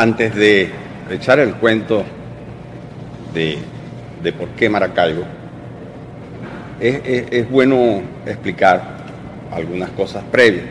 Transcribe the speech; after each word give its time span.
antes 0.00 0.34
de 0.34 0.70
echar 1.10 1.38
el 1.40 1.54
cuento 1.56 2.04
de, 3.34 3.58
por 4.32 4.48
qué 4.50 4.68
Maracaibo, 4.68 5.24
es, 6.80 7.00
es- 7.04 7.26
es 7.30 7.50
bueno 7.50 8.00
explicar 8.24 8.80
algunas 9.52 9.90
cosas 9.90 10.24
previas 10.30 10.64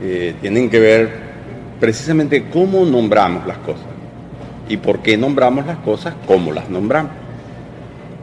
que 0.00 0.34
tienen 0.40 0.68
que 0.68 0.80
ver 0.80 1.10
precisamente 1.78 2.46
cómo 2.50 2.84
nombramos 2.84 3.46
las 3.46 3.58
cosas 3.58 3.84
y 4.68 4.76
por 4.76 5.00
qué 5.00 5.16
nombramos 5.16 5.66
las 5.66 5.78
cosas 5.78 6.14
como 6.26 6.52
las 6.52 6.68
nombramos. 6.68 7.12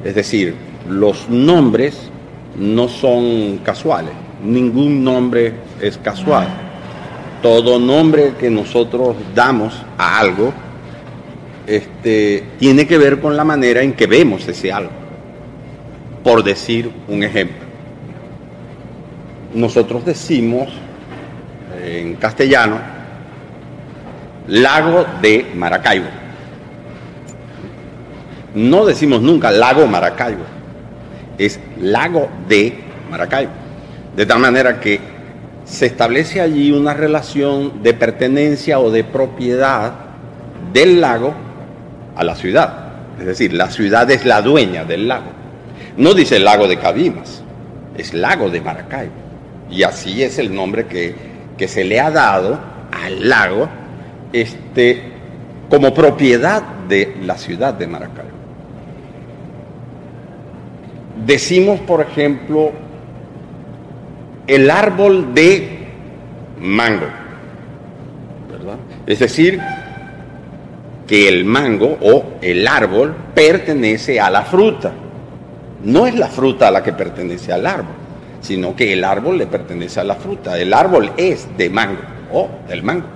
Es 0.04 0.16
decir, 0.16 0.56
los 0.90 1.30
nombres 1.30 2.10
no 2.58 2.88
son 2.90 3.60
casuales, 3.64 4.12
ningún 4.44 5.04
nombre 5.04 5.54
es 5.82 5.98
casual. 5.98 6.48
Todo 7.42 7.80
nombre 7.80 8.34
que 8.40 8.50
nosotros 8.50 9.16
damos 9.36 9.74
a 9.98 10.20
algo 10.20 10.54
este, 11.68 12.44
tiene 12.58 12.88
que 12.88 12.98
ver 12.98 13.20
con 13.20 13.36
la 13.36 13.44
manera 13.44 13.82
en 13.82 13.94
que 13.94 14.08
vemos 14.08 14.48
ese 14.48 14.72
algo. 14.72 14.92
Por 16.24 16.44
decir 16.44 16.92
un 17.08 17.24
ejemplo, 17.24 17.58
nosotros 19.54 20.06
decimos 20.06 20.70
eh, 21.76 22.02
en 22.02 22.16
castellano 22.16 22.80
lago 24.48 25.06
de 25.22 25.46
Maracaibo. 25.56 26.08
No 28.56 28.86
decimos 28.86 29.22
nunca 29.22 29.52
lago 29.52 29.86
Maracaibo, 29.86 30.44
es 31.38 31.60
lago 31.80 32.30
de 32.48 32.74
Maracaibo. 33.12 33.52
De 34.16 34.26
tal 34.26 34.40
manera 34.40 34.80
que 34.80 35.00
se 35.68 35.86
establece 35.86 36.40
allí 36.40 36.72
una 36.72 36.94
relación 36.94 37.84
de 37.84 37.94
pertenencia 37.94 38.80
o 38.80 38.90
de 38.90 39.04
propiedad 39.04 39.94
del 40.72 41.02
lago 41.02 41.34
a 42.16 42.24
la 42.24 42.36
ciudad. 42.36 42.88
Es 43.20 43.26
decir, 43.26 43.54
la 43.54 43.70
ciudad 43.70 44.10
es 44.10 44.26
la 44.26 44.42
dueña 44.42 44.86
del 44.86 45.08
lago. 45.08 45.32
No 45.98 46.14
dice 46.14 46.40
lago 46.40 46.68
de 46.68 46.78
Cabimas, 46.78 47.44
es 47.98 48.14
lago 48.14 48.50
de 48.50 48.62
Maracaibo. 48.62 49.14
Y 49.70 49.84
así 49.84 50.24
es 50.24 50.40
el 50.40 50.56
nombre 50.56 50.88
que, 50.88 51.14
que 51.58 51.68
se 51.68 51.84
le 51.84 52.00
ha 52.00 52.12
dado 52.12 52.58
al 52.92 53.28
lago 53.28 53.68
este, 54.32 55.02
como 55.70 55.94
propiedad 55.94 56.62
de 56.88 57.18
la 57.26 57.38
ciudad 57.38 57.74
de 57.74 57.88
Maracaibo. 57.88 58.38
Decimos, 61.26 61.82
por 61.82 62.00
ejemplo, 62.02 62.72
el 64.48 64.72
árbol 64.72 65.34
de 65.34 65.78
mango. 66.60 67.08
Es 69.06 69.20
decir, 69.20 69.60
que 71.06 71.28
el 71.28 71.46
mango 71.46 71.98
o 72.02 72.26
el 72.42 72.68
árbol 72.68 73.16
pertenece 73.34 74.20
a 74.20 74.30
la 74.30 74.44
fruta. 74.44 74.92
No 75.84 76.08
es 76.08 76.16
la 76.16 76.28
fruta 76.28 76.68
a 76.68 76.72
la 76.72 76.84
que 76.84 76.94
pertenece 76.94 77.54
al 77.54 77.66
árbol, 77.66 77.94
sino 78.42 78.76
que 78.76 78.92
el 78.94 79.04
árbol 79.04 79.38
le 79.38 79.48
pertenece 79.48 80.00
a 80.00 80.04
la 80.04 80.16
fruta. 80.16 80.58
El 80.58 80.74
árbol 80.74 81.12
es 81.16 81.48
de 81.58 81.70
mango 81.70 82.02
o 82.34 82.50
del 82.68 82.84
mango. 82.84 83.08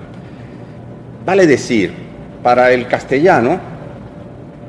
Vale 1.25 1.47
decir, 1.47 1.91
para 2.43 2.71
el 2.71 2.87
castellano 2.87 3.59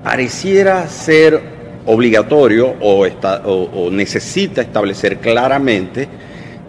pareciera 0.02 0.88
ser 0.88 1.40
obligatorio 1.86 2.74
o 2.80 3.90
necesita 3.90 4.62
establecer 4.62 5.18
claramente 5.18 6.08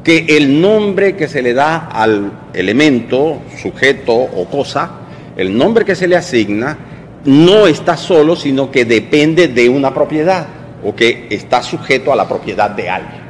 que 0.04 0.26
el 0.30 0.60
nombre 0.60 1.16
que 1.16 1.28
se 1.28 1.42
le 1.42 1.54
da 1.54 1.88
al 1.88 2.32
elemento, 2.54 3.42
sujeto 3.62 4.14
o 4.14 4.46
cosa, 4.46 4.92
el 5.38 5.58
nombre 5.58 5.86
que 5.86 5.96
se 5.96 6.08
le 6.08 6.16
asigna, 6.16 6.78
no 7.26 7.68
está 7.68 7.96
solo, 7.96 8.36
sino 8.36 8.70
que 8.70 8.84
depende 8.84 9.48
de 9.48 9.70
una 9.70 9.94
propiedad 9.94 10.46
o 10.84 10.94
que 10.94 11.28
está 11.30 11.64
sujeto 11.64 12.12
a 12.12 12.16
la 12.16 12.28
propiedad 12.28 12.70
de 12.70 12.90
alguien. 12.90 13.22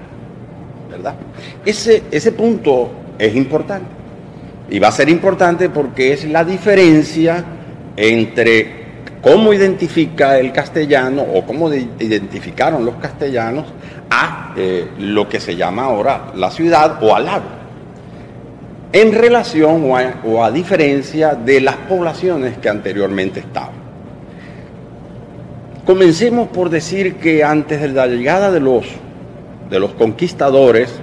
¿Verdad? 0.89 1.15
Ese, 1.63 2.03
ese 2.09 2.31
punto 2.31 2.91
es 3.19 3.35
importante. 3.35 3.87
Y 4.69 4.79
va 4.79 4.87
a 4.87 4.91
ser 4.91 5.09
importante 5.09 5.69
porque 5.69 6.13
es 6.13 6.25
la 6.25 6.43
diferencia 6.43 7.43
entre 7.95 8.82
cómo 9.23 9.53
identifica 9.53 10.37
el 10.37 10.51
castellano 10.51 11.21
o 11.23 11.43
cómo 11.45 11.69
de- 11.69 11.87
identificaron 11.99 12.85
los 12.85 12.95
castellanos 12.95 13.65
a 14.09 14.53
eh, 14.57 14.89
lo 14.99 15.27
que 15.29 15.39
se 15.39 15.55
llama 15.55 15.85
ahora 15.85 16.31
la 16.35 16.51
ciudad 16.51 17.01
o 17.01 17.15
al 17.15 17.25
lago, 17.25 17.45
en 18.91 19.13
relación 19.13 19.89
o 19.89 19.97
a, 19.97 20.15
o 20.25 20.43
a 20.43 20.51
diferencia 20.51 21.33
de 21.35 21.61
las 21.61 21.75
poblaciones 21.77 22.57
que 22.57 22.67
anteriormente 22.69 23.39
estaban. 23.39 23.81
Comencemos 25.85 26.49
por 26.49 26.69
decir 26.69 27.15
que 27.15 27.43
antes 27.43 27.81
de 27.81 27.87
la 27.89 28.07
llegada 28.07 28.51
de 28.51 28.59
los, 28.59 28.85
de 29.69 29.79
los 29.79 29.91
conquistadores, 29.93 30.93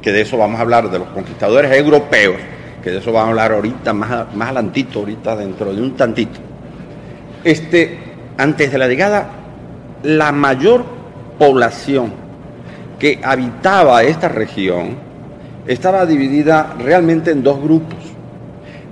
que 0.00 0.12
de 0.12 0.22
eso 0.22 0.36
vamos 0.36 0.58
a 0.58 0.62
hablar, 0.62 0.90
de 0.90 0.98
los 0.98 1.08
conquistadores 1.08 1.72
europeos, 1.72 2.36
que 2.82 2.90
de 2.90 2.98
eso 2.98 3.12
vamos 3.12 3.28
a 3.28 3.30
hablar 3.30 3.52
ahorita, 3.52 3.92
más, 3.92 4.34
más 4.34 4.48
adelantito, 4.48 4.98
ahorita 5.00 5.36
dentro 5.36 5.72
de 5.72 5.80
un 5.80 5.96
tantito. 5.96 6.38
Este, 7.44 7.98
antes 8.38 8.70
de 8.70 8.78
la 8.78 8.88
llegada, 8.88 9.30
la 10.02 10.32
mayor 10.32 10.84
población 11.38 12.12
que 12.98 13.18
habitaba 13.22 14.02
esta 14.04 14.28
región 14.28 14.96
estaba 15.66 16.06
dividida 16.06 16.74
realmente 16.78 17.30
en 17.30 17.42
dos 17.42 17.60
grupos. 17.60 17.98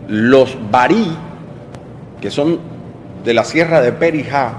Los 0.08 0.56
barí, 0.70 1.16
que 2.20 2.30
son 2.30 2.58
de 3.24 3.34
la 3.34 3.44
sierra 3.44 3.80
de 3.80 3.92
Perijá, 3.92 4.52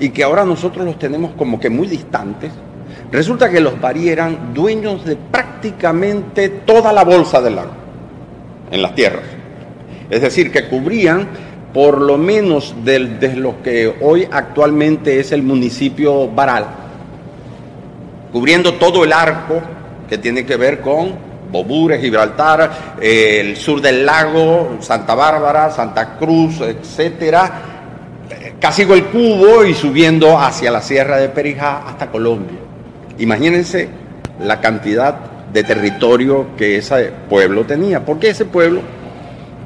y 0.00 0.10
que 0.10 0.24
ahora 0.24 0.44
nosotros 0.44 0.84
los 0.84 0.98
tenemos 0.98 1.32
como 1.32 1.60
que 1.60 1.70
muy 1.70 1.86
distantes, 1.86 2.52
resulta 3.10 3.50
que 3.50 3.60
los 3.60 3.80
barí 3.80 4.08
eran 4.08 4.52
dueños 4.54 5.04
de 5.04 5.16
prácticamente 5.16 6.48
toda 6.48 6.92
la 6.92 7.04
bolsa 7.04 7.40
del 7.40 7.56
lago, 7.56 7.72
en 8.70 8.82
las 8.82 8.94
tierras. 8.94 9.24
Es 10.10 10.22
decir, 10.22 10.50
que 10.50 10.68
cubrían 10.68 11.28
por 11.72 12.00
lo 12.00 12.16
menos 12.16 12.74
de 12.84 13.34
lo 13.36 13.62
que 13.62 13.96
hoy 14.00 14.26
actualmente 14.30 15.20
es 15.20 15.32
el 15.32 15.42
municipio 15.42 16.28
Baral, 16.28 16.66
cubriendo 18.32 18.74
todo 18.74 19.04
el 19.04 19.12
arco 19.12 19.60
que 20.08 20.18
tiene 20.18 20.46
que 20.46 20.56
ver 20.56 20.80
con 20.80 21.28
Bobure, 21.50 21.98
Gibraltar, 21.98 22.96
el 23.00 23.56
sur 23.56 23.80
del 23.80 24.04
lago, 24.04 24.76
Santa 24.80 25.14
Bárbara, 25.14 25.70
Santa 25.70 26.16
Cruz, 26.18 26.60
etcétera, 26.60 27.62
casi 28.60 28.82
el 28.82 29.04
cubo 29.06 29.64
y 29.64 29.74
subiendo 29.74 30.38
hacia 30.38 30.70
la 30.70 30.80
sierra 30.80 31.16
de 31.16 31.28
Perijá 31.28 31.84
hasta 31.86 32.10
Colombia. 32.10 32.58
Imagínense 33.18 33.88
la 34.40 34.60
cantidad 34.60 35.14
de 35.52 35.64
territorio 35.64 36.48
que 36.56 36.76
ese 36.76 37.12
pueblo 37.28 37.64
tenía, 37.64 38.04
porque 38.04 38.30
ese 38.30 38.44
pueblo 38.44 38.80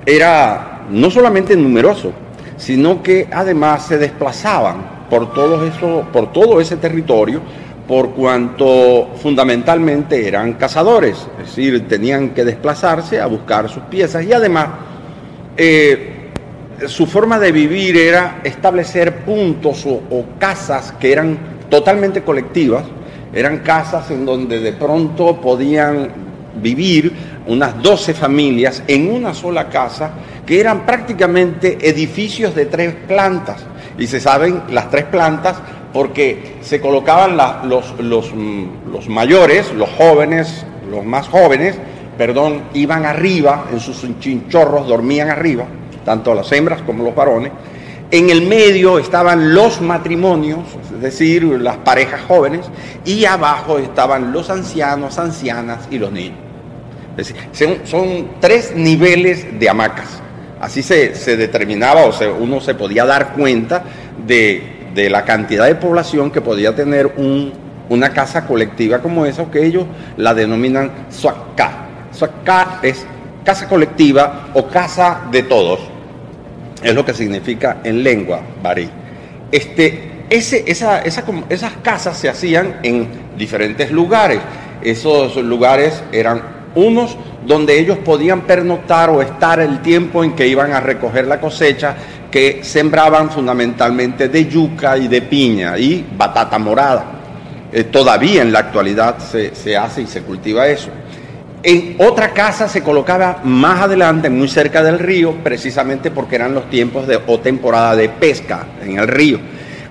era 0.07 0.72
no 0.91 1.11
solamente 1.11 1.57
numeroso, 1.57 2.13
sino 2.57 3.03
que 3.03 3.29
además 3.33 3.87
se 3.87 3.99
desplazaban 3.99 5.07
por 5.09 5.33
todo 5.33 5.67
eso, 5.67 6.07
por 6.13 6.33
todo 6.33 6.61
ese 6.61 6.77
territorio, 6.77 7.41
por 7.87 8.11
cuanto 8.11 9.11
fundamentalmente 9.17 10.27
eran 10.27 10.55
cazadores, 10.55 11.27
es 11.41 11.49
decir, 11.49 11.89
tenían 11.89 12.31
que 12.31 12.45
desplazarse 12.45 13.21
a 13.21 13.27
buscar 13.27 13.69
sus 13.69 13.83
piezas. 13.85 14.25
Y 14.25 14.33
además 14.33 14.69
eh, 15.57 16.13
su 16.87 17.07
forma 17.07 17.39
de 17.39 17.53
vivir 17.53 17.97
era 17.97 18.41
establecer 18.45 19.25
puntos 19.25 19.87
o, 19.87 20.25
casas 20.39 20.93
que 20.93 21.13
eran 21.13 21.39
totalmente 21.69 22.23
colectivas, 22.23 22.85
eran 23.33 23.59
casas 23.59 24.11
en 24.11 24.25
donde 24.25 24.61
de 24.61 24.73
pronto 24.73 25.41
podían 25.41 26.09
vivir 26.61 27.13
unas 27.47 27.83
12 27.83 28.15
familias 28.15 28.83
en 28.87 29.11
una 29.11 29.35
sola 29.35 29.69
casa, 29.69 30.11
que 30.47 30.61
eran 30.61 30.85
prácticamente 30.85 31.79
edificios 31.89 32.55
de 32.55 32.67
tres 32.67 32.95
plantas. 33.07 33.65
Y 33.99 34.07
se 34.07 34.21
saben 34.21 34.63
las 34.71 34.91
tres 34.91 35.05
plantas 35.05 35.57
porque 35.93 36.57
se 36.63 36.81
colocaban 36.81 37.37
mm, 37.37 38.91
los 38.91 39.09
mayores, 39.09 39.73
los 39.73 39.91
jóvenes, 39.91 40.65
los 40.91 41.05
más 41.05 41.29
jóvenes, 41.29 41.77
perdón, 42.17 42.63
iban 42.75 43.05
arriba 43.05 43.67
en 43.73 43.81
sus 43.81 44.05
chinchorros, 44.21 44.87
dormían 44.87 45.31
arriba, 45.31 45.65
tanto 46.05 46.35
las 46.35 46.51
hembras 46.53 46.83
como 46.83 47.05
los 47.05 47.15
varones. 47.15 47.53
En 48.11 48.29
el 48.29 48.43
medio 48.43 48.99
estaban 48.99 49.55
los 49.55 49.81
matrimonios, 49.81 50.61
es 50.95 51.01
decir, 51.01 51.45
las 51.45 51.79
parejas 51.79 52.21
jóvenes, 52.29 52.71
y 53.07 53.25
abajo 53.25 53.79
estaban 53.79 54.33
los 54.33 54.51
ancianos, 54.51 55.19
ancianas 55.19 55.89
y 55.91 55.99
los 55.99 56.13
niños. 56.13 56.39
Es 57.17 57.35
decir, 57.53 57.81
son 57.85 58.29
tres 58.41 58.75
niveles 58.75 59.59
de 59.59 59.69
hamacas. 59.69 60.23
Así 60.63 60.81
se, 60.81 61.09
determinaba 61.37 62.05
o 62.05 62.13
se- 62.13 62.29
uno 62.31 62.61
se 62.61 62.75
podía 62.77 63.05
dar 63.05 63.33
cuenta 63.33 63.83
de, 64.25 64.63
la 65.11 65.25
cantidad 65.25 65.67
de 65.67 65.75
población 65.75 66.31
que 66.31 66.41
podía 66.41 66.73
tener 66.75 67.15
un- 67.17 67.53
una 67.89 68.11
casa 68.11 68.47
colectiva 68.47 69.01
como 69.01 69.27
esa, 69.27 69.51
que 69.51 69.67
ellos 69.67 69.85
la 70.17 70.33
denominan 70.35 71.07
suacá. 71.11 71.89
Suacá 72.13 72.79
es 72.81 73.05
casa 73.45 73.69
colectiva 73.69 74.51
o 74.55 74.69
casa 74.69 75.23
de 75.33 75.43
todos, 75.43 75.81
es 76.81 76.95
lo 76.95 77.05
que 77.05 77.13
significa 77.13 77.79
en 77.83 78.05
lengua 78.05 78.41
barí. 78.63 78.89
Este, 79.51 80.27
esas 80.31 81.73
casas 81.83 82.17
se 82.17 82.29
hacían 82.29 82.77
en 82.85 83.09
diferentes 83.37 83.91
lugares. 83.91 84.39
Esos 84.81 85.35
lugares 85.37 86.03
eran 86.13 86.62
unos 86.75 87.17
donde 87.47 87.79
ellos 87.79 87.99
podían 87.99 88.43
pernoctar 88.43 89.11
o 89.11 89.23
estar 89.23 89.61
el 89.61 89.81
tiempo 89.81 90.25
en 90.25 90.33
que 90.33 90.47
iban 90.47 90.73
a 90.73 90.81
recoger 90.81 91.27
la 91.27 91.41
cosecha, 91.41 91.95
que 92.31 92.61
sembraban 92.63 93.31
fundamentalmente 93.31 94.29
de 94.29 94.47
yuca 94.47 94.97
y 94.97 95.09
de 95.09 95.23
piña 95.23 95.77
y 95.79 96.07
batata 96.17 96.59
morada. 96.59 97.05
Eh, 97.73 97.85
todavía 97.85 98.43
en 98.43 98.53
la 98.53 98.61
actualidad 98.61 99.19
se, 99.19 99.55
se 99.55 99.77
hace 99.77 100.03
y 100.03 100.07
se 100.07 100.23
cultiva 100.23 100.67
eso. 100.67 100.91
En 101.65 101.95
otra 101.99 102.33
casa 102.33 102.69
se 102.69 102.83
colocaba 102.83 103.41
más 103.45 103.83
adelante, 103.83 104.29
muy 104.29 104.49
cerca 104.49 104.83
del 104.83 104.99
río, 104.99 105.37
precisamente 105.45 106.11
porque 106.11 106.35
eran 106.35 106.55
los 106.55 106.69
tiempos 106.69 107.07
de, 107.07 107.21
o 107.25 107.39
temporada 107.39 107.95
de 107.95 108.09
pesca 108.09 108.67
en 108.83 108.99
el 108.99 109.07
río. 109.07 109.39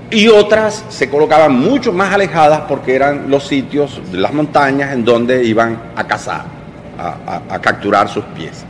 Y 0.09 0.27
otras 0.27 0.83
se 0.89 1.09
colocaban 1.09 1.53
mucho 1.53 1.93
más 1.93 2.13
alejadas 2.13 2.63
porque 2.67 2.93
eran 2.93 3.29
los 3.29 3.47
sitios 3.47 4.01
de 4.11 4.17
las 4.17 4.33
montañas 4.33 4.91
en 4.91 5.05
donde 5.05 5.45
iban 5.45 5.81
a 5.95 6.05
cazar, 6.05 6.43
a, 7.01 7.59
capturar 7.59 8.07
sus 8.09 8.23
pies. 8.35 8.63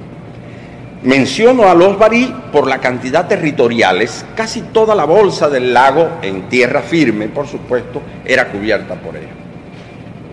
Menciono 1.04 1.68
a 1.68 1.74
los 1.74 1.98
barí 1.98 2.34
por 2.52 2.68
la 2.68 2.80
cantidad 2.80 3.28
territoriales. 3.28 4.26
Casi 4.36 4.62
toda 4.62 4.94
la 4.94 5.06
bolsa 5.06 5.50
del 5.50 5.74
lago 5.74 6.20
en 6.22 6.48
tierra 6.48 6.82
firme, 6.82 7.28
por 7.28 7.48
supuesto, 7.48 8.02
era 8.24 8.48
cubierta 8.50 8.96
por 8.96 9.16
ellos. 9.16 9.30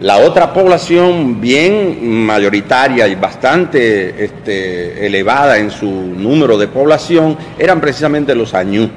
La 0.00 0.18
otra 0.18 0.52
población 0.52 1.40
bien 1.40 2.24
mayoritaria 2.24 3.08
y 3.08 3.16
bastante 3.16 4.24
este, 4.24 5.06
elevada 5.06 5.58
en 5.58 5.70
su 5.72 5.90
número 5.90 6.56
de 6.56 6.68
población 6.68 7.36
eran 7.58 7.80
precisamente 7.80 8.34
los 8.34 8.54
añú. 8.54 8.88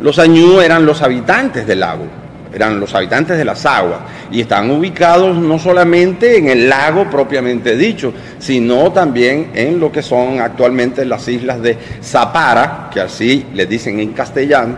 Los 0.00 0.18
añú 0.18 0.60
eran 0.60 0.84
los 0.84 1.00
habitantes 1.00 1.66
del 1.66 1.80
lago, 1.80 2.04
eran 2.52 2.80
los 2.80 2.94
habitantes 2.94 3.36
de 3.36 3.44
las 3.44 3.64
aguas 3.66 4.00
y 4.30 4.40
están 4.40 4.70
ubicados 4.70 5.36
no 5.36 5.58
solamente 5.58 6.38
en 6.38 6.48
el 6.48 6.68
lago 6.68 7.08
propiamente 7.10 7.76
dicho, 7.76 8.12
sino 8.38 8.90
también 8.92 9.50
en 9.54 9.78
lo 9.78 9.92
que 9.92 10.02
son 10.02 10.40
actualmente 10.40 11.04
las 11.04 11.28
islas 11.28 11.60
de 11.60 11.76
Zapara, 12.02 12.88
que 12.92 13.00
así 13.00 13.46
le 13.54 13.66
dicen 13.66 14.00
en 14.00 14.12
castellano, 14.12 14.76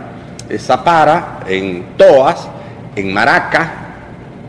Zapara, 0.57 1.41
en 1.47 1.95
Toas, 1.97 2.47
en 2.95 3.13
Maraca, 3.13 3.73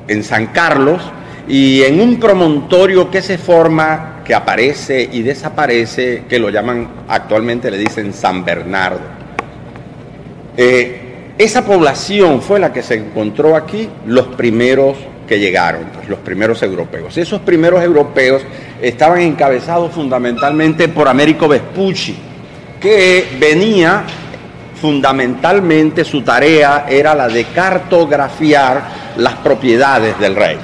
en 0.09 0.25
San 0.25 0.47
Carlos 0.49 1.03
y 1.47 1.83
en 1.83 2.01
un 2.01 2.19
promontorio 2.19 3.11
que 3.11 3.23
se 3.23 3.39
forma, 3.39 4.21
que 4.25 4.35
aparece 4.35 5.09
y 5.13 5.23
desaparece, 5.23 6.25
que 6.29 6.39
lo 6.39 6.51
llaman 6.51 6.89
actualmente, 7.09 7.71
le 7.71 7.79
dicen 7.79 8.13
San 8.13 8.45
Bernardo. 8.45 9.01
Eh, 10.57 11.02
esa 11.43 11.65
población 11.65 12.41
fue 12.41 12.61
la 12.61 12.73
que 12.73 12.83
se 12.83 12.95
encontró 12.95 13.57
aquí 13.57 13.89
los 14.07 14.27
primeros 14.29 14.97
que 15.27 15.39
llegaron, 15.39 15.85
pues, 15.95 16.09
los 16.09 16.19
primeros 16.21 16.63
europeos. 16.63 17.17
Esos 17.17 17.41
primeros 17.41 17.83
europeos 17.83 18.43
estaban 18.81 19.21
encabezados 19.21 19.93
fundamentalmente 19.93 20.89
por 20.89 21.09
Américo 21.09 21.49
Vespucci, 21.49 22.17
que 22.81 23.37
venía 23.39 24.05
fundamentalmente 24.81 26.05
su 26.05 26.23
tarea 26.23 26.87
era 26.89 27.15
la 27.15 27.29
de 27.29 27.45
cartografiar 27.45 28.83
las 29.17 29.35
propiedades 29.37 30.19
del 30.19 30.35
rey. 30.35 30.59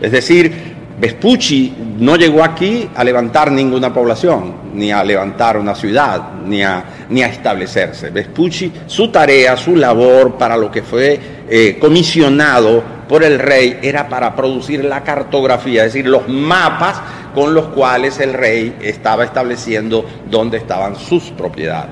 Es 0.00 0.12
decir, 0.12 0.75
Vespucci 0.98 1.74
no 1.98 2.16
llegó 2.16 2.42
aquí 2.42 2.88
a 2.94 3.04
levantar 3.04 3.52
ninguna 3.52 3.92
población, 3.92 4.54
ni 4.74 4.90
a 4.90 5.04
levantar 5.04 5.58
una 5.58 5.74
ciudad, 5.74 6.40
ni 6.46 6.62
a, 6.62 6.84
establecerse. 7.10 8.10
Vespucci, 8.10 8.72
su 8.86 9.08
tarea, 9.08 9.56
su 9.56 9.76
labor 9.76 10.36
para 10.38 10.56
lo 10.56 10.70
que 10.70 10.82
fue 10.82 11.20
eh, 11.48 11.76
comisionado 11.78 12.82
por 13.06 13.22
el 13.22 13.38
rey 13.38 13.78
era 13.82 14.08
para 14.08 14.34
producir 14.34 14.84
la 14.84 15.04
cartografía, 15.04 15.84
es 15.84 15.92
decir, 15.92 16.08
los 16.08 16.28
mapas 16.28 17.00
con 17.34 17.52
los 17.52 17.66
cuales 17.66 18.18
el 18.18 18.32
rey 18.32 18.76
estaba 18.80 19.24
estableciendo 19.24 20.04
dónde 20.30 20.56
estaban 20.56 20.96
sus 20.96 21.24
propiedades. 21.24 21.90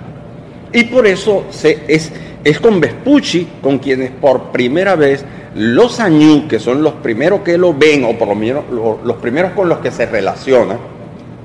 Y 0.73 0.85
por 0.85 1.07
eso 1.07 1.45
se, 1.51 1.85
es, 1.87 2.11
es 2.45 2.61
con 2.61 2.79
Vespucci 2.79 3.49
con 3.63 3.79
quienes 3.79 4.11
por 4.11 4.53
primera 4.53 4.95
vez 4.95 5.25
los 5.55 5.99
añú, 6.01 6.47
que 6.47 6.59
son 6.59 6.83
los 6.83 6.95
primeros 6.95 7.41
que 7.41 7.57
lo 7.57 7.73
ven, 7.73 8.05
o 8.05 8.19
por 8.19 8.29
lo 8.29 8.35
menos 8.35 8.65
los 8.71 9.17
primeros 9.17 9.53
con 9.53 9.69
los 9.69 9.79
que 9.79 9.91
se 9.91 10.05
relacionan, 10.07 10.79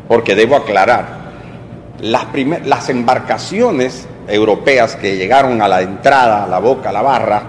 porque 0.07 0.35
debo 0.35 0.55
aclarar, 0.55 1.19
las, 2.01 2.25
las 2.65 2.89
embarcaciones 2.89 4.07
europeas 4.27 4.95
que 4.95 5.15
llegaron 5.15 5.61
a 5.61 5.67
la 5.67 5.81
entrada, 5.81 6.43
a 6.43 6.47
la 6.47 6.59
boca, 6.59 6.89
a 6.89 6.93
la 6.93 7.01
barra, 7.01 7.43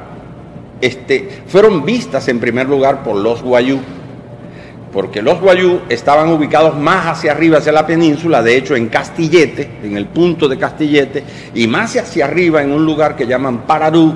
este, 0.81 1.43
fueron 1.47 1.85
vistas 1.85 2.29
en 2.29 2.41
primer 2.41 2.69
lugar 2.69 3.03
por 3.03 3.17
los 3.17 3.43
guayú 3.43 3.81
porque 4.93 5.23
los 5.23 5.41
guayú 5.41 5.81
estaban 5.89 6.29
ubicados 6.31 6.77
más 6.77 7.07
hacia 7.07 7.33
arriba, 7.33 7.59
hacia 7.59 7.73
la 7.73 7.87
península, 7.87 8.43
de 8.43 8.57
hecho 8.57 8.75
en 8.75 8.89
Castillete, 8.89 9.71
en 9.83 9.97
el 9.97 10.07
punto 10.07 10.49
de 10.49 10.59
Castillete, 10.59 11.23
y 11.55 11.67
más 11.67 11.97
hacia 11.97 12.25
arriba 12.25 12.63
en 12.63 12.73
un 12.73 12.85
lugar 12.85 13.17
que 13.17 13.27
llaman 13.27 13.67
Pararú, 13.67 14.15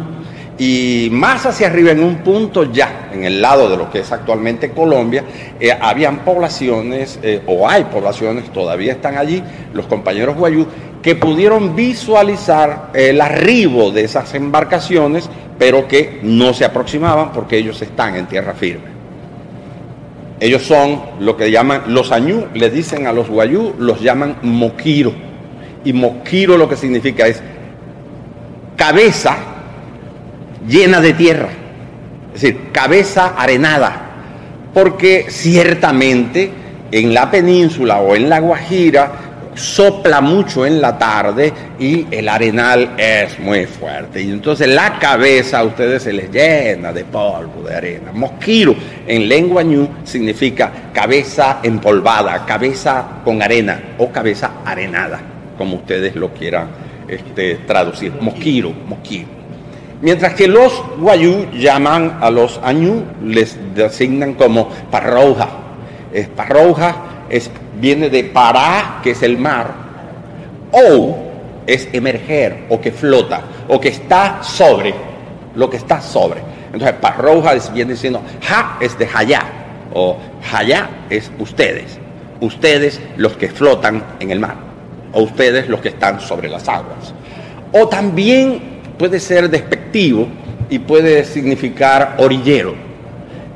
y 0.58 1.08
más 1.10 1.46
hacia 1.46 1.66
arriba 1.66 1.90
en 1.90 2.02
un 2.02 2.16
punto 2.18 2.72
ya, 2.72 3.10
en 3.12 3.24
el 3.24 3.42
lado 3.42 3.68
de 3.68 3.76
lo 3.76 3.90
que 3.90 4.00
es 4.00 4.12
actualmente 4.12 4.70
Colombia, 4.70 5.24
eh, 5.58 5.72
habían 5.72 6.18
poblaciones, 6.18 7.18
eh, 7.22 7.42
o 7.46 7.68
hay 7.68 7.84
poblaciones, 7.84 8.52
todavía 8.52 8.92
están 8.92 9.16
allí, 9.16 9.42
los 9.72 9.86
compañeros 9.86 10.36
guayú, 10.36 10.66
que 11.02 11.16
pudieron 11.16 11.76
visualizar 11.76 12.90
el 12.94 13.20
arribo 13.20 13.90
de 13.90 14.04
esas 14.04 14.34
embarcaciones, 14.34 15.28
pero 15.58 15.86
que 15.86 16.20
no 16.22 16.54
se 16.54 16.64
aproximaban 16.64 17.32
porque 17.32 17.58
ellos 17.58 17.80
están 17.82 18.16
en 18.16 18.26
tierra 18.26 18.54
firme. 18.54 18.93
Ellos 20.40 20.62
son 20.62 21.00
lo 21.20 21.36
que 21.36 21.50
llaman, 21.50 21.84
los 21.88 22.10
añú, 22.12 22.46
le 22.54 22.70
dicen 22.70 23.06
a 23.06 23.12
los 23.12 23.28
guayú, 23.28 23.74
los 23.78 24.00
llaman 24.00 24.36
moquiro. 24.42 25.12
Y 25.84 25.92
moquiro 25.92 26.56
lo 26.56 26.68
que 26.68 26.76
significa 26.76 27.26
es 27.26 27.42
cabeza 28.76 29.36
llena 30.66 31.00
de 31.00 31.12
tierra, 31.12 31.48
es 32.34 32.40
decir, 32.40 32.70
cabeza 32.72 33.34
arenada. 33.36 34.00
Porque 34.72 35.26
ciertamente 35.28 36.50
en 36.90 37.14
la 37.14 37.30
península 37.30 37.98
o 37.98 38.14
en 38.14 38.28
la 38.28 38.40
Guajira 38.40 39.23
sopla 39.54 40.20
mucho 40.20 40.66
en 40.66 40.80
la 40.80 40.98
tarde 40.98 41.52
y 41.78 42.06
el 42.10 42.28
arenal 42.28 42.94
es 42.96 43.38
muy 43.38 43.66
fuerte. 43.66 44.22
Y 44.22 44.30
entonces 44.30 44.68
la 44.68 44.98
cabeza 44.98 45.60
a 45.60 45.64
ustedes 45.64 46.02
se 46.02 46.12
les 46.12 46.30
llena 46.30 46.92
de 46.92 47.04
polvo, 47.04 47.62
de 47.66 47.74
arena. 47.74 48.12
Mosquiro 48.12 48.74
en 49.06 49.28
lengua 49.28 49.62
ñu 49.62 49.88
significa 50.04 50.90
cabeza 50.92 51.60
empolvada, 51.62 52.44
cabeza 52.44 53.20
con 53.24 53.42
arena 53.42 53.94
o 53.98 54.10
cabeza 54.10 54.52
arenada, 54.64 55.20
como 55.56 55.76
ustedes 55.76 56.14
lo 56.16 56.32
quieran 56.32 56.68
este, 57.08 57.56
traducir. 57.66 58.12
Mosquiro, 58.20 58.72
mosquiro. 58.86 59.28
Mientras 60.00 60.34
que 60.34 60.48
los 60.48 60.82
guayú 60.98 61.50
llaman 61.52 62.18
a 62.20 62.30
los 62.30 62.60
añú, 62.62 63.04
les 63.22 63.56
designan 63.74 64.34
como 64.34 64.68
parroja. 64.90 65.48
Es 66.12 66.28
parroja, 66.28 67.24
es 67.30 67.50
viene 67.80 68.08
de 68.08 68.24
para, 68.24 69.00
que 69.02 69.12
es 69.12 69.22
el 69.22 69.38
mar, 69.38 69.72
o 70.72 71.16
es 71.66 71.88
emerger, 71.92 72.64
o 72.68 72.80
que 72.80 72.92
flota, 72.92 73.42
o 73.68 73.80
que 73.80 73.88
está 73.88 74.42
sobre, 74.42 74.94
lo 75.54 75.70
que 75.70 75.76
está 75.76 76.00
sobre. 76.00 76.40
Entonces, 76.72 76.96
parroja 77.00 77.54
viene 77.72 77.92
diciendo, 77.92 78.22
ja 78.42 78.78
es 78.80 78.98
de 78.98 79.06
jaya, 79.06 79.42
o 79.92 80.16
jaya 80.42 80.90
es 81.08 81.30
ustedes, 81.38 81.98
ustedes 82.40 83.00
los 83.16 83.36
que 83.36 83.48
flotan 83.48 84.02
en 84.20 84.30
el 84.30 84.40
mar, 84.40 84.56
o 85.12 85.22
ustedes 85.22 85.68
los 85.68 85.80
que 85.80 85.90
están 85.90 86.20
sobre 86.20 86.48
las 86.48 86.68
aguas. 86.68 87.14
O 87.72 87.88
también 87.88 88.74
puede 88.98 89.20
ser 89.20 89.48
despectivo 89.48 90.28
y 90.68 90.78
puede 90.80 91.24
significar 91.24 92.16
orillero. 92.18 92.74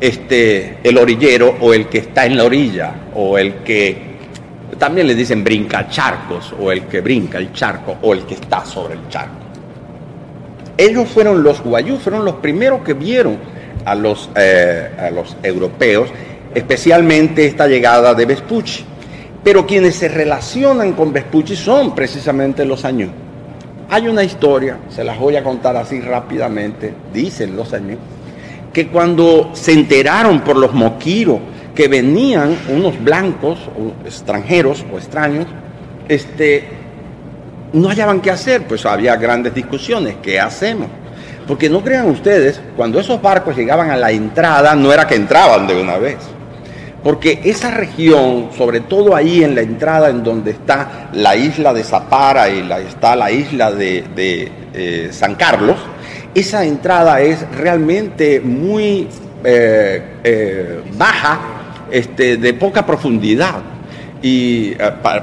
Este, 0.01 0.79
el 0.85 0.97
orillero 0.97 1.57
o 1.61 1.75
el 1.75 1.89
que 1.89 1.99
está 1.99 2.25
en 2.25 2.37
la 2.37 2.45
orilla 2.45 2.93
o 3.15 3.37
el 3.37 3.55
que 3.65 4.08
también 4.79 5.07
le 5.07 5.15
dicen 5.15 5.43
brinca 5.43 5.89
charcos 5.89 6.55
o 6.59 6.71
el 6.71 6.85
que 6.85 7.01
brinca 7.01 7.39
el 7.39 7.53
charco 7.53 7.97
o 8.03 8.13
el 8.15 8.23
que 8.25 8.35
está 8.35 8.65
sobre 8.65 8.95
el 8.95 9.09
charco. 9.09 9.35
Ellos 10.77 11.09
fueron 11.09 11.43
los 11.43 11.61
guayú, 11.63 11.99
fueron 11.99 12.25
los 12.25 12.37
primeros 12.37 12.83
que 12.83 12.95
vieron 12.95 13.39
a 13.85 13.95
los, 13.95 14.31
eh, 14.37 14.91
a 14.99 15.11
los 15.11 15.37
europeos, 15.43 16.09
especialmente 16.55 17.47
esta 17.47 17.67
llegada 17.67 18.15
de 18.15 18.27
Vespucci. 18.27 18.85
Pero 19.43 19.67
quienes 19.67 19.97
se 19.97 20.09
relacionan 20.09 20.93
con 20.93 21.13
Vespucci 21.13 21.57
son 21.57 21.95
precisamente 21.95 22.65
los 22.65 22.85
añú. 22.85 23.09
Hay 23.91 24.07
una 24.07 24.23
historia, 24.23 24.79
se 24.91 25.03
las 25.03 25.19
voy 25.19 25.37
a 25.37 25.43
contar 25.43 25.77
así 25.77 26.01
rápidamente, 26.01 26.93
dicen 27.13 27.57
los 27.57 27.73
añú, 27.73 27.97
que 28.73 28.89
cuando 28.89 29.51
se 29.55 29.73
enteraron 29.73 30.41
por 30.41 30.57
los 30.57 30.75
moquiros 30.75 31.39
que 31.79 31.87
venían 31.87 32.59
unos 32.71 33.01
blancos 33.05 33.57
o 33.79 34.05
extranjeros 34.05 34.85
o 34.93 34.99
extraños, 34.99 35.47
este, 36.09 36.65
no 37.73 37.89
hallaban 37.89 38.21
qué 38.21 38.33
hacer, 38.33 38.67
pues 38.67 38.85
había 38.85 39.15
grandes 39.15 39.55
discusiones, 39.55 40.17
¿qué 40.21 40.41
hacemos? 40.41 40.89
Porque 41.47 41.71
no 41.71 41.81
crean 41.85 42.07
ustedes, 42.07 42.61
cuando 42.77 42.99
esos 42.99 43.23
barcos 43.23 43.57
llegaban 43.57 43.93
a 43.93 43.97
la 43.97 44.11
entrada, 44.11 44.75
no 44.75 44.93
era 44.93 45.07
que 45.07 45.15
entraban 45.15 45.69
de 45.69 45.81
una 45.81 45.99
vez. 45.99 46.17
Porque 47.05 47.43
esa 47.45 47.71
región, 47.71 48.49
sobre 48.59 48.81
todo 48.81 49.15
ahí 49.15 49.45
en 49.45 49.55
la 49.55 49.61
entrada 49.61 50.09
en 50.09 50.25
donde 50.25 50.51
está 50.51 51.11
la 51.13 51.37
isla 51.37 51.73
de 51.73 51.85
Zapara 51.85 52.49
y 52.49 52.65
la, 52.65 52.81
está 52.81 53.15
la 53.15 53.31
isla 53.31 53.71
de, 53.71 54.51
eh, 54.75 55.11
San 55.13 55.37
Carlos, 55.37 55.77
esa 56.35 56.65
entrada 56.65 57.21
es 57.21 57.49
realmente 57.53 58.41
muy 58.41 59.07
eh, 59.45 60.03
eh, 60.25 60.83
baja, 60.97 61.55
este, 61.91 62.37
de 62.37 62.55
poca 62.55 62.85
profundidad. 62.85 63.63
Y 64.23 64.73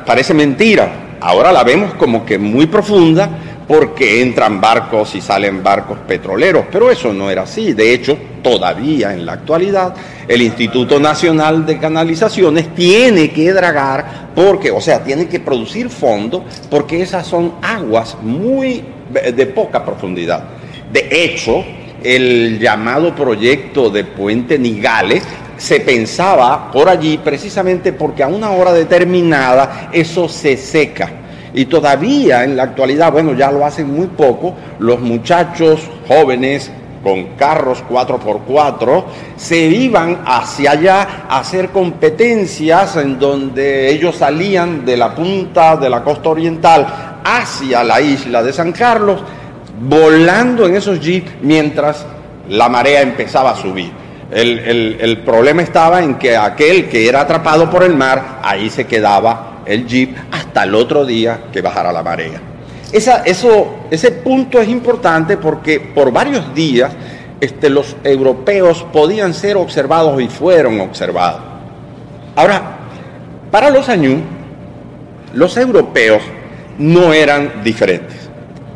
parece 0.06 0.34
mentira. 0.34 1.18
Ahora 1.20 1.52
la 1.52 1.64
vemos 1.64 1.94
como 1.96 2.26
que 2.26 2.38
muy 2.38 2.68
profunda, 2.68 3.30
porque 3.68 4.22
entran 4.22 4.62
barcos 4.62 5.16
y 5.16 5.22
salen 5.22 5.64
barcos 5.64 6.00
petroleros, 6.08 6.66
pero 6.72 6.92
eso 6.92 7.14
no 7.14 7.30
era 7.30 7.44
así. 7.44 7.74
De 7.74 7.94
hecho, 7.94 8.18
todavía 8.44 9.14
en 9.14 9.26
la 9.26 9.34
actualidad, 9.34 9.96
el 10.28 10.42
Instituto 10.42 11.00
Nacional 11.00 11.66
de 11.66 11.80
Canalizaciones 11.80 12.74
tiene 12.76 13.32
que 13.32 13.52
dragar, 13.54 14.30
porque, 14.36 14.72
o 14.72 14.82
sea, 14.82 15.04
tiene 15.04 15.28
que 15.28 15.40
producir 15.40 15.90
fondos, 15.90 16.44
porque 16.70 17.02
esas 17.02 17.26
son 17.26 17.54
aguas 17.62 18.18
muy 18.22 18.84
de 19.12 19.46
poca 19.48 19.84
profundidad. 19.84 20.44
De 20.92 21.08
hecho, 21.12 21.64
el 22.04 22.60
llamado 22.60 23.16
proyecto 23.16 23.90
de 23.90 24.04
Puente 24.04 24.60
Nigales 24.60 25.24
se 25.58 25.80
pensaba 25.80 26.72
por 26.72 26.90
allí 26.90 27.18
precisamente 27.18 27.94
porque 27.94 28.24
a 28.24 28.28
una 28.28 28.52
hora 28.52 28.74
determinada 28.74 29.90
eso 29.92 30.28
se 30.28 30.58
seca 30.58 31.10
y 31.56 31.66
todavía 31.66 32.44
en 32.44 32.58
la 32.58 32.64
actualidad, 32.64 33.12
bueno, 33.14 33.34
ya 33.34 33.50
lo 33.50 33.66
hacen 33.66 33.90
muy 33.90 34.08
poco, 34.08 34.54
los 34.80 35.00
muchachos 35.00 35.90
jóvenes 36.06 36.70
con 37.02 37.36
carros 37.38 37.84
4x4 37.90 39.04
se 39.38 39.60
iban 39.60 40.24
hacia 40.26 40.72
allá 40.72 41.26
a 41.30 41.40
hacer 41.40 41.70
competencias 41.70 42.98
en 42.98 43.18
donde 43.18 43.90
ellos 43.90 44.18
salían 44.18 44.84
de 44.86 44.98
la 44.98 45.16
punta 45.16 45.78
de 45.78 45.90
la 45.90 46.04
costa 46.04 46.30
oriental 46.30 47.22
hacia 47.24 47.84
la 47.84 48.02
isla 48.02 48.44
de 48.44 48.52
San 48.52 48.72
Carlos, 48.72 49.24
volando 49.88 50.66
en 50.66 50.76
esos 50.76 51.00
jeeps 51.00 51.32
mientras 51.42 52.06
la 52.50 52.68
marea 52.68 53.02
empezaba 53.02 53.52
a 53.52 53.56
subir. 53.56 54.05
El, 54.32 54.98
el 55.00 55.18
problema 55.20 55.62
estaba 55.62 56.04
en 56.04 56.16
que 56.16 56.36
aquel 56.36 56.90
que 56.90 57.08
era 57.08 57.22
atrapado 57.22 57.70
por 57.70 57.84
el 57.84 57.96
mar, 57.96 58.40
ahí 58.44 58.70
se 58.70 58.86
quedaba 58.86 59.62
el 59.66 59.88
jeep 59.88 60.16
hasta 60.32 60.64
el 60.64 60.76
otro 60.76 61.06
día 61.06 61.46
que 61.52 61.62
bajara 61.62 61.92
la 61.92 62.04
marea. 62.04 62.42
Esa, 62.92 63.24
eso, 63.24 63.88
ese 63.92 64.12
punto 64.12 64.60
es 64.62 64.70
importante 64.70 65.38
porque 65.38 65.80
por 65.80 66.12
varios 66.12 66.54
días 66.54 66.92
este, 67.42 67.70
los 67.70 67.96
europeos 68.04 68.86
podían 68.94 69.34
ser 69.34 69.58
observados 69.58 70.22
y 70.22 70.28
fueron 70.28 70.80
observados. 70.80 71.42
Ahora, 72.36 72.78
para 73.52 73.70
los 73.70 73.90
años, 73.90 74.22
los 75.34 75.58
europeos 75.58 76.22
no 76.78 77.14
eran 77.14 77.64
diferentes. 77.64 78.30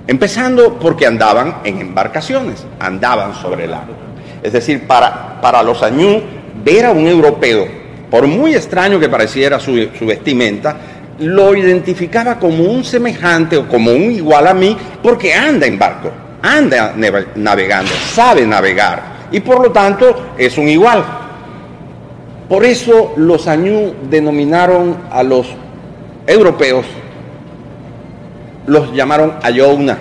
Empezando 0.08 0.80
porque 0.80 1.06
andaban 1.06 1.60
en 1.64 1.80
embarcaciones, 1.80 2.66
andaban 2.80 3.36
sobre 3.36 3.66
el 3.66 3.74
agua. 3.74 3.96
Es 4.42 4.54
decir, 4.54 4.88
para, 4.88 5.42
para 5.42 5.64
los 5.64 5.82
años, 5.84 6.22
ver 6.64 6.86
a 6.86 6.92
un 6.92 7.08
europeo 7.08 7.68
por 8.10 8.28
muy 8.28 8.56
extraño 8.56 9.00
que 9.00 9.10
pareciera 9.10 9.60
su, 9.60 9.74
vestimenta, 10.02 10.76
lo 11.20 11.56
identificaba 11.56 12.40
como 12.40 12.64
un 12.64 12.84
semejante 12.84 13.58
o 13.58 13.68
como 13.68 13.92
un 13.92 14.12
igual 14.12 14.48
a 14.48 14.54
mí 14.54 14.76
porque 15.04 15.34
anda 15.34 15.68
en 15.68 15.78
barco, 15.78 16.10
anda 16.42 16.96
navegando, 17.36 17.92
sabe 18.14 18.46
navegar 18.46 19.28
y 19.32 19.40
por 19.42 19.62
lo 19.62 19.72
tanto 19.72 20.34
es 20.38 20.58
un 20.58 20.70
igual. 20.70 21.04
Por 22.48 22.66
eso 22.66 23.14
los 23.18 23.48
añú 23.48 23.94
denominaron 24.10 24.98
a 25.12 25.22
los 25.22 25.48
europeos, 26.26 26.86
los 28.66 28.92
llamaron 28.94 29.36
Ayouna. 29.44 29.98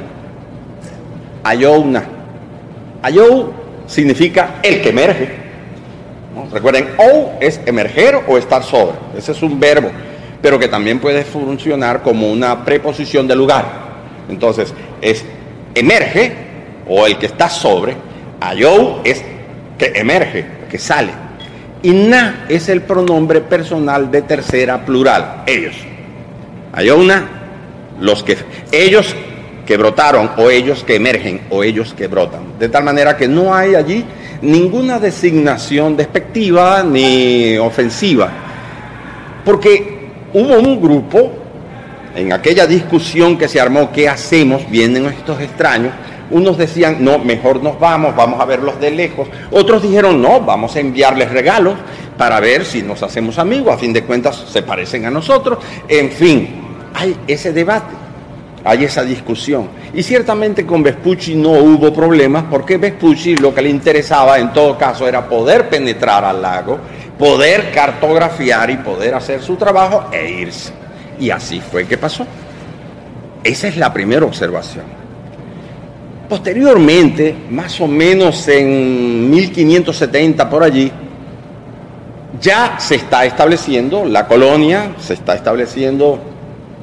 Ayouna. 1.44 2.04
Ayou 3.02 3.52
significa 3.88 4.60
el 4.62 4.80
que 4.80 4.90
emerge. 4.90 5.28
Recuerden, 6.52 6.90
o 6.98 7.32
es 7.40 7.60
emerger 7.66 8.20
o 8.28 8.38
estar 8.38 8.62
sobre. 8.62 8.96
Ese 9.16 9.32
es 9.32 9.42
un 9.42 9.58
verbo, 9.58 9.90
pero 10.40 10.58
que 10.58 10.68
también 10.68 11.00
puede 11.00 11.24
funcionar 11.24 12.02
como 12.02 12.30
una 12.30 12.64
preposición 12.64 13.26
de 13.26 13.34
lugar. 13.34 13.64
Entonces, 14.28 14.72
es 15.00 15.24
emerge 15.74 16.32
o 16.86 17.06
el 17.06 17.18
que 17.18 17.26
está 17.26 17.48
sobre. 17.48 17.96
Ayou 18.40 19.00
es 19.02 19.24
que 19.76 19.92
emerge, 19.96 20.46
que 20.70 20.78
sale. 20.78 21.10
Y 21.82 21.92
na 21.92 22.46
es 22.48 22.68
el 22.68 22.82
pronombre 22.82 23.40
personal 23.40 24.10
de 24.10 24.22
tercera 24.22 24.84
plural, 24.84 25.42
ellos. 25.46 25.74
Ayouna, 26.72 27.28
los 28.00 28.22
que 28.22 28.36
ellos 28.72 29.14
que 29.68 29.76
brotaron 29.76 30.30
o 30.38 30.48
ellos 30.48 30.82
que 30.82 30.96
emergen 30.96 31.42
o 31.50 31.62
ellos 31.62 31.92
que 31.92 32.06
brotan. 32.06 32.58
De 32.58 32.70
tal 32.70 32.84
manera 32.84 33.18
que 33.18 33.28
no 33.28 33.54
hay 33.54 33.74
allí 33.74 34.02
ninguna 34.40 34.98
designación 34.98 35.94
despectiva 35.94 36.82
ni 36.82 37.58
ofensiva, 37.58 38.30
porque 39.44 40.08
hubo 40.32 40.54
un 40.54 40.80
grupo 40.80 41.32
en 42.16 42.32
aquella 42.32 42.66
discusión 42.66 43.36
que 43.36 43.46
se 43.46 43.60
armó, 43.60 43.92
¿qué 43.92 44.08
hacemos? 44.08 44.62
Vienen 44.70 45.04
estos 45.04 45.38
extraños. 45.38 45.92
Unos 46.30 46.56
decían, 46.56 47.04
no, 47.04 47.18
mejor 47.18 47.62
nos 47.62 47.78
vamos, 47.78 48.16
vamos 48.16 48.40
a 48.40 48.46
verlos 48.46 48.80
de 48.80 48.90
lejos. 48.90 49.28
Otros 49.50 49.82
dijeron, 49.82 50.22
no, 50.22 50.40
vamos 50.40 50.76
a 50.76 50.80
enviarles 50.80 51.30
regalos 51.30 51.74
para 52.16 52.40
ver 52.40 52.64
si 52.64 52.82
nos 52.82 53.02
hacemos 53.02 53.38
amigos. 53.38 53.74
A 53.74 53.76
fin 53.76 53.92
de 53.92 54.02
cuentas, 54.02 54.46
se 54.50 54.62
parecen 54.62 55.04
a 55.04 55.10
nosotros. 55.10 55.58
En 55.86 56.10
fin, 56.10 56.48
hay 56.94 57.14
ese 57.26 57.52
debate 57.52 58.07
hay 58.64 58.84
esa 58.84 59.02
discusión. 59.02 59.68
Y 59.94 60.02
ciertamente 60.02 60.66
con 60.66 60.82
Vespucci 60.82 61.34
no 61.34 61.52
hubo 61.52 61.92
problemas 61.92 62.44
porque 62.50 62.76
Vespucci 62.76 63.36
lo 63.36 63.54
que 63.54 63.62
le 63.62 63.70
interesaba 63.70 64.38
en 64.38 64.52
todo 64.52 64.76
caso 64.76 65.06
era 65.06 65.28
poder 65.28 65.68
penetrar 65.68 66.24
al 66.24 66.42
lago, 66.42 66.78
poder 67.18 67.70
cartografiar 67.72 68.70
y 68.70 68.76
poder 68.78 69.14
hacer 69.14 69.42
su 69.42 69.56
trabajo 69.56 70.06
e 70.12 70.30
irse. 70.30 70.72
Y 71.18 71.30
así 71.30 71.60
fue 71.60 71.86
que 71.86 71.98
pasó. 71.98 72.26
Esa 73.42 73.68
es 73.68 73.76
la 73.76 73.92
primera 73.92 74.26
observación. 74.26 74.84
Posteriormente, 76.28 77.34
más 77.50 77.80
o 77.80 77.86
menos 77.86 78.46
en 78.48 79.30
1570 79.30 80.50
por 80.50 80.62
allí, 80.62 80.92
ya 82.40 82.78
se 82.78 82.96
está 82.96 83.24
estableciendo 83.24 84.04
la 84.04 84.26
colonia, 84.26 84.92
se 84.98 85.14
está 85.14 85.34
estableciendo 85.34 86.20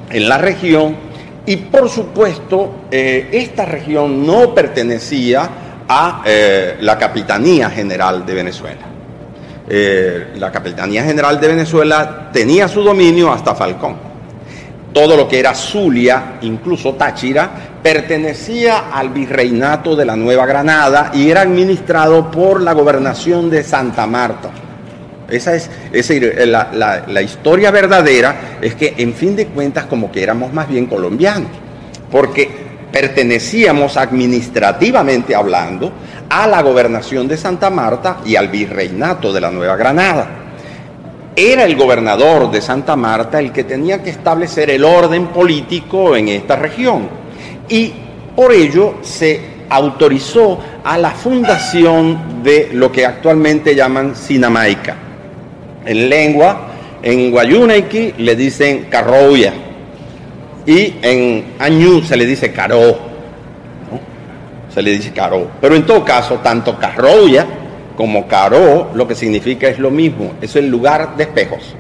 en 0.10 0.28
la 0.28 0.40
región 0.40 1.05
y 1.46 1.58
por 1.58 1.90
supuesto, 1.90 2.86
eh, 2.90 3.30
esta 3.32 3.66
región 3.66 4.26
no 4.26 4.54
pertenecía 4.54 5.50
a 5.88 6.24
eh, 6.26 6.78
la 6.82 6.98
Capitanía 6.98 7.70
General 7.70 8.26
de 8.26 8.34
Venezuela. 8.34 8.82
Eh, 9.68 10.34
la 10.38 10.52
Capitanía 10.52 11.04
General 11.04 11.40
de 11.40 11.48
Venezuela 11.48 12.30
tenía 12.32 12.68
su 12.68 12.82
dominio 12.82 13.32
hasta 13.32 13.54
Falcón. 13.54 13.96
Todo 14.92 15.18
lo 15.18 15.28
que 15.28 15.40
era 15.40 15.54
Zulia, 15.54 16.38
incluso 16.42 16.94
Táchira, 16.94 17.50
pertenecía 17.84 18.92
al 18.92 19.10
virreinato 19.10 19.96
de 19.96 20.06
la 20.06 20.16
Nueva 20.16 20.46
Granada 20.46 21.12
y 21.14 21.30
era 21.30 21.42
administrado 21.42 22.32
por 22.32 22.62
la 22.62 22.74
gobernación 22.74 23.50
de 23.50 23.64
Santa 23.64 24.08
Marta. 24.08 24.65
Esa 25.30 25.56
es, 25.56 25.70
la, 25.92 27.22
historia 27.22 27.72
verdadera, 27.72 28.58
es 28.62 28.76
que 28.76 28.94
en 28.98 29.14
fin 29.14 29.36
de 29.36 29.48
cuentas 29.48 29.86
como 29.86 30.12
que 30.12 30.22
éramos 30.22 30.54
más 30.54 30.68
bien 30.68 30.86
colombianos, 30.86 31.50
porque 32.12 32.48
pertenecíamos 32.92 33.98
administrativamente 33.98 35.34
hablando 35.34 35.92
a 36.30 36.48
la 36.48 36.62
gobernación 36.62 37.28
de 37.28 37.38
Santa 37.38 37.70
Marta 37.70 38.18
y 38.24 38.36
al 38.36 38.50
virreinato 38.50 39.34
de 39.34 39.42
la 39.42 39.52
Nueva 39.52 39.76
Granada. 39.76 40.28
Era 41.36 41.66
el 41.66 41.76
gobernador 41.76 42.50
de 42.52 42.62
Santa 42.62 42.96
Marta 42.96 43.40
el 43.40 43.52
que 43.52 43.66
tenía 43.66 44.02
que 44.02 44.12
establecer 44.12 44.70
el 44.70 44.86
orden 44.86 45.28
político 45.28 46.16
en 46.16 46.30
esta 46.30 46.56
región 46.56 47.10
y 47.68 47.92
por 48.36 48.54
ello 48.54 49.00
se 49.02 49.56
autorizó 49.70 50.60
a 50.84 50.98
la 50.98 51.12
fundación 51.12 52.44
de 52.44 52.70
lo 52.72 52.92
que 52.92 53.06
actualmente 53.06 53.76
llaman 53.76 54.16
Sinamaica 54.16 55.05
en 55.86 56.10
lengua, 56.10 56.68
en 57.02 57.32
Guayunequi 57.32 58.16
le 58.18 58.36
dicen 58.36 58.88
carroya 58.90 59.54
y 60.66 60.96
en 61.02 61.54
Añú 61.60 62.02
se 62.02 62.18
le 62.18 62.26
dice 62.26 62.52
caró, 62.52 62.98
se 64.74 64.82
le 64.82 64.92
dice 64.92 65.12
caró. 65.12 65.48
Pero 65.62 65.76
en 65.76 65.86
todo 65.86 66.04
caso, 66.04 66.40
tanto 66.44 66.78
carroya 66.80 67.46
como 67.96 68.28
caró 68.28 68.92
lo 68.94 69.08
que 69.08 69.16
significa 69.16 69.68
es 69.68 69.80
lo 69.80 69.92
mismo, 69.92 70.34
es 70.42 70.56
el 70.56 70.68
lugar 70.68 71.16
de 71.16 71.24
espejos, 71.24 71.76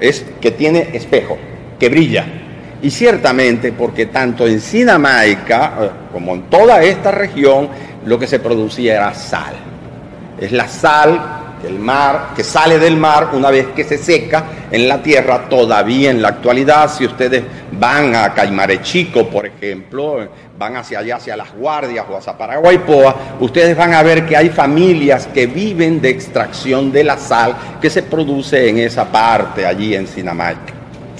es 0.00 0.24
que 0.40 0.50
tiene 0.50 0.88
espejo, 0.92 1.38
que 1.78 1.88
brilla. 1.88 2.24
Y 2.82 2.90
ciertamente 2.90 3.72
porque 3.72 4.06
tanto 4.06 4.46
en 4.46 4.60
Sinamaica 4.60 5.72
eh, 5.80 5.90
como 6.12 6.34
en 6.34 6.42
toda 6.42 6.82
esta 6.82 7.10
región 7.10 7.68
lo 8.04 8.18
que 8.18 8.26
se 8.26 8.38
producía 8.38 8.96
era 8.96 9.14
sal. 9.14 9.54
Es 10.38 10.52
la 10.52 10.68
sal 10.68 11.45
que 11.60 11.68
el 11.68 11.78
mar, 11.78 12.32
que 12.34 12.44
sale 12.44 12.78
del 12.78 12.96
mar 12.96 13.30
una 13.32 13.50
vez 13.50 13.68
que 13.68 13.84
se 13.84 13.98
seca 13.98 14.44
en 14.70 14.88
la 14.88 15.02
tierra, 15.02 15.48
todavía 15.48 16.10
en 16.10 16.20
la 16.20 16.28
actualidad, 16.28 16.90
si 16.92 17.06
ustedes 17.06 17.44
van 17.72 18.14
a 18.14 18.34
Caimare 18.34 18.82
Chico, 18.82 19.28
por 19.28 19.46
ejemplo, 19.46 20.28
van 20.58 20.76
hacia 20.76 21.00
allá, 21.00 21.16
hacia 21.16 21.36
las 21.36 21.52
guardias 21.54 22.04
o 22.10 22.16
hacia 22.16 22.36
Paraguaypoa, 22.36 23.16
ustedes 23.40 23.76
van 23.76 23.94
a 23.94 24.02
ver 24.02 24.26
que 24.26 24.36
hay 24.36 24.50
familias 24.50 25.28
que 25.32 25.46
viven 25.46 26.00
de 26.00 26.10
extracción 26.10 26.92
de 26.92 27.04
la 27.04 27.16
sal 27.18 27.56
que 27.80 27.90
se 27.90 28.02
produce 28.02 28.68
en 28.68 28.78
esa 28.78 29.04
parte, 29.06 29.66
allí 29.66 29.94
en 29.94 30.06
Sinamaica, 30.06 30.74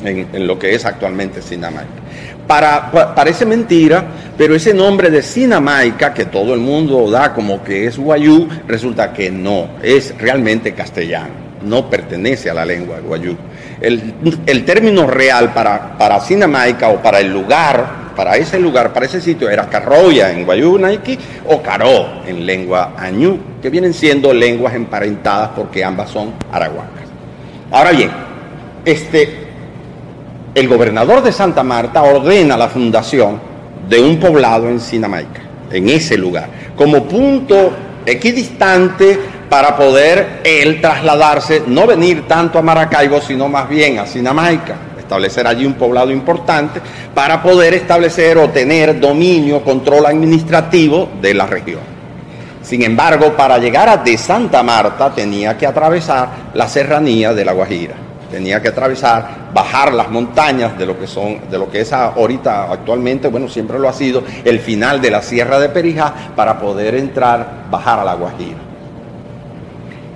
en, 0.04 0.46
lo 0.46 0.58
que 0.58 0.74
es 0.74 0.84
actualmente 0.84 1.42
Sinamaica 1.42 2.05
parece 2.46 3.44
mentira, 3.44 4.04
pero 4.36 4.54
ese 4.54 4.72
nombre 4.72 5.10
de 5.10 5.22
Sinamaica, 5.22 6.14
que 6.14 6.26
todo 6.26 6.54
el 6.54 6.60
mundo 6.60 7.10
da 7.10 7.32
como 7.32 7.62
que 7.62 7.86
es 7.86 7.98
guayú, 7.98 8.48
resulta 8.66 9.12
que 9.12 9.30
no, 9.30 9.70
es 9.82 10.16
realmente 10.18 10.72
castellano, 10.72 11.34
no 11.62 11.88
pertenece 11.90 12.50
a 12.50 12.54
la 12.54 12.64
lengua 12.64 13.00
guayú. 13.00 13.36
El, 13.80 14.64
término 14.64 15.06
real 15.06 15.52
para, 15.52 15.98
para 15.98 16.20
Sinamaica 16.20 16.88
o 16.88 17.02
para 17.02 17.20
el 17.20 17.32
lugar, 17.32 18.06
para 18.16 18.36
ese 18.36 18.58
lugar, 18.58 18.92
para 18.92 19.06
ese 19.06 19.20
sitio, 19.20 19.50
era 19.50 19.68
Carroya 19.68 20.32
en 20.32 20.44
guayú 20.44 20.78
naiki 20.78 21.18
o 21.48 21.60
Caró 21.60 22.22
en 22.26 22.46
lengua 22.46 22.94
añú, 22.96 23.38
que 23.60 23.68
vienen 23.68 23.92
siendo 23.92 24.32
lenguas 24.32 24.74
emparentadas 24.74 25.50
porque 25.54 25.84
ambas 25.84 26.10
son 26.10 26.32
arahuacas. 26.50 27.04
Ahora 27.70 27.90
bien, 27.90 28.10
este, 28.84 29.45
el 30.56 30.68
gobernador 30.68 31.22
de 31.22 31.32
Santa 31.32 31.62
Marta 31.62 32.02
ordena 32.02 32.56
la 32.56 32.68
fundación 32.68 33.38
de 33.86 34.00
un 34.00 34.18
poblado 34.18 34.70
en 34.70 34.80
Sinamaica, 34.80 35.42
en 35.70 35.90
ese 35.90 36.16
lugar, 36.16 36.48
como 36.74 37.04
punto 37.04 37.72
equidistante 38.06 39.18
para 39.50 39.76
poder 39.76 40.40
él 40.44 40.80
trasladarse, 40.80 41.64
no 41.66 41.86
venir 41.86 42.26
tanto 42.26 42.58
a 42.58 42.62
Maracaibo, 42.62 43.20
sino 43.20 43.50
más 43.50 43.68
bien 43.68 43.98
a 43.98 44.06
Sinamaica, 44.06 44.76
establecer 44.98 45.46
allí 45.46 45.66
un 45.66 45.74
poblado 45.74 46.10
importante 46.10 46.80
para 47.14 47.42
poder 47.42 47.74
establecer 47.74 48.38
o 48.38 48.48
tener 48.48 48.98
dominio, 48.98 49.62
control 49.62 50.06
administrativo 50.06 51.10
de 51.20 51.34
la 51.34 51.44
región. 51.44 51.82
Sin 52.62 52.82
embargo, 52.82 53.36
para 53.36 53.58
llegar 53.58 53.90
a 53.90 53.98
de 53.98 54.16
Santa 54.16 54.62
Marta 54.62 55.14
tenía 55.14 55.58
que 55.58 55.66
atravesar 55.66 56.30
la 56.54 56.66
serranía 56.66 57.34
de 57.34 57.44
La 57.44 57.52
Guajira 57.52 58.05
tenía 58.30 58.60
que 58.60 58.68
atravesar, 58.68 59.50
bajar 59.52 59.92
las 59.92 60.10
montañas 60.10 60.78
de 60.78 60.86
lo 60.86 60.98
que 60.98 61.06
son, 61.06 61.48
de 61.50 61.58
lo 61.58 61.70
que 61.70 61.80
es 61.80 61.92
ahorita 61.92 62.72
actualmente, 62.72 63.28
bueno, 63.28 63.48
siempre 63.48 63.78
lo 63.78 63.88
ha 63.88 63.92
sido, 63.92 64.22
el 64.44 64.60
final 64.60 65.00
de 65.00 65.10
la 65.10 65.22
Sierra 65.22 65.58
de 65.58 65.68
Perijá 65.68 66.12
para 66.34 66.58
poder 66.58 66.94
entrar, 66.94 67.66
bajar 67.70 68.00
a 68.00 68.04
la 68.04 68.14
Guajira. 68.14 68.58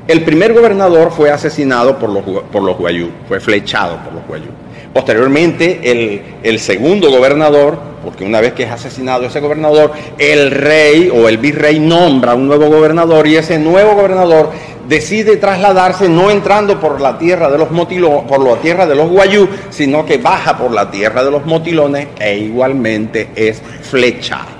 El 0.06 0.24
primer 0.24 0.52
gobernador 0.52 1.12
fue 1.12 1.30
asesinado 1.30 1.96
por 1.96 2.10
los, 2.10 2.24
por 2.50 2.62
los 2.62 2.76
guayú, 2.76 3.10
fue 3.28 3.38
flechado 3.38 3.96
por 3.98 4.12
los 4.12 4.26
guayú. 4.26 4.48
Posteriormente, 4.92 5.80
el, 5.84 6.22
el 6.42 6.58
segundo 6.58 7.10
gobernador, 7.10 7.78
porque 8.04 8.24
una 8.24 8.40
vez 8.40 8.54
que 8.54 8.64
es 8.64 8.70
asesinado 8.70 9.26
ese 9.26 9.38
gobernador, 9.38 9.92
el 10.18 10.50
rey 10.50 11.10
o 11.14 11.28
el 11.28 11.38
virrey 11.38 11.78
nombra 11.78 12.34
un 12.34 12.48
nuevo 12.48 12.68
gobernador 12.68 13.26
y 13.26 13.36
ese 13.36 13.58
nuevo 13.58 13.94
gobernador 13.94 14.50
decide 14.88 15.36
trasladarse 15.36 16.08
no 16.08 16.32
entrando 16.32 16.80
por 16.80 17.00
la 17.00 17.16
tierra 17.16 17.48
de 17.48 17.58
los 17.58 17.68
por 17.68 18.44
la 18.44 18.56
tierra 18.56 18.86
de 18.86 18.96
los 18.96 19.08
guayú, 19.08 19.48
sino 19.70 20.04
que 20.04 20.18
baja 20.18 20.58
por 20.58 20.72
la 20.72 20.90
tierra 20.90 21.22
de 21.22 21.30
los 21.30 21.46
motilones 21.46 22.08
e 22.18 22.38
igualmente 22.38 23.28
es 23.36 23.62
flechado. 23.82 24.59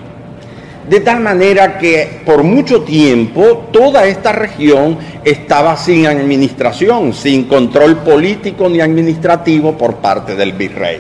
De 0.89 1.01
tal 1.01 1.21
manera 1.21 1.79
que 1.79 2.21
por 2.25 2.43
mucho 2.43 2.83
tiempo 2.83 3.69
toda 3.71 4.07
esta 4.07 4.33
región 4.33 4.99
estaba 5.25 5.77
sin 5.77 6.07
administración, 6.07 7.13
sin 7.13 7.45
control 7.45 7.99
político 7.99 8.69
ni 8.69 8.81
administrativo 8.81 9.77
por 9.77 9.97
parte 9.97 10.35
del 10.35 10.53
virrey. 10.53 10.99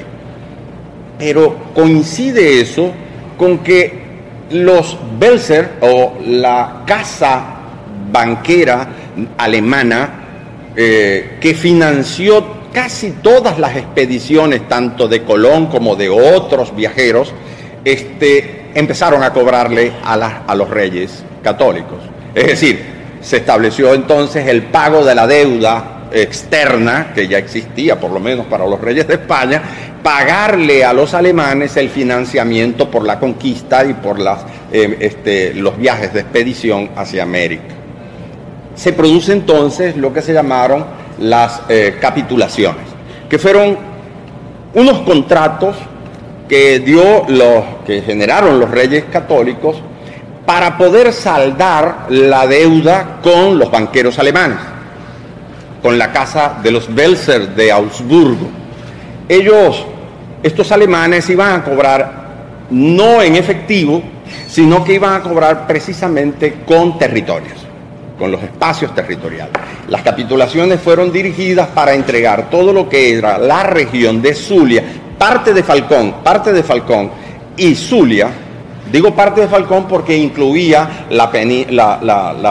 Pero 1.18 1.56
coincide 1.74 2.60
eso 2.60 2.92
con 3.36 3.58
que 3.58 4.00
los 4.50 4.98
Belser 5.18 5.72
o 5.80 6.14
la 6.24 6.82
casa 6.86 7.56
banquera 8.12 8.88
alemana 9.38 10.20
eh, 10.76 11.38
que 11.40 11.54
financió 11.54 12.60
casi 12.72 13.12
todas 13.22 13.58
las 13.58 13.76
expediciones, 13.76 14.68
tanto 14.68 15.08
de 15.08 15.22
Colón 15.24 15.66
como 15.66 15.96
de 15.96 16.08
otros 16.08 16.74
viajeros, 16.74 17.32
este, 17.84 18.59
empezaron 18.74 19.22
a 19.22 19.32
cobrarle 19.32 19.92
a, 20.04 20.54
los 20.54 20.68
reyes 20.68 21.22
católicos. 21.42 21.98
Es 22.34 22.46
decir, 22.46 22.80
se 23.20 23.38
estableció 23.38 23.94
entonces 23.94 24.46
el 24.46 24.62
pago 24.64 25.04
de 25.04 25.14
la 25.14 25.26
deuda 25.26 26.08
externa, 26.12 27.12
que 27.14 27.28
ya 27.28 27.38
existía 27.38 27.98
por 27.98 28.10
lo 28.10 28.20
menos 28.20 28.46
para 28.46 28.66
los 28.66 28.80
reyes 28.80 29.06
de 29.06 29.14
España, 29.14 29.62
pagarle 30.02 30.84
a 30.84 30.92
los 30.92 31.14
alemanes 31.14 31.76
el 31.76 31.90
financiamiento 31.90 32.90
por 32.90 33.04
la 33.04 33.18
conquista 33.18 33.84
y 33.84 33.94
por 33.94 34.18
eh, 34.72 34.96
este, 35.00 35.54
los 35.54 35.76
viajes 35.76 36.12
de 36.12 36.20
expedición 36.20 36.90
hacia 36.96 37.22
América 37.22 37.80
se 38.80 38.94
produce 38.94 39.32
entonces 39.32 39.94
lo 39.96 40.10
que 40.10 40.22
se 40.22 40.32
llamaron 40.32 40.86
las 41.18 41.60
eh, 41.68 41.98
capitulaciones, 42.00 42.86
que 43.28 43.38
fueron 43.38 43.76
unos 44.72 45.00
contratos 45.00 45.76
que 46.50 46.80
dio 46.80 47.24
los 47.28 47.64
que 47.86 48.02
generaron 48.02 48.58
los 48.58 48.68
reyes 48.68 49.04
católicos 49.04 49.76
para 50.44 50.76
poder 50.76 51.12
saldar 51.12 52.06
la 52.08 52.44
deuda 52.48 53.20
con 53.22 53.56
los 53.56 53.70
banqueros 53.70 54.18
alemanes, 54.18 54.58
con 55.80 55.96
la 55.96 56.10
casa 56.10 56.58
de 56.60 56.72
los 56.72 56.92
Belser 56.92 57.54
de 57.54 57.70
Augsburgo. 57.70 58.48
Ellos, 59.28 59.86
estos 60.42 60.72
alemanes, 60.72 61.30
iban 61.30 61.60
a 61.60 61.62
cobrar 61.62 62.66
no 62.70 63.22
en 63.22 63.36
efectivo, 63.36 64.02
sino 64.48 64.82
que 64.82 64.94
iban 64.94 65.14
a 65.14 65.22
cobrar 65.22 65.68
precisamente 65.68 66.62
con 66.66 66.98
territorios 66.98 67.60
con 68.18 68.30
los 68.30 68.42
espacios 68.42 68.94
territoriales. 68.94 69.54
Las 69.88 70.02
capitulaciones 70.02 70.78
fueron 70.78 71.10
dirigidas 71.10 71.68
para 71.68 71.94
entregar 71.94 72.50
todo 72.50 72.70
lo 72.70 72.86
que 72.86 73.14
era 73.14 73.38
la 73.38 73.62
región 73.62 74.20
de 74.20 74.34
Zulia, 74.34 74.84
parte 75.20 75.52
de 75.52 75.62
Falcón, 75.62 76.14
parte 76.24 76.50
de 76.50 76.62
Falcón 76.62 77.10
y 77.54 77.74
Zulia, 77.74 78.30
digo 78.90 79.14
parte 79.14 79.42
de 79.42 79.48
Falcón 79.48 79.86
porque 79.86 80.16
incluía 80.16 81.04
la, 81.10 81.30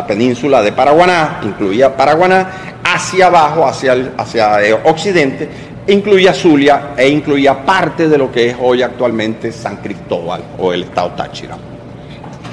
península 0.07 0.61
de 0.61 0.71
Paraguaná, 0.71 1.39
incluía 1.41 1.97
Paraguaná, 1.97 2.47
hacia 2.83 3.25
abajo, 3.25 3.65
hacia 3.65 3.93
el 3.93 4.11
hacia 4.15 4.61
el 4.61 4.75
occidente, 4.83 5.49
incluía 5.87 6.31
Zulia 6.31 6.91
e 6.95 7.09
incluía 7.09 7.65
parte 7.65 8.07
de 8.07 8.19
lo 8.19 8.31
que 8.31 8.51
es 8.51 8.55
hoy 8.61 8.83
actualmente 8.83 9.51
San 9.51 9.77
Cristóbal 9.77 10.43
o 10.59 10.71
el 10.71 10.83
estado 10.83 11.09
Táchira. 11.13 11.57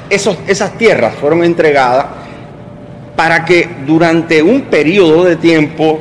Esos, 0.09 0.39
esas 0.47 0.79
tierras 0.79 1.15
fueron 1.17 1.45
entregadas 1.45 2.07
para 3.15 3.45
que 3.45 3.69
durante 3.87 4.43
un 4.43 4.63
periodo 4.63 5.25
de 5.25 5.37
tiempo 5.37 6.01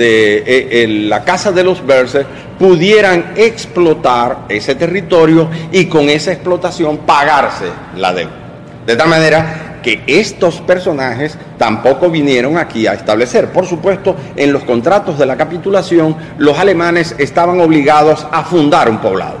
de 0.00 0.42
eh, 0.46 0.88
la 0.88 1.22
casa 1.24 1.52
de 1.52 1.62
los 1.62 1.84
Berser 1.86 2.24
pudieran 2.58 3.32
explotar 3.36 4.46
ese 4.48 4.74
territorio 4.74 5.50
y 5.70 5.84
con 5.84 6.08
esa 6.08 6.32
explotación 6.32 6.98
pagarse 6.98 7.66
la 7.96 8.14
deuda. 8.14 8.32
De 8.86 8.96
tal 8.96 9.08
manera 9.08 9.78
que 9.82 10.02
estos 10.06 10.62
personajes 10.62 11.36
tampoco 11.58 12.08
vinieron 12.08 12.56
aquí 12.56 12.86
a 12.86 12.94
establecer. 12.94 13.48
Por 13.50 13.66
supuesto, 13.66 14.16
en 14.36 14.54
los 14.54 14.64
contratos 14.64 15.18
de 15.18 15.26
la 15.26 15.36
capitulación, 15.36 16.16
los 16.38 16.58
alemanes 16.58 17.14
estaban 17.18 17.60
obligados 17.60 18.26
a 18.32 18.42
fundar 18.42 18.88
un 18.88 18.98
poblado, 18.98 19.38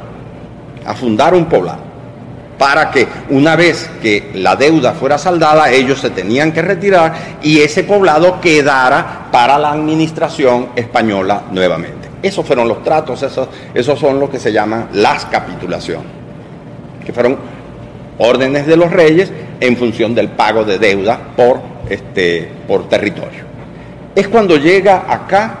a 0.84 0.94
fundar 0.94 1.34
un 1.34 1.46
poblado 1.46 1.89
para 2.60 2.90
que 2.90 3.08
una 3.30 3.56
vez 3.56 3.88
que 4.02 4.32
la 4.34 4.54
deuda 4.54 4.92
fuera 4.92 5.16
saldada, 5.16 5.70
ellos 5.70 5.98
se 5.98 6.10
tenían 6.10 6.52
que 6.52 6.60
retirar 6.60 7.38
y 7.42 7.58
ese 7.60 7.84
poblado 7.84 8.38
quedara 8.38 9.28
para 9.32 9.58
la 9.58 9.72
administración 9.72 10.68
española 10.76 11.44
nuevamente. 11.52 12.10
Esos 12.22 12.44
fueron 12.44 12.68
los 12.68 12.84
tratos, 12.84 13.22
esos, 13.22 13.48
esos 13.72 13.98
son 13.98 14.20
lo 14.20 14.30
que 14.30 14.38
se 14.38 14.52
llaman 14.52 14.90
las 14.92 15.24
capitulaciones, 15.24 16.04
que 17.02 17.14
fueron 17.14 17.38
órdenes 18.18 18.66
de 18.66 18.76
los 18.76 18.90
reyes 18.90 19.32
en 19.58 19.78
función 19.78 20.14
del 20.14 20.28
pago 20.28 20.62
de 20.62 20.78
deuda 20.78 21.18
por, 21.34 21.62
este, 21.88 22.46
por 22.68 22.90
territorio. 22.90 23.42
Es 24.14 24.28
cuando 24.28 24.58
llega 24.58 25.06
acá 25.08 25.58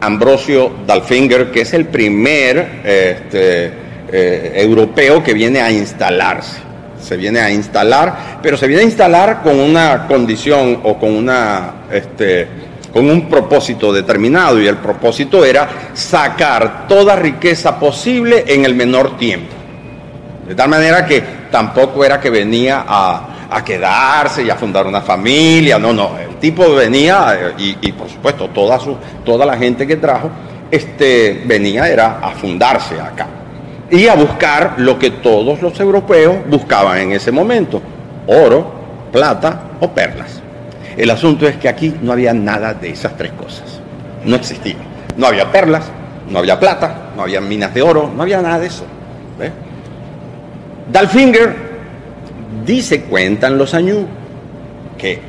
Ambrosio 0.00 0.72
Dalfinger, 0.84 1.52
que 1.52 1.60
es 1.60 1.72
el 1.74 1.86
primer 1.86 2.80
este, 2.82 3.89
eh, 4.12 4.52
europeo 4.56 5.22
que 5.22 5.32
viene 5.32 5.60
a 5.60 5.70
instalarse. 5.70 6.58
Se 7.00 7.16
viene 7.16 7.40
a 7.40 7.50
instalar, 7.50 8.40
pero 8.42 8.56
se 8.56 8.66
viene 8.66 8.82
a 8.82 8.86
instalar 8.86 9.42
con 9.42 9.58
una 9.58 10.06
condición 10.06 10.80
o 10.82 10.98
con 10.98 11.14
una, 11.14 11.86
este, 11.90 12.46
con 12.92 13.08
un 13.08 13.28
propósito 13.28 13.92
determinado 13.92 14.60
y 14.60 14.66
el 14.66 14.76
propósito 14.76 15.44
era 15.44 15.68
sacar 15.94 16.86
toda 16.88 17.16
riqueza 17.16 17.78
posible 17.78 18.44
en 18.46 18.64
el 18.64 18.74
menor 18.74 19.16
tiempo. 19.16 19.54
De 20.46 20.54
tal 20.54 20.68
manera 20.68 21.06
que 21.06 21.22
tampoco 21.50 22.04
era 22.04 22.20
que 22.20 22.30
venía 22.30 22.84
a, 22.86 23.26
quedarse 23.64 24.44
y 24.44 24.50
a 24.50 24.54
fundar 24.56 24.86
una 24.86 25.00
familia, 25.00 25.78
no, 25.78 25.92
no, 25.92 26.16
el 26.18 26.36
tipo 26.36 26.72
venía 26.72 27.52
y, 27.58 27.76
y 27.80 27.92
por 27.92 28.08
supuesto 28.08 28.48
toda, 28.48 28.78
su, 28.78 28.96
toda 29.24 29.44
la 29.44 29.56
gente 29.56 29.86
que 29.86 29.96
trajo 29.96 30.30
este, 30.70 31.42
venía 31.46 31.88
era 31.88 32.20
a 32.22 32.30
fundarse 32.30 33.00
acá 33.00 33.39
y 33.90 34.06
a 34.06 34.14
buscar 34.14 34.74
lo 34.78 34.98
que 34.98 35.10
todos 35.10 35.60
los 35.60 35.78
europeos 35.80 36.36
buscaban 36.48 36.98
en 36.98 37.12
ese 37.12 37.32
momento, 37.32 37.82
oro, 38.26 38.72
plata 39.12 39.62
o 39.80 39.90
perlas. 39.90 40.40
El 40.96 41.10
asunto 41.10 41.46
es 41.48 41.56
que 41.56 41.68
aquí 41.68 41.94
no 42.00 42.12
había 42.12 42.32
nada 42.32 42.74
de 42.74 42.90
esas 42.90 43.16
tres 43.16 43.32
cosas, 43.32 43.80
no 44.24 44.36
existía. 44.36 44.76
No 45.16 45.26
había 45.26 45.50
perlas, 45.50 45.90
no 46.28 46.38
había 46.38 46.58
plata, 46.58 47.10
no 47.16 47.22
había 47.22 47.40
minas 47.40 47.74
de 47.74 47.82
oro, 47.82 48.10
no 48.14 48.22
había 48.22 48.40
nada 48.40 48.58
de 48.58 48.66
eso. 48.66 48.84
Dalfinger 50.90 51.56
dice, 52.64 53.02
cuentan 53.02 53.58
los 53.58 53.74
años, 53.74 53.98
que 54.98 55.20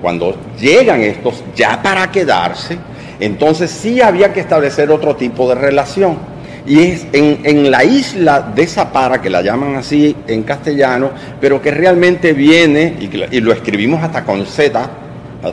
cuando 0.00 0.36
llegan 0.58 1.00
estos 1.02 1.42
ya 1.54 1.82
para 1.82 2.10
quedarse, 2.10 2.78
entonces 3.20 3.70
sí 3.70 4.00
había 4.00 4.32
que 4.32 4.40
establecer 4.40 4.90
otro 4.90 5.16
tipo 5.16 5.48
de 5.48 5.56
relación. 5.56 6.18
Y 6.68 6.80
es 6.80 7.06
en, 7.12 7.70
la 7.70 7.82
isla 7.82 8.42
de 8.42 8.66
Zapara, 8.66 9.22
que 9.22 9.30
la 9.30 9.40
llaman 9.40 9.76
así 9.76 10.14
en 10.26 10.42
castellano, 10.42 11.10
pero 11.40 11.62
que 11.62 11.70
realmente 11.70 12.34
viene, 12.34 12.94
y, 13.00 13.40
lo 13.40 13.52
escribimos 13.52 14.02
hasta 14.02 14.22
con 14.22 14.44
Z, 14.44 14.90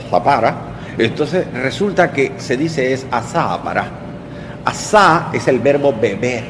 Zapara, 0.09 0.55
entonces 0.97 1.45
resulta 1.53 2.11
que 2.11 2.33
se 2.37 2.57
dice 2.57 2.91
es 2.91 3.05
Azapara. 3.09 3.87
Asá 4.65 5.29
es 5.31 5.47
el 5.47 5.59
verbo 5.59 5.93
beber. 5.93 6.43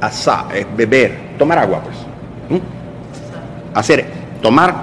Asá 0.00 0.46
es 0.54 0.66
beber, 0.76 1.16
tomar 1.38 1.58
agua, 1.58 1.82
pues. 1.82 2.60
Hacer, 3.74 4.04
tomar. 4.40 4.74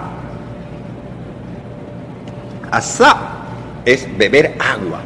Asá 2.70 3.16
es 3.86 4.08
beber 4.18 4.56
agua. 4.60 5.00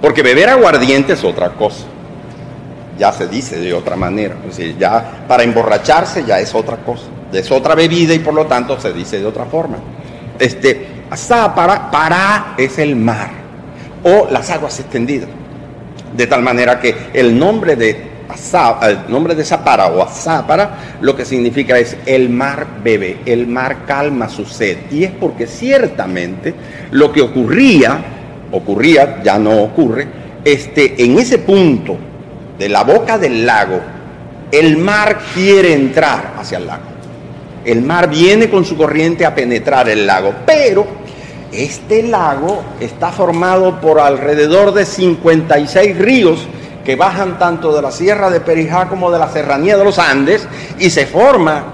Porque 0.00 0.22
beber 0.22 0.48
aguardiente 0.48 1.12
es 1.12 1.22
otra 1.22 1.50
cosa. 1.50 1.84
Ya 2.98 3.12
se 3.12 3.28
dice 3.28 3.58
de 3.58 3.72
otra 3.72 3.96
manera. 3.96 4.36
ya 4.78 5.24
para 5.28 5.42
emborracharse 5.42 6.24
ya 6.24 6.40
es 6.40 6.54
otra 6.54 6.76
cosa. 6.78 7.04
Es 7.32 7.50
otra 7.50 7.74
bebida 7.74 8.14
y 8.14 8.18
por 8.18 8.34
lo 8.34 8.46
tanto 8.46 8.80
se 8.80 8.92
dice 8.92 9.18
de 9.18 9.26
otra 9.26 9.44
forma. 9.46 9.76
Este, 10.38 10.86
para, 11.54 11.90
para 11.90 12.54
es 12.56 12.78
el 12.78 12.96
mar 12.96 13.30
o 14.02 14.28
las 14.30 14.50
aguas 14.50 14.78
extendidas. 14.80 15.28
De 16.16 16.26
tal 16.26 16.42
manera 16.42 16.80
que 16.80 16.94
el 17.12 17.38
nombre 17.38 17.76
de 17.76 18.08
el 18.82 19.10
nombre 19.10 19.34
de 19.34 19.42
Zapara 19.42 19.86
o 19.86 20.02
Azapara 20.02 20.98
lo 21.00 21.16
que 21.16 21.24
significa 21.24 21.78
es 21.78 21.96
el 22.04 22.28
mar 22.28 22.66
bebe, 22.84 23.18
el 23.24 23.46
mar 23.46 23.86
calma 23.86 24.28
su 24.28 24.44
sed. 24.44 24.78
Y 24.90 25.04
es 25.04 25.12
porque 25.12 25.46
ciertamente 25.46 26.54
lo 26.90 27.10
que 27.10 27.22
ocurría 27.22 28.00
ocurría, 28.50 29.22
ya 29.22 29.38
no 29.38 29.62
ocurre, 29.62 30.06
este, 30.44 31.02
en 31.02 31.18
ese 31.18 31.38
punto 31.38 31.96
de 32.58 32.68
la 32.68 32.82
boca 32.82 33.18
del 33.18 33.46
lago, 33.46 33.80
el 34.50 34.76
mar 34.78 35.18
quiere 35.34 35.72
entrar 35.72 36.34
hacia 36.38 36.58
el 36.58 36.66
lago. 36.66 36.84
El 37.64 37.82
mar 37.82 38.08
viene 38.08 38.48
con 38.48 38.64
su 38.64 38.76
corriente 38.76 39.26
a 39.26 39.34
penetrar 39.34 39.88
el 39.88 40.06
lago, 40.06 40.32
pero 40.46 40.86
este 41.52 42.02
lago 42.02 42.62
está 42.80 43.10
formado 43.10 43.80
por 43.80 44.00
alrededor 44.00 44.72
de 44.72 44.84
56 44.84 45.98
ríos 45.98 46.46
que 46.84 46.96
bajan 46.96 47.38
tanto 47.38 47.74
de 47.74 47.82
la 47.82 47.90
sierra 47.90 48.30
de 48.30 48.40
Perijá 48.40 48.88
como 48.88 49.10
de 49.10 49.18
la 49.18 49.28
serranía 49.28 49.76
de 49.76 49.84
los 49.84 49.98
Andes 49.98 50.48
y 50.78 50.88
se 50.88 51.06
forma 51.06 51.64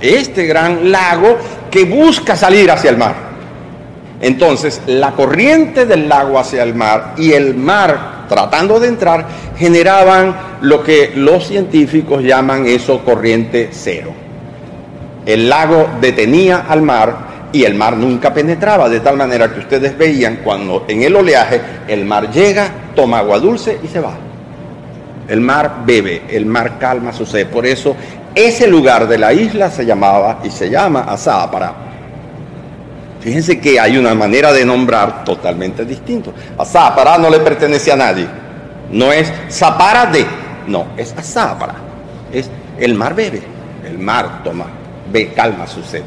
este 0.00 0.46
gran 0.46 0.90
lago 0.90 1.36
que 1.70 1.84
busca 1.84 2.36
salir 2.36 2.70
hacia 2.70 2.90
el 2.90 2.96
mar. 2.96 3.14
Entonces, 4.20 4.80
la 4.86 5.12
corriente 5.12 5.84
del 5.84 6.08
lago 6.08 6.38
hacia 6.38 6.62
el 6.62 6.74
mar 6.74 7.14
y 7.16 7.32
el 7.32 7.54
mar 7.54 8.11
tratando 8.28 8.80
de 8.80 8.88
entrar 8.88 9.26
generaban 9.56 10.34
lo 10.62 10.82
que 10.82 11.12
los 11.14 11.46
científicos 11.46 12.22
llaman 12.22 12.66
eso 12.66 13.04
corriente 13.04 13.68
cero. 13.72 14.12
El 15.24 15.48
lago 15.48 15.88
detenía 16.00 16.64
al 16.68 16.82
mar 16.82 17.48
y 17.52 17.64
el 17.64 17.74
mar 17.74 17.96
nunca 17.96 18.32
penetraba, 18.32 18.88
de 18.88 19.00
tal 19.00 19.16
manera 19.16 19.52
que 19.52 19.60
ustedes 19.60 19.96
veían 19.96 20.40
cuando 20.42 20.84
en 20.88 21.02
el 21.02 21.14
oleaje 21.14 21.60
el 21.86 22.04
mar 22.04 22.30
llega, 22.30 22.70
toma 22.94 23.18
agua 23.18 23.38
dulce 23.38 23.78
y 23.82 23.88
se 23.88 24.00
va. 24.00 24.14
El 25.28 25.40
mar 25.40 25.82
bebe, 25.86 26.22
el 26.30 26.46
mar 26.46 26.78
calma 26.78 27.12
su 27.12 27.24
sed. 27.24 27.46
Por 27.46 27.66
eso 27.66 27.94
ese 28.34 28.66
lugar 28.66 29.06
de 29.06 29.18
la 29.18 29.32
isla 29.32 29.70
se 29.70 29.84
llamaba 29.84 30.40
y 30.42 30.50
se 30.50 30.70
llama 30.70 31.06
para 31.50 31.91
Fíjense 33.22 33.60
que 33.60 33.78
hay 33.78 33.96
una 33.96 34.14
manera 34.14 34.52
de 34.52 34.64
nombrar 34.64 35.24
totalmente 35.24 35.84
distinto. 35.84 36.34
A 36.58 36.64
Zápara 36.64 37.18
no 37.18 37.30
le 37.30 37.38
pertenece 37.38 37.92
a 37.92 37.96
nadie. 37.96 38.26
No 38.90 39.12
es 39.12 39.32
Zapara 39.48 40.06
de, 40.06 40.26
no, 40.66 40.88
es 40.96 41.14
a. 41.22 41.76
Es 42.32 42.50
el 42.78 42.94
mar 42.94 43.14
bebe, 43.14 43.42
el 43.88 43.98
mar 43.98 44.42
toma, 44.42 44.66
ve, 45.12 45.32
calma 45.32 45.66
su 45.66 45.82
sed. 45.82 46.02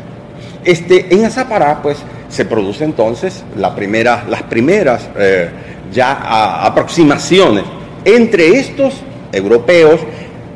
Este, 0.63 1.13
en 1.13 1.25
Azapara, 1.25 1.81
pues, 1.81 1.97
se 2.27 2.43
produce 2.45 2.83
entonces 2.83 3.43
las 3.55 3.71
primeras 3.71 5.09
eh, 5.15 5.49
ya 5.91 6.65
aproximaciones 6.65 7.63
entre 8.03 8.59
estos 8.59 8.95
europeos 9.31 10.01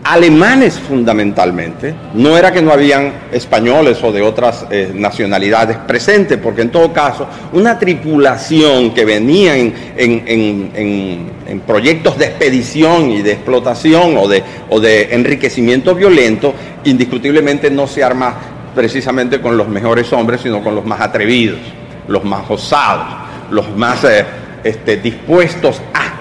alemanes 0.04 0.80
fundamentalmente. 0.80 1.94
No 2.14 2.38
era 2.38 2.52
que 2.52 2.62
no 2.62 2.72
habían 2.72 3.14
españoles 3.32 4.02
o 4.04 4.12
de 4.12 4.22
otras 4.22 4.66
eh, 4.70 4.92
nacionalidades 4.94 5.78
presentes, 5.78 6.38
porque 6.38 6.62
en 6.62 6.70
todo 6.70 6.92
caso 6.94 7.28
una 7.54 7.78
tripulación 7.78 8.94
que 8.94 9.06
venía 9.06 9.58
en, 9.58 9.74
en, 9.98 11.62
proyectos 11.66 12.18
de 12.18 12.26
expedición 12.26 13.12
y 13.12 13.22
de 13.22 13.34
explotación 13.34 14.18
o 14.18 14.28
de, 14.28 14.44
o 14.70 14.80
de 14.80 15.14
enriquecimiento 15.14 15.94
violento, 15.94 16.54
indiscutiblemente 16.84 17.70
no 17.70 17.86
se 17.86 18.04
arma 18.04 18.36
precisamente 18.74 19.42
con 19.42 19.58
los 19.58 19.68
mejores 19.68 20.12
hombres, 20.14 20.42
sino 20.42 20.64
con 20.64 20.76
los 20.76 20.86
más 20.86 21.02
atrevidos, 21.02 21.60
los 22.08 22.24
más 22.24 22.50
osados, 22.50 23.08
los 23.52 23.76
más 23.76 24.04
eh, 24.04 24.26
este, 24.64 24.98
dispuestos 24.98 25.82
a 25.94 26.19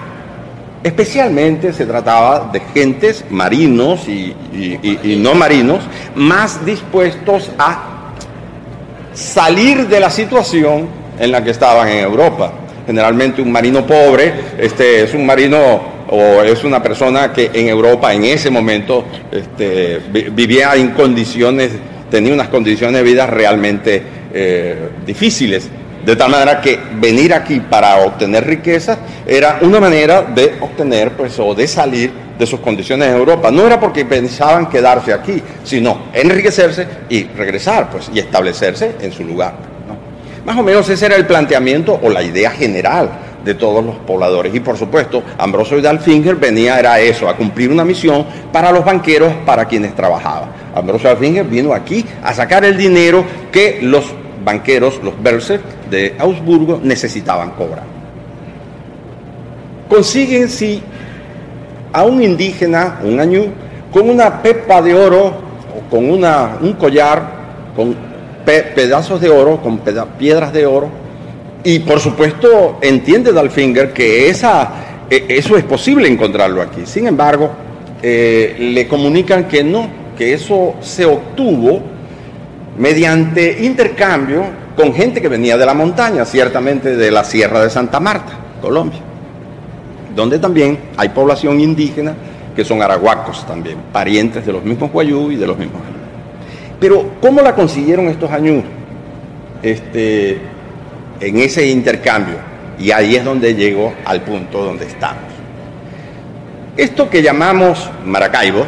Especialmente 0.81 1.73
se 1.73 1.85
trataba 1.85 2.49
de 2.53 2.61
gentes 2.73 3.25
marinos 3.29 4.07
y, 4.07 4.33
no 5.17 5.33
marinos 5.33 5.83
más 6.15 6.65
dispuestos 6.65 7.51
a 7.57 8.13
salir 9.13 9.87
de 9.87 9.99
la 9.99 10.09
situación 10.09 10.87
en 11.19 11.31
la 11.31 11.43
que 11.43 11.51
estaban 11.51 11.89
en 11.89 11.99
Europa. 11.99 12.53
Generalmente 12.85 13.41
un 13.41 13.51
marino 13.51 13.85
pobre 13.85 14.33
este, 14.57 15.03
es 15.03 15.13
un 15.13 15.25
marino 15.25 15.99
o 16.09 16.41
es 16.43 16.63
una 16.63 16.81
persona 16.81 17.33
que 17.33 17.51
en 17.53 17.67
Europa 17.67 18.13
en 18.13 18.23
ese 18.23 18.49
momento 18.49 19.03
este, 19.31 19.99
vivía 20.31 20.75
en 20.75 20.91
condiciones, 20.91 21.71
tenía 22.09 22.33
unas 22.33 22.47
condiciones 22.47 22.95
de 22.95 23.03
vida 23.03 23.27
realmente 23.27 24.01
eh, 24.33 24.89
difíciles. 25.05 25.69
De 26.09 26.15
tal 26.15 26.31
manera 26.31 26.59
que 26.59 26.79
venir 26.95 27.31
aquí 27.35 27.59
para 27.59 27.97
obtener 27.97 28.43
riquezas 28.43 28.97
era 29.27 29.59
una 29.61 29.79
manera 29.79 30.23
de 30.23 30.55
obtener, 30.59 31.11
pues, 31.11 31.37
o 31.37 31.53
de 31.53 31.67
salir 31.67 32.11
de 32.35 32.47
sus 32.47 32.61
condiciones 32.61 33.09
en 33.09 33.15
Europa. 33.15 33.51
No 33.51 33.67
era 33.67 33.79
porque 33.79 34.05
pensaban 34.05 34.69
quedarse 34.71 35.13
aquí, 35.13 35.39
sino 35.63 36.05
enriquecerse 36.11 36.87
y 37.09 37.25
regresar, 37.25 37.91
pues, 37.91 38.09
y 38.11 38.17
establecerse 38.17 38.95
en 38.99 39.11
su 39.11 39.23
lugar. 39.23 39.53
Más 40.47 40.57
o 40.57 40.63
menos 40.63 40.89
ese 40.89 41.05
era 41.05 41.15
el 41.15 41.27
planteamiento 41.27 41.99
o 42.01 42.09
la 42.09 42.23
idea 42.23 42.49
general 42.49 43.11
de 43.45 43.53
todos 43.53 43.85
los 43.85 43.97
pobladores. 43.97 44.55
Y 44.55 44.61
por 44.61 44.79
supuesto, 44.79 45.21
Ambrosio 45.37 45.77
y 45.77 45.81
Dalfinger 45.81 46.37
venía, 46.37 46.79
era 46.79 46.99
eso, 46.99 47.29
a 47.29 47.37
cumplir 47.37 47.69
una 47.69 47.85
misión 47.85 48.25
para 48.51 48.71
los 48.71 48.83
banqueros 48.83 49.31
para 49.45 49.65
quienes 49.65 49.93
trabajaba. 49.93 50.47
Ambrosio 50.73 51.09
Dalfinger 51.09 51.45
vino 51.45 51.71
aquí 51.71 52.03
a 52.23 52.33
sacar 52.33 52.65
el 52.65 52.75
dinero 52.77 53.23
que 53.51 53.77
los 53.83 54.05
banqueros, 54.43 54.99
los 55.03 55.21
Berser 55.21 55.77
de 55.89 56.15
Augsburgo, 56.19 56.79
necesitaban 56.83 57.51
cobrar. 57.51 57.83
Consiguen 59.87 60.49
si 60.49 60.81
a 61.91 62.03
un 62.03 62.21
indígena, 62.21 62.99
un 63.03 63.19
año, 63.19 63.45
con 63.91 64.09
una 64.09 64.41
pepa 64.41 64.81
de 64.81 64.93
oro 64.93 65.25
o 65.25 65.89
con 65.89 66.09
una, 66.09 66.57
un 66.61 66.73
collar 66.73 67.39
con 67.75 67.95
pedazos 68.45 69.21
de 69.21 69.29
oro, 69.29 69.61
con 69.61 69.79
piedras 70.17 70.51
de 70.53 70.65
oro, 70.65 70.89
y 71.63 71.79
por 71.79 71.99
supuesto 71.99 72.77
entiende 72.81 73.33
Dalfinger 73.33 73.93
que 73.93 74.29
esa, 74.29 74.71
e, 75.09 75.25
eso 75.29 75.57
es 75.57 75.63
posible 75.63 76.07
encontrarlo 76.07 76.61
aquí. 76.61 76.81
Sin 76.85 77.07
embargo, 77.07 77.51
eh, 78.01 78.55
le 78.59 78.87
comunican 78.87 79.45
que 79.45 79.63
no, 79.63 79.87
que 80.17 80.33
eso 80.33 80.75
se 80.81 81.05
obtuvo 81.05 81.81
mediante 82.77 83.63
intercambio 83.63 84.43
con 84.79 84.93
gente 84.93 85.21
que 85.21 85.27
venía 85.27 85.57
de 85.57 85.65
la 85.65 85.73
montaña, 85.73 86.23
ciertamente 86.23 86.95
de 86.95 87.11
la 87.11 87.25
Sierra 87.25 87.59
de 87.59 87.69
Santa 87.69 87.99
Marta, 87.99 88.31
Colombia, 88.61 89.01
donde 90.15 90.39
también 90.39 90.79
hay 90.95 91.09
población 91.09 91.59
indígena 91.59 92.15
que 92.55 92.63
son 92.63 92.81
arahuacos 92.81 93.45
también, 93.45 93.77
parientes 93.91 94.45
de 94.45 94.53
los 94.53 94.63
mismos 94.63 94.89
guayú 94.89 95.31
y 95.31 95.35
de 95.35 95.45
los 95.45 95.57
mismos 95.57 95.81
añú. 95.81 95.97
Pero, 96.79 97.11
¿cómo 97.19 97.41
la 97.41 97.55
consiguieron 97.55 98.07
estos 98.07 98.31
años 98.31 98.63
este, 99.63 100.39
en 101.19 101.39
ese 101.39 101.67
intercambio? 101.67 102.37
Y 102.79 102.91
ahí 102.91 103.17
es 103.17 103.25
donde 103.25 103.55
llegó 103.55 103.93
al 104.05 104.21
punto 104.21 104.63
donde 104.63 104.85
estamos. 104.85 105.23
Esto 106.77 107.09
que 107.09 107.21
llamamos 107.21 107.89
Maracaibo, 108.05 108.65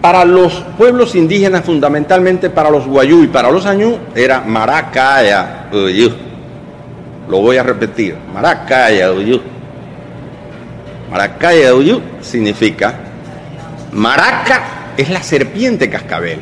para 0.00 0.24
los 0.24 0.54
pueblos 0.78 1.14
indígenas, 1.14 1.64
fundamentalmente 1.64 2.50
para 2.50 2.70
los 2.70 2.86
guayú 2.86 3.24
y 3.24 3.26
para 3.26 3.50
los 3.50 3.66
añú, 3.66 3.98
era 4.14 4.40
Maracaya 4.40 5.68
Uyú. 5.72 6.10
Lo 7.28 7.40
voy 7.40 7.58
a 7.58 7.62
repetir, 7.62 8.16
Maracaya 8.32 9.12
Uyú. 9.12 9.40
Maracaya 11.10 11.74
Uyú 11.74 12.00
significa 12.20 12.94
Maraca 13.92 14.92
es 14.96 15.10
la 15.10 15.22
serpiente 15.22 15.90
cascabel. 15.90 16.40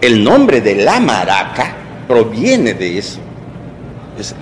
El 0.00 0.22
nombre 0.22 0.60
de 0.60 0.74
la 0.74 1.00
maraca 1.00 1.72
proviene 2.06 2.74
de 2.74 2.98
eso. 2.98 3.20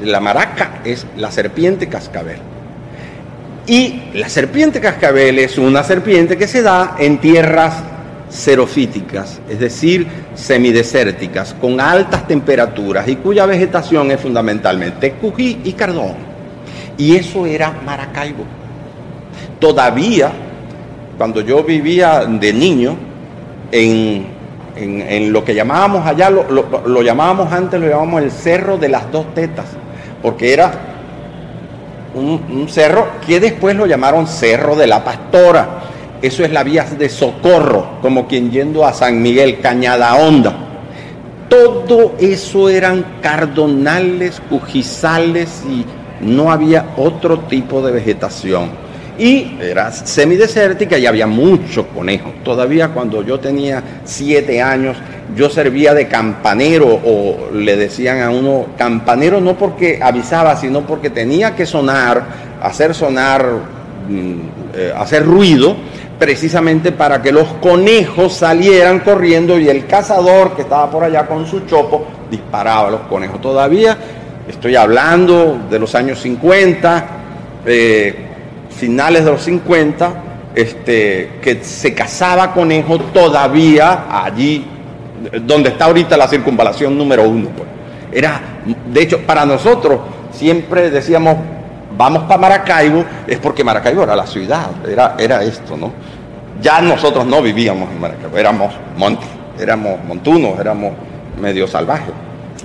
la 0.03 0.21
maraca 0.21 0.81
es 0.85 1.07
la 1.17 1.31
serpiente 1.31 1.89
cascabel. 1.89 2.54
Y 3.67 4.03
la 4.13 4.29
serpiente 4.29 4.79
cascabel 4.79 5.39
es 5.39 5.57
una 5.57 5.83
serpiente 5.83 6.37
que 6.37 6.47
se 6.47 6.61
da 6.61 6.97
en 6.99 7.19
tierras 7.19 7.75
xerofíticas, 8.31 9.41
es 9.49 9.59
decir, 9.59 10.07
semidesérticas, 10.35 11.55
con 11.55 11.81
altas 11.81 12.27
temperaturas 12.27 13.09
y 13.09 13.17
cuya 13.17 13.47
vegetación 13.47 14.11
es 14.11 14.21
fundamentalmente 14.21 15.13
cují 15.13 15.61
y 15.65 15.73
cardón. 15.73 16.15
Y 16.99 17.17
eso 17.17 17.47
era 17.47 17.73
Maracaibo. 17.85 18.45
Todavía, 19.59 20.31
cuando 21.17 21.41
yo 21.41 21.63
vivía 21.65 22.27
de 22.27 22.53
niño, 22.53 22.97
en, 23.73 24.35
lo 25.33 25.45
que 25.45 25.55
llamábamos 25.55 26.07
allá, 26.07 26.29
lo, 26.29 26.45
lo 26.87 27.03
llamábamos 27.03 27.51
antes, 27.53 27.81
lo 27.81 27.87
llamábamos 27.87 28.23
el 28.25 28.31
Cerro 28.31 28.77
de 28.77 28.89
las 28.89 29.11
Dos 29.11 29.33
Tetas, 29.35 29.67
porque 30.21 30.53
era 30.53 30.94
un, 32.15 32.67
cerro 32.69 33.09
que 33.27 33.41
después 33.41 33.77
lo 33.77 33.87
llamaron 33.87 34.27
Cerro 34.27 34.77
de 34.77 34.87
la 34.87 35.05
Pastora. 35.05 35.83
Eso 36.23 36.45
es 36.45 36.51
la 36.51 36.63
vía 36.63 36.85
de 36.85 37.09
socorro, 37.09 37.99
como 38.01 38.27
quien 38.27 38.51
yendo 38.51 38.87
a 38.87 38.93
San 38.93 39.21
Miguel, 39.21 39.61
Cañada 39.61 40.15
Honda. 40.17 40.55
Todo 41.49 42.15
eso 42.19 42.69
eran 42.69 43.19
cardonales, 43.21 44.41
cujizales 44.49 45.63
y 45.69 45.85
no 46.25 46.51
había 46.51 46.95
otro 46.97 47.41
tipo 47.41 47.83
de 47.83 47.93
vegetación 47.93 48.84
y 49.19 49.57
era 49.61 49.93
semidesértica 49.93 50.99
y 50.99 51.07
había 51.07 51.27
muchos 51.27 51.87
conejos. 51.95 52.33
Todavía 52.43 52.89
cuando 52.89 53.23
yo 53.23 53.39
tenía 53.39 53.83
siete 54.05 54.61
años, 54.61 54.97
yo 55.37 55.49
servía 55.49 55.95
de 55.95 56.09
campanero 56.09 57.01
o 57.05 57.51
le 57.53 57.77
decían 57.77 58.23
a 58.23 58.31
uno 58.31 58.67
campanero 58.77 59.41
no 59.41 59.57
porque 59.57 60.01
avisaba, 60.03 60.57
sino 60.57 60.83
porque 60.83 61.11
tenía 61.11 61.55
que 61.55 61.67
sonar, 61.67 62.25
hacer 62.63 62.95
sonar, 62.95 63.47
mm, 64.09 64.35
eh, 64.75 64.93
hacer 64.97 65.25
ruido, 65.25 65.77
precisamente 66.19 66.93
para 66.93 67.21
que 67.23 67.33
los 67.33 67.49
conejos 67.55 68.35
salieran 68.35 69.01
corriendo 69.01 69.59
y 69.59 69.69
el 69.69 69.87
cazador 69.87 70.55
que 70.55 70.63
estaba 70.63 70.91
por 70.91 71.05
allá 71.05 71.27
con 71.27 71.47
su 71.47 71.61
chopo 71.67 72.07
disparaba 72.31 72.89
a 72.89 72.91
los 72.91 73.01
conejos. 73.03 73.41
Todavía 73.41 73.97
estoy 74.49 74.77
hablando 74.77 75.59
de 75.71 75.79
los 75.79 75.95
años 75.95 76.21
50. 76.21 77.07
Eh, 77.67 78.24
finales 78.77 79.25
de 79.25 79.31
los 79.31 79.43
50, 79.43 80.13
este, 80.55 81.39
que 81.43 81.65
se 81.65 81.95
cazaba 81.95 82.53
conejo 82.53 82.99
todavía 82.99 84.07
allí, 84.25 84.65
donde 85.43 85.71
está 85.71 85.87
ahorita 85.87 86.17
la 86.17 86.29
circunvalación 86.29 86.97
número 86.97 87.29
uno. 87.29 87.49
Pues. 87.49 87.69
Era, 88.13 88.41
de 88.93 89.03
hecho, 89.03 89.21
para 89.21 89.45
nosotros 89.45 90.01
siempre 90.31 90.91
decíamos, 90.91 91.37
vamos 91.97 92.25
para 92.25 92.39
Maracaibo, 92.39 93.05
es 93.27 93.39
porque 93.39 93.65
Maracaibo 93.65 94.03
era 94.03 94.17
la 94.17 94.27
ciudad, 94.27 94.71
era, 94.89 95.17
era 95.19 95.43
esto, 95.43 95.77
¿no? 95.77 95.93
Ya 96.61 96.81
nosotros 96.81 97.27
no 97.27 97.43
vivíamos 97.43 97.91
en 97.91 98.01
Maracaibo, 98.01 98.37
éramos 98.37 98.73
montes, 98.97 99.29
éramos 99.59 100.03
montunos, 100.05 100.59
éramos 100.59 100.93
medio 101.41 101.67
salvajes, 101.67 102.15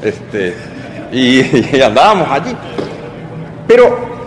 este, 0.03 0.55
y 1.11 1.81
andábamos 1.81 2.27
allí. 2.29 2.55
Pero 3.67 4.18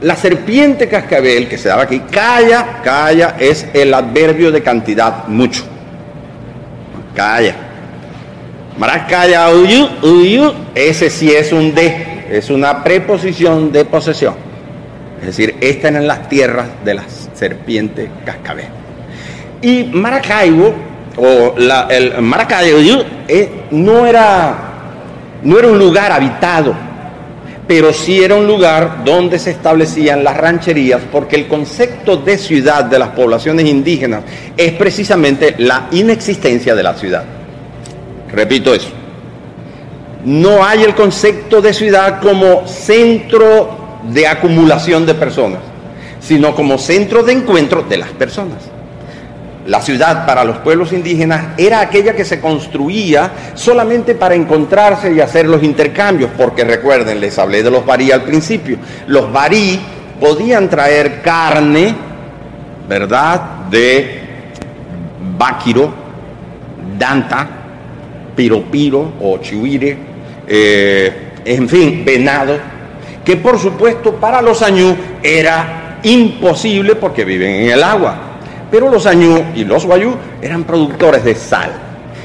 la 0.00 0.16
serpiente 0.16 0.88
cascabel 0.88 1.48
que 1.48 1.58
se 1.58 1.68
daba 1.68 1.82
aquí, 1.82 2.00
calla, 2.10 2.80
calla, 2.82 3.36
es 3.38 3.66
el 3.72 3.92
adverbio 3.94 4.52
de 4.52 4.62
cantidad, 4.62 5.26
mucho. 5.26 5.64
Calla. 7.14 7.54
Maracaya, 8.78 9.50
uyu, 9.50 9.88
uyu, 10.02 10.52
ese 10.74 11.08
sí 11.08 11.30
es 11.30 11.50
un 11.52 11.74
de, 11.74 12.26
es 12.30 12.50
una 12.50 12.84
preposición 12.84 13.72
de 13.72 13.86
posesión. 13.86 14.34
Es 15.20 15.28
decir, 15.28 15.56
esta 15.62 15.88
en 15.88 16.06
las 16.06 16.28
tierras 16.28 16.68
de 16.84 16.94
la 16.94 17.04
serpiente 17.34 18.10
cascabel. 18.24 18.66
Y 19.62 19.84
Maracaibo, 19.84 20.74
o 21.16 21.54
el 21.88 22.20
Maracaibo, 22.20 22.78
eh, 23.26 23.62
no, 23.70 24.04
era, 24.04 24.54
no 25.42 25.58
era 25.58 25.68
un 25.68 25.78
lugar 25.78 26.12
habitado 26.12 26.85
pero 27.66 27.92
sí 27.92 28.22
era 28.22 28.36
un 28.36 28.46
lugar 28.46 29.04
donde 29.04 29.38
se 29.38 29.50
establecían 29.50 30.22
las 30.22 30.36
rancherías, 30.36 31.00
porque 31.10 31.36
el 31.36 31.48
concepto 31.48 32.16
de 32.16 32.38
ciudad 32.38 32.84
de 32.84 32.98
las 32.98 33.08
poblaciones 33.10 33.66
indígenas 33.66 34.22
es 34.56 34.72
precisamente 34.74 35.56
la 35.58 35.88
inexistencia 35.90 36.74
de 36.74 36.82
la 36.82 36.94
ciudad. 36.94 37.24
Repito 38.30 38.72
eso. 38.72 38.90
No 40.24 40.64
hay 40.64 40.82
el 40.82 40.94
concepto 40.94 41.60
de 41.60 41.72
ciudad 41.72 42.20
como 42.20 42.66
centro 42.66 44.00
de 44.12 44.26
acumulación 44.26 45.06
de 45.06 45.14
personas, 45.14 45.60
sino 46.20 46.54
como 46.54 46.78
centro 46.78 47.22
de 47.22 47.32
encuentro 47.32 47.82
de 47.82 47.96
las 47.96 48.10
personas. 48.10 48.75
La 49.66 49.80
ciudad 49.80 50.24
para 50.26 50.44
los 50.44 50.58
pueblos 50.58 50.92
indígenas 50.92 51.58
era 51.58 51.80
aquella 51.80 52.14
que 52.14 52.24
se 52.24 52.40
construía 52.40 53.32
solamente 53.54 54.14
para 54.14 54.36
encontrarse 54.36 55.12
y 55.12 55.20
hacer 55.20 55.48
los 55.48 55.62
intercambios, 55.62 56.30
porque 56.36 56.62
recuerden, 56.62 57.20
les 57.20 57.36
hablé 57.38 57.64
de 57.64 57.70
los 57.70 57.84
barí 57.84 58.12
al 58.12 58.22
principio. 58.22 58.78
Los 59.08 59.32
barí 59.32 59.80
podían 60.20 60.68
traer 60.68 61.20
carne, 61.20 61.94
¿verdad?, 62.88 63.40
de 63.68 64.20
báquiro, 65.36 65.92
danta, 66.96 67.48
piropiro 68.36 69.14
o 69.20 69.38
chihuire, 69.38 69.96
eh, 70.46 71.32
en 71.44 71.68
fin, 71.68 72.04
venado, 72.04 72.56
que 73.24 73.36
por 73.36 73.58
supuesto 73.58 74.14
para 74.14 74.40
los 74.40 74.62
añú 74.62 74.96
era 75.22 75.98
imposible 76.04 76.94
porque 76.94 77.24
viven 77.24 77.50
en 77.50 77.70
el 77.70 77.82
agua. 77.82 78.25
Pero 78.70 78.90
los 78.90 79.06
añú 79.06 79.44
y 79.54 79.64
los 79.64 79.86
guayú 79.86 80.14
eran 80.42 80.64
productores 80.64 81.24
de 81.24 81.34
sal. 81.34 81.72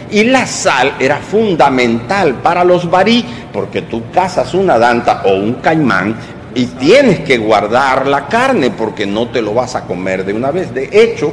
Y 0.10 0.26
la 0.26 0.46
sal 0.46 0.96
era 1.00 1.18
fundamental 1.18 2.36
para 2.36 2.64
los 2.64 2.90
barí, 2.90 3.26
porque 3.54 3.84
tú 3.84 4.04
cazas 4.14 4.54
una 4.54 4.78
danta 4.78 5.22
o 5.26 5.36
un 5.36 5.56
caimán 5.56 6.16
y 6.54 6.66
tienes 6.66 7.22
que 7.22 7.38
guardar 7.38 8.08
la 8.08 8.28
carne 8.28 8.72
porque 8.72 9.06
no 9.06 9.30
te 9.30 9.42
lo 9.42 9.54
vas 9.54 9.76
a 9.76 9.86
comer 9.86 10.26
de 10.26 10.34
una 10.34 10.52
vez. 10.52 10.74
De 10.74 10.90
hecho, 10.92 11.32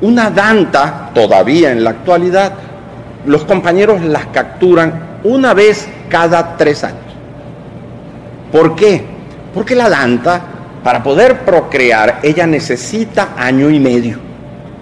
una 0.00 0.30
danta, 0.30 1.10
todavía 1.14 1.72
en 1.72 1.82
la 1.82 1.90
actualidad, 1.90 2.52
los 3.24 3.44
compañeros 3.44 4.02
las 4.02 4.26
capturan 4.26 5.20
una 5.24 5.54
vez 5.54 5.88
cada 6.08 6.56
tres 6.56 6.84
años. 6.84 6.98
¿Por 8.52 8.74
qué? 8.74 9.04
Porque 9.54 9.74
la 9.74 9.88
danta 9.88 10.42
para 10.88 11.02
poder 11.02 11.40
procrear, 11.40 12.20
ella 12.22 12.46
necesita 12.46 13.34
año 13.36 13.68
y 13.68 13.78
medio. 13.78 14.18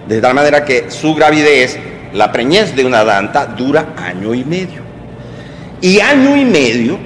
De 0.07 0.21
tal 0.21 0.35
manera 0.35 0.63
que 0.63 0.89
su 0.89 1.13
gravidez, 1.13 1.77
la 2.13 2.31
preñez 2.31 2.73
de 2.77 2.85
una 2.85 3.03
danta, 3.03 3.45
dura 3.45 3.87
año 3.97 4.33
y 4.33 4.45
medio. 4.45 4.83
Y 5.81 5.99
año 5.99 6.37
y 6.37 6.45
medio 6.45 6.97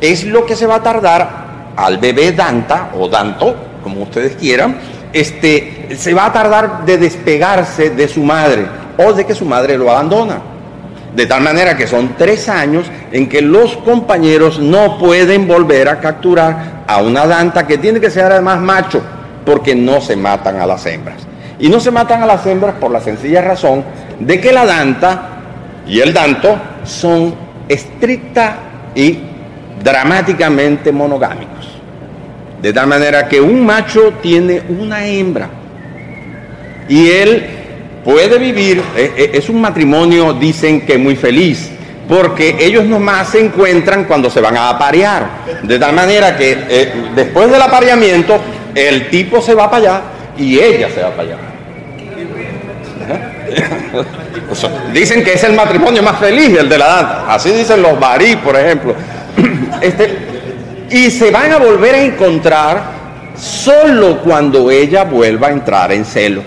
es 0.00 0.22
lo 0.22 0.46
que 0.46 0.54
se 0.54 0.66
va 0.66 0.76
a 0.76 0.82
tardar 0.84 1.28
al 1.74 1.98
bebé 1.98 2.30
danta 2.30 2.90
o 2.96 3.08
danto, 3.08 3.56
como 3.82 4.02
ustedes 4.02 4.36
quieran, 4.36 4.78
este, 5.12 5.88
se 5.96 6.14
va 6.14 6.26
a 6.26 6.32
tardar 6.32 6.86
de 6.86 6.96
despegarse 6.96 7.90
de 7.90 8.06
su 8.06 8.22
madre 8.22 8.66
o 8.96 9.12
de 9.14 9.26
que 9.26 9.34
su 9.34 9.46
madre 9.46 9.76
lo 9.76 9.90
abandona. 9.90 10.40
De 11.12 11.26
tal 11.26 11.42
manera 11.42 11.76
que 11.76 11.88
son 11.88 12.14
tres 12.16 12.48
años 12.48 12.86
en 13.10 13.28
que 13.28 13.42
los 13.42 13.76
compañeros 13.78 14.60
no 14.60 14.96
pueden 14.96 15.48
volver 15.48 15.88
a 15.88 15.98
capturar 15.98 16.73
a 16.86 17.02
una 17.02 17.26
danta 17.26 17.66
que 17.66 17.78
tiene 17.78 18.00
que 18.00 18.10
ser 18.10 18.24
además 18.24 18.60
macho, 18.60 19.02
porque 19.44 19.74
no 19.74 20.00
se 20.00 20.16
matan 20.16 20.60
a 20.60 20.66
las 20.66 20.84
hembras. 20.86 21.26
Y 21.58 21.68
no 21.68 21.80
se 21.80 21.90
matan 21.90 22.22
a 22.22 22.26
las 22.26 22.44
hembras 22.46 22.74
por 22.80 22.90
la 22.90 23.00
sencilla 23.00 23.40
razón 23.40 23.84
de 24.18 24.40
que 24.40 24.52
la 24.52 24.66
danta 24.66 25.30
y 25.86 26.00
el 26.00 26.12
danto 26.12 26.56
son 26.84 27.34
estricta 27.68 28.56
y 28.94 29.18
dramáticamente 29.82 30.92
monogámicos. 30.92 31.78
De 32.60 32.72
tal 32.72 32.86
manera 32.86 33.28
que 33.28 33.40
un 33.40 33.64
macho 33.64 34.14
tiene 34.22 34.62
una 34.68 35.06
hembra 35.06 35.48
y 36.88 37.08
él 37.08 37.46
puede 38.04 38.38
vivir, 38.38 38.82
eh, 38.96 39.12
eh, 39.16 39.30
es 39.34 39.48
un 39.48 39.60
matrimonio, 39.60 40.32
dicen 40.34 40.86
que 40.86 40.98
muy 40.98 41.16
feliz, 41.16 41.70
porque 42.08 42.56
ellos 42.60 42.84
nomás 42.84 43.30
se 43.30 43.40
encuentran 43.40 44.04
cuando 44.04 44.30
se 44.30 44.40
van 44.40 44.56
a 44.56 44.70
aparear. 44.70 45.26
De 45.62 45.78
tal 45.78 45.94
manera 45.94 46.36
que 46.36 46.64
eh, 46.68 46.92
después 47.14 47.50
del 47.50 47.62
apareamiento, 47.62 48.38
el 48.74 49.08
tipo 49.08 49.40
se 49.40 49.54
va 49.54 49.70
para 49.70 49.82
allá 49.82 50.02
y 50.36 50.58
ella 50.58 50.88
se 50.90 51.02
va 51.02 51.10
para 51.10 51.22
allá. 51.22 51.36
dicen 54.92 55.22
que 55.24 55.34
es 55.34 55.44
el 55.44 55.54
matrimonio 55.54 56.02
más 56.02 56.18
feliz, 56.18 56.58
el 56.58 56.68
de 56.68 56.78
la 56.78 56.86
danta. 56.86 57.34
Así 57.34 57.50
dicen 57.50 57.82
los 57.82 57.98
barí, 57.98 58.36
por 58.36 58.56
ejemplo. 58.56 58.94
Este, 59.80 60.16
y 60.88 61.10
se 61.10 61.30
van 61.30 61.52
a 61.52 61.58
volver 61.58 61.94
a 61.94 62.00
encontrar 62.00 62.84
solo 63.36 64.20
cuando 64.22 64.70
ella 64.70 65.04
vuelva 65.04 65.48
a 65.48 65.50
entrar 65.50 65.92
en 65.92 66.06
celo. 66.06 66.42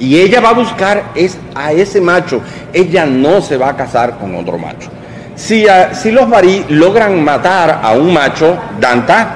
Y 0.00 0.18
ella 0.18 0.40
va 0.40 0.50
a 0.50 0.54
buscar 0.54 1.12
es, 1.14 1.38
a 1.54 1.72
ese 1.72 2.00
macho. 2.00 2.40
Ella 2.72 3.04
no 3.06 3.40
se 3.40 3.56
va 3.56 3.70
a 3.70 3.76
casar 3.76 4.18
con 4.18 4.34
otro 4.36 4.58
macho. 4.58 4.90
Si, 5.34 5.66
si 5.92 6.10
los 6.10 6.28
barí 6.28 6.64
logran 6.68 7.22
matar 7.22 7.80
a 7.82 7.92
un 7.92 8.12
macho, 8.12 8.58
Danta, 8.80 9.34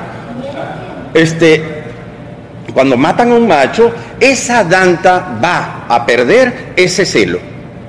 este, 1.14 1.82
cuando 2.72 2.96
matan 2.96 3.32
a 3.32 3.34
un 3.34 3.46
macho, 3.46 3.92
esa 4.18 4.64
Danta 4.64 5.38
va 5.42 5.86
a 5.88 6.04
perder 6.06 6.72
ese 6.76 7.04
celo. 7.04 7.38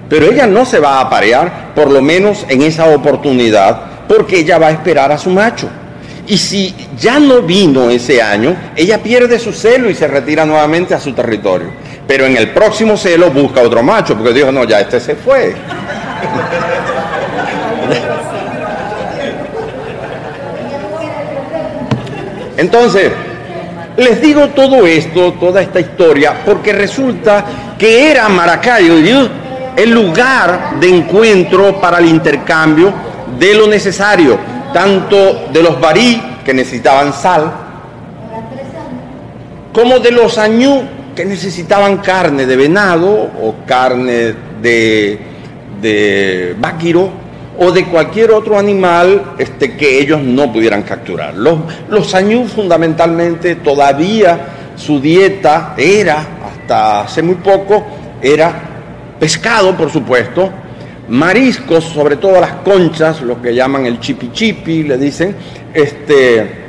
Pero 0.09 0.27
ella 0.27 0.45
no 0.45 0.65
se 0.65 0.79
va 0.79 0.97
a 0.97 1.01
aparear, 1.01 1.73
por 1.73 1.89
lo 1.89 2.01
menos 2.01 2.45
en 2.49 2.61
esa 2.61 2.87
oportunidad, 2.87 3.81
porque 4.07 4.39
ella 4.39 4.57
va 4.57 4.67
a 4.67 4.71
esperar 4.71 5.11
a 5.11 5.17
su 5.17 5.29
macho. 5.29 5.69
Y 6.27 6.37
si 6.37 6.73
ya 6.97 7.19
no 7.19 7.41
vino 7.41 7.89
ese 7.89 8.21
año, 8.21 8.55
ella 8.75 9.01
pierde 9.01 9.39
su 9.39 9.51
celo 9.51 9.89
y 9.89 9.95
se 9.95 10.07
retira 10.07 10.45
nuevamente 10.45 10.93
a 10.93 10.99
su 10.99 11.13
territorio. 11.13 11.69
Pero 12.07 12.25
en 12.25 12.37
el 12.37 12.49
próximo 12.51 12.97
celo 12.97 13.31
busca 13.31 13.61
otro 13.61 13.81
macho, 13.81 14.15
porque 14.15 14.33
dijo, 14.33 14.51
no, 14.51 14.63
ya 14.65 14.79
este 14.79 14.99
se 14.99 15.15
fue. 15.15 15.55
Entonces, 22.57 23.11
les 23.97 24.21
digo 24.21 24.49
todo 24.49 24.85
esto, 24.85 25.33
toda 25.33 25.61
esta 25.61 25.79
historia, 25.79 26.41
porque 26.45 26.73
resulta 26.73 27.45
que 27.77 28.11
era 28.11 28.29
Maracayo 28.29 28.95
el 29.75 29.89
lugar 29.89 30.79
de 30.79 30.89
encuentro 30.89 31.79
para 31.79 31.97
el 31.97 32.05
intercambio 32.05 32.93
de 33.39 33.55
lo 33.55 33.67
necesario 33.67 34.37
tanto 34.73 35.45
de 35.53 35.63
los 35.63 35.79
barí 35.79 36.21
que 36.43 36.53
necesitaban 36.53 37.13
sal, 37.13 37.53
como 39.71 39.99
de 39.99 40.11
los 40.11 40.37
añú 40.37 40.83
que 41.15 41.25
necesitaban 41.25 41.97
carne 41.97 42.45
de 42.45 42.55
venado 42.55 43.09
o 43.09 43.55
carne 43.65 44.33
de, 44.61 45.19
de 45.81 46.55
o 47.57 47.71
de 47.71 47.85
cualquier 47.85 48.31
otro 48.31 48.57
animal 48.57 49.35
este, 49.37 49.75
que 49.77 49.99
ellos 49.99 50.21
no 50.21 50.51
pudieran 50.51 50.81
capturar. 50.83 51.35
Los, 51.35 51.59
los 51.89 52.15
fundamentalmente 52.51 53.55
todavía 53.55 54.47
su 54.75 54.99
dieta 54.99 55.75
era, 55.77 56.25
hasta 56.45 57.01
hace 57.01 57.21
muy 57.21 57.35
poco, 57.35 57.85
era 58.21 58.53
pescado, 59.19 59.75
por 59.77 59.91
supuesto, 59.91 60.51
mariscos, 61.09 61.83
sobre 61.83 62.15
todo 62.15 62.41
las 62.41 62.53
conchas, 62.63 63.21
lo 63.21 63.41
que 63.41 63.53
llaman 63.53 63.85
el 63.85 63.99
chipi 63.99 64.31
chipi, 64.31 64.83
le 64.83 64.97
dicen, 64.97 65.35
este, 65.73 66.62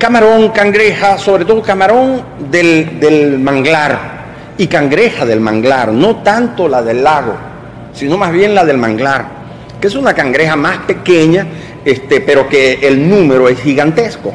camarón, 0.00 0.48
cangreja, 0.48 1.18
sobre 1.18 1.44
todo 1.44 1.60
camarón 1.60 2.22
del, 2.50 2.98
del 2.98 3.38
manglar 3.38 4.20
y 4.56 4.66
cangreja 4.66 5.26
del 5.26 5.40
manglar, 5.40 5.92
no 5.92 6.16
tanto 6.16 6.66
la 6.66 6.82
del 6.82 7.04
lago, 7.04 7.34
sino 7.92 8.16
más 8.16 8.32
bien 8.32 8.54
la 8.54 8.64
del 8.64 8.78
manglar, 8.78 9.26
que 9.78 9.88
es 9.88 9.94
una 9.94 10.14
cangreja 10.14 10.56
más 10.56 10.78
pequeña, 10.78 11.46
este, 11.84 12.22
pero 12.22 12.48
que 12.48 12.80
el 12.82 13.08
número 13.08 13.48
es 13.48 13.60
gigantesco. 13.60 14.32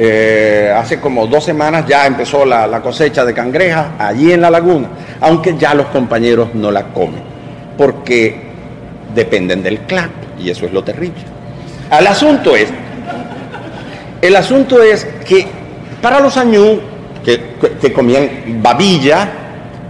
Eh, 0.00 0.72
hace 0.76 1.00
como 1.00 1.26
dos 1.26 1.42
semanas 1.42 1.84
ya 1.88 2.06
empezó 2.06 2.44
la, 2.44 2.68
la 2.68 2.80
cosecha 2.80 3.24
de 3.24 3.34
cangreja 3.34 3.94
allí 3.98 4.32
en 4.32 4.40
la 4.40 4.50
laguna, 4.50 4.88
aunque 5.20 5.56
ya 5.58 5.74
los 5.74 5.86
compañeros 5.86 6.54
no 6.54 6.70
la 6.70 6.84
comen 6.92 7.22
porque 7.76 8.36
dependen 9.14 9.62
del 9.62 9.80
clan, 9.80 10.10
y 10.38 10.50
eso 10.50 10.66
es 10.66 10.72
lo 10.72 10.84
terrible. 10.84 11.22
El 11.90 12.06
asunto 12.06 12.54
es, 12.54 12.68
el 14.20 14.36
asunto 14.36 14.82
es 14.82 15.06
que 15.26 15.46
para 16.02 16.20
los 16.20 16.36
añú, 16.36 16.80
que, 17.24 17.92
comían 17.92 18.60
babilla, 18.62 19.28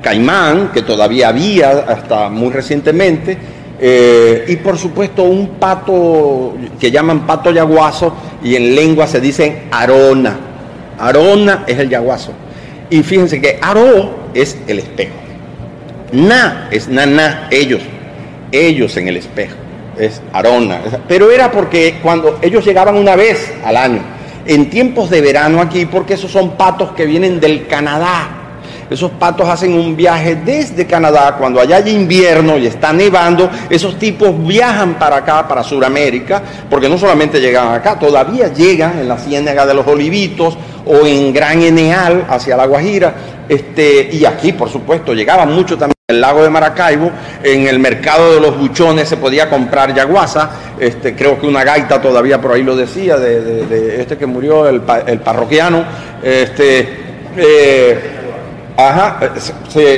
caimán, 0.03 0.71
que 0.73 0.83
todavía 0.83 1.29
había 1.29 1.71
hasta 1.71 2.29
muy 2.29 2.51
recientemente, 2.51 3.37
eh, 3.81 4.45
y 4.49 4.57
por 4.57 4.77
supuesto 4.77 5.23
un 5.23 5.51
pato 5.51 6.55
que 6.81 6.91
llaman 6.91 7.27
pato 7.27 7.53
yaguazo 7.53 8.13
y 8.43 8.57
en 8.57 8.75
lengua 8.75 9.07
se 9.07 9.21
dicen 9.21 9.69
arona. 9.71 10.37
Arona 10.99 11.65
es 11.67 11.79
el 11.79 11.89
yaguazo. 11.89 12.33
Y 12.91 13.03
fíjense 13.03 13.41
que 13.41 13.59
aro 13.63 14.31
es 14.35 14.57
el 14.67 14.81
espejo. 14.81 15.15
Na 16.13 16.69
es 16.71 16.89
naná, 16.89 17.49
ellos, 17.51 17.83
ellos 18.51 18.97
en 18.97 19.09
el 19.09 19.19
espejo, 19.19 19.57
es 19.99 20.23
arona. 20.33 20.81
Pero 21.07 21.31
era 21.31 21.53
porque 21.53 21.99
cuando 22.03 22.39
ellos 22.41 22.65
llegaban 22.65 22.97
una 22.97 23.15
vez 23.15 23.53
al 23.65 23.77
año, 23.77 24.01
en 24.49 24.71
tiempos 24.71 25.11
de 25.11 25.21
verano 25.21 25.61
aquí, 25.61 25.85
porque 25.87 26.15
esos 26.15 26.33
son 26.33 26.57
patos 26.57 26.93
que 26.93 27.05
vienen 27.05 27.39
del 27.39 27.67
Canadá. 27.67 28.35
Esos 28.91 29.11
patos 29.11 29.47
hacen 29.47 29.75
un 29.75 29.95
viaje 29.95 30.37
desde 30.37 30.87
Canadá, 30.87 31.37
cuando 31.39 31.61
allá 31.61 31.77
hay 31.77 31.91
invierno 31.91 32.57
y 32.57 32.67
está 32.67 32.91
nevando, 32.91 33.51
esos 33.69 33.99
tipos 33.99 34.35
viajan 34.47 34.95
para 34.95 35.17
acá, 35.17 35.47
para 35.47 35.63
Sudamérica, 35.63 36.43
porque 36.71 36.89
no 36.89 36.97
solamente 36.97 37.39
llegan 37.39 37.75
acá, 37.75 37.99
todavía 37.99 38.49
llegan 38.49 38.99
en 38.99 39.07
la 39.07 39.19
ciénaga 39.19 39.67
de 39.67 39.75
los 39.75 39.87
Olivitos 39.87 40.57
o 40.87 41.07
en 41.07 41.35
Gran 41.35 41.61
Eneal 41.61 42.25
hacia 42.31 42.57
La 42.57 42.65
Guajira, 42.65 43.15
este, 43.47 44.09
y 44.11 44.25
aquí 44.25 44.53
por 44.53 44.71
supuesto 44.71 45.13
llegaban 45.13 45.53
mucho 45.55 45.77
también 45.77 45.98
el 46.11 46.23
lago 46.23 46.43
de 46.43 46.49
Maracaibo, 46.49 47.11
en 47.43 47.67
el 47.67 47.79
mercado 47.79 48.33
de 48.33 48.41
los 48.41 48.57
buchones 48.57 49.07
se 49.07 49.19
podía 49.19 49.51
comprar 49.51 49.95
yaguasa, 49.95 50.51
este, 50.81 51.15
creo 51.15 51.39
que 51.39 51.47
una 51.47 51.63
gaita 51.63 52.01
todavía 52.01 52.41
por 52.41 52.53
ahí 52.53 52.63
lo 52.63 52.75
decía, 52.75 53.19
de, 53.19 54.01
este 54.01 54.17
que 54.17 54.25
murió, 54.25 54.67
el, 54.67 54.81
parroquiano, 54.81 55.85
este, 56.23 56.89
eh, 57.37 58.01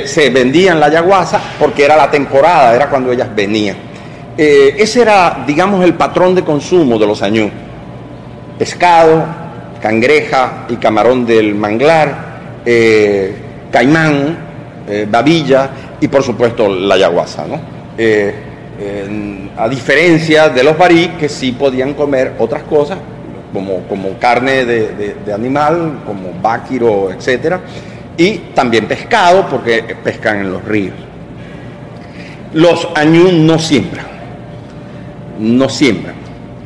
se, 0.05 0.29
vendían 0.31 0.81
la 0.81 0.89
yaguasa 0.89 1.39
porque 1.57 1.85
era 1.85 1.95
la 1.95 2.11
temporada, 2.11 2.75
era 2.75 2.89
cuando 2.89 3.13
ellas 3.13 3.29
venían. 3.33 3.77
Eh, 4.37 4.75
ese 4.79 5.03
era, 5.03 5.45
digamos, 5.47 5.81
el 5.85 5.93
patrón 5.93 6.35
de 6.35 6.43
consumo 6.43 6.99
de 6.99 7.07
los 7.07 7.21
años. 7.21 7.49
Pescado, 8.59 9.23
cangreja 9.81 10.65
y 10.67 10.75
camarón 10.75 11.25
del 11.25 11.55
manglar, 11.55 12.61
eh, 12.65 13.33
caimán, 13.71 14.51
babilla 15.09 15.69
y 16.01 16.07
por 16.07 16.23
supuesto 16.23 16.67
la 16.67 16.97
yaguasa, 16.97 17.45
¿no? 17.47 17.61
Eh, 17.97 18.33
a 19.57 19.69
diferencia 19.69 20.49
de 20.49 20.63
los 20.63 20.77
barí 20.77 21.09
que 21.19 21.29
sí 21.29 21.51
podían 21.51 21.93
comer 21.93 22.33
otras 22.39 22.63
cosas, 22.63 22.97
como, 23.53 23.83
como 23.87 24.17
carne 24.17 24.65
de, 24.65 25.33
animal, 25.33 25.99
como 26.05 26.33
báquiro, 26.41 27.11
etc. 27.11 27.57
Y 28.17 28.37
también 28.55 28.87
pescado, 28.87 29.47
porque 29.47 29.95
pescan 30.03 30.39
en 30.39 30.51
los 30.51 30.65
ríos. 30.65 30.95
Los 32.53 32.87
añú 32.95 33.31
no 33.31 33.59
siembran, 33.59 34.05
no 35.39 35.69
siembran. 35.69 36.15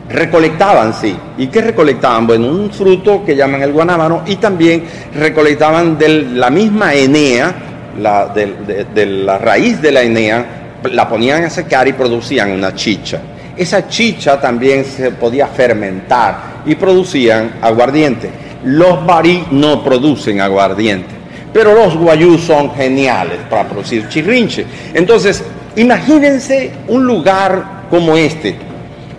Recolectaban, 0.10 0.94
sí. 0.94 1.16
¿Y 1.38 1.48
qué 1.48 1.62
recolectaban? 1.62 2.28
Bueno, 2.28 2.48
un 2.48 2.70
fruto 2.72 3.26
que 3.26 3.36
llaman 3.36 3.62
el 3.62 3.74
guanábano 3.74 4.24
y 4.26 4.36
también 4.36 4.84
recolectaban 5.14 5.98
de 5.98 6.10
la 6.10 6.50
misma 6.50 6.94
enea, 6.94 7.75
la, 8.00 8.28
de, 8.28 9.06
la 9.06 9.38
raíz 9.38 9.82
de 9.82 9.92
la 9.92 10.02
enea, 10.02 10.46
la 10.92 11.08
ponían 11.08 11.44
a 11.44 11.50
secar 11.50 11.88
y 11.88 11.94
producían 11.94 12.52
una 12.52 12.74
chicha. 12.76 13.20
Esa 13.56 13.88
chicha 13.88 14.40
también 14.40 14.84
se 14.86 15.12
podía 15.12 15.48
fermentar 15.48 16.64
y 16.66 16.76
producían 16.76 17.56
aguardiente. 17.62 18.30
Los 18.66 19.06
barí 19.06 19.46
no 19.52 19.84
producen 19.84 20.42
aguardiente, 20.42 21.14
pero 21.54 21.74
los 21.74 21.96
guayú 21.96 22.38
son 22.38 22.74
geniales 22.74 23.40
para 23.50 23.68
producir 23.68 24.10
chirrinche. 24.10 24.66
Entonces, 24.94 25.44
imagínense 25.76 26.72
un 26.88 27.06
lugar 27.06 27.86
como 27.90 28.18
este, 28.18 28.58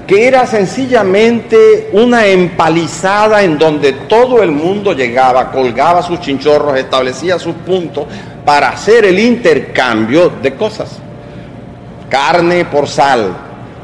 que 0.06 0.26
era 0.26 0.46
sencillamente 0.46 1.88
una 1.92 2.26
empalizada 2.26 3.42
en 3.42 3.58
donde 3.58 3.92
todo 3.92 4.42
el 4.42 4.52
mundo 4.52 4.92
llegaba, 4.92 5.50
colgaba 5.50 6.02
sus 6.02 6.20
chinchorros, 6.20 6.76
establecía 6.78 7.38
sus 7.38 7.54
puntos 7.54 8.06
para 8.46 8.68
hacer 8.70 9.04
el 9.04 9.18
intercambio 9.18 10.32
de 10.40 10.54
cosas. 10.54 11.00
Carne 12.08 12.64
por 12.64 12.86
sal 12.86 13.36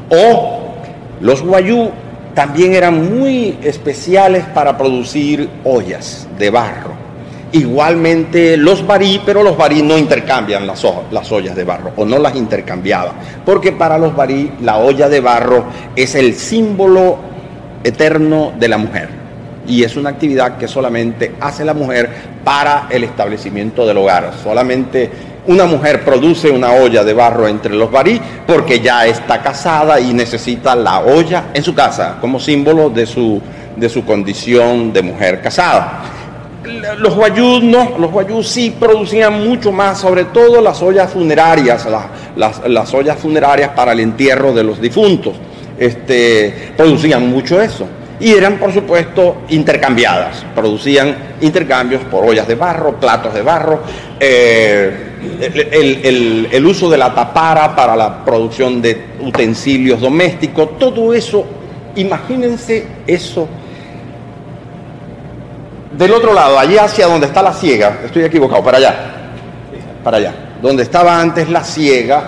O 0.09 0.63
los 1.19 1.41
guayú 1.41 1.91
también 2.33 2.73
eran 2.73 3.19
muy 3.19 3.59
especiales 3.61 4.45
para 4.53 4.77
producir 4.77 5.49
ollas 5.63 6.27
de 6.39 6.49
barro. 6.49 6.93
Igualmente 7.51 8.57
los 8.57 8.87
barí, 8.87 9.21
pero 9.23 9.43
los 9.43 9.55
barí 9.55 9.83
no 9.83 9.97
intercambian 9.97 10.65
las, 10.65 10.83
las 11.11 11.31
ollas 11.31 11.55
de 11.55 11.63
barro 11.63 11.91
o 11.95 12.05
no 12.05 12.17
las 12.17 12.35
intercambiaban, 12.35 13.13
porque 13.45 13.71
para 13.71 13.99
los 13.99 14.15
barí 14.15 14.51
la 14.61 14.77
olla 14.77 15.07
de 15.09 15.19
barro 15.19 15.65
es 15.95 16.15
el 16.15 16.33
símbolo 16.33 17.19
eterno 17.83 18.53
de 18.57 18.67
la 18.67 18.77
mujer 18.77 19.22
y 19.67 19.83
es 19.83 19.95
una 19.95 20.09
actividad 20.09 20.57
que 20.57 20.67
solamente 20.67 21.35
hace 21.39 21.63
la 21.63 21.73
mujer 21.73 22.09
para 22.43 22.87
el 22.89 23.03
establecimiento 23.03 23.85
del 23.85 23.97
hogar. 23.97 24.33
Solamente 24.41 25.09
una 25.47 25.65
mujer 25.65 26.03
produce 26.03 26.49
una 26.49 26.71
olla 26.71 27.03
de 27.03 27.13
barro 27.13 27.47
entre 27.47 27.73
los 27.73 27.91
barí 27.91 28.19
porque 28.47 28.79
ya 28.79 29.05
está 29.05 29.41
casada 29.41 29.99
y 29.99 30.13
necesita 30.13 30.75
la 30.75 30.99
olla 31.01 31.45
en 31.53 31.63
su 31.63 31.73
casa 31.73 32.17
como 32.19 32.39
símbolo 32.39 32.89
de 32.89 33.05
su, 33.05 33.41
de 33.75 33.89
su 33.89 34.05
condición 34.05 34.93
de 34.93 35.01
mujer 35.01 35.41
casada. 35.41 36.03
Los 36.97 37.13
guayús 37.13 37.61
no, 37.61 37.97
los 37.97 38.47
sí 38.47 38.73
producían 38.79 39.45
mucho 39.45 39.73
más, 39.73 39.99
sobre 39.99 40.25
todo 40.25 40.61
las 40.61 40.81
ollas 40.81 41.11
funerarias, 41.11 41.85
las, 42.37 42.61
las, 42.65 42.93
ollas 42.93 43.17
funerarias 43.17 43.71
para 43.71 43.91
el 43.91 43.99
entierro 43.99 44.53
de 44.53 44.63
los 44.63 44.79
difuntos, 44.79 45.35
este, 45.77 46.71
producían 46.77 47.29
mucho 47.29 47.61
eso 47.61 47.85
y 48.23 48.31
eran 48.31 48.57
por 48.57 48.71
supuesto 48.71 49.41
intercambiadas, 49.49 50.45
producían 50.55 51.13
intercambios 51.41 52.03
por 52.05 52.23
ollas 52.23 52.47
de 52.47 52.55
barro, 52.55 52.97
platos 52.97 53.33
de 53.33 53.41
barro, 53.41 53.81
eh, 54.17 56.47
el, 56.49 56.65
uso 56.65 56.89
de 56.89 56.97
la 56.97 57.13
tapara 57.13 57.75
para 57.75 57.97
la 57.97 58.23
producción 58.23 58.81
de 58.81 59.07
utensilios 59.19 59.99
domésticos, 59.99 60.79
todo 60.79 61.13
eso, 61.13 61.45
imagínense 61.97 62.87
eso. 63.05 63.45
Del 65.91 66.13
otro 66.13 66.33
lado, 66.33 66.57
allí 66.57 66.77
hacia 66.77 67.07
donde 67.07 67.27
está 67.27 67.41
la 67.41 67.51
ciega, 67.51 67.99
estoy 68.05 68.23
equivocado, 68.23 68.63
para 68.63 68.77
allá, 68.77 68.95
para 70.01 70.15
allá, 70.15 70.33
donde 70.61 70.83
estaba 70.83 71.19
antes 71.19 71.49
la 71.49 71.61
ciega, 71.61 72.23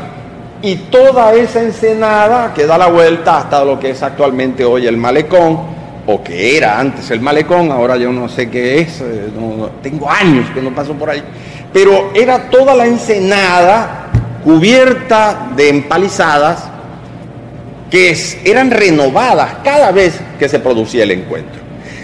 y 0.61 0.75
toda 0.75 1.33
esa 1.35 1.61
ensenada 1.61 2.53
que 2.53 2.65
da 2.65 2.77
la 2.77 2.87
vuelta 2.87 3.37
hasta 3.37 3.63
lo 3.63 3.79
que 3.79 3.91
es 3.91 4.03
actualmente 4.03 4.65
hoy 4.65 4.87
el 4.87 4.97
malecón, 4.97 5.74
o 6.07 6.23
que 6.23 6.57
era 6.57 6.79
antes 6.79 7.09
el 7.11 7.19
malecón, 7.19 7.71
ahora 7.71 7.97
yo 7.97 8.11
no 8.11 8.29
sé 8.29 8.49
qué 8.49 8.79
es, 8.79 9.01
eh, 9.01 9.29
tengo 9.81 10.09
años 10.09 10.49
que 10.53 10.61
no 10.61 10.73
paso 10.73 10.93
por 10.93 11.09
ahí, 11.09 11.23
pero 11.73 12.11
era 12.13 12.49
toda 12.49 12.75
la 12.75 12.85
ensenada 12.85 14.11
cubierta 14.43 15.51
de 15.55 15.69
empalizadas 15.69 16.69
que 17.89 18.15
eran 18.43 18.69
renovadas 18.69 19.55
cada 19.63 19.91
vez 19.91 20.19
que 20.37 20.47
se 20.47 20.59
producía 20.59 21.03
el 21.03 21.11
encuentro. 21.11 21.61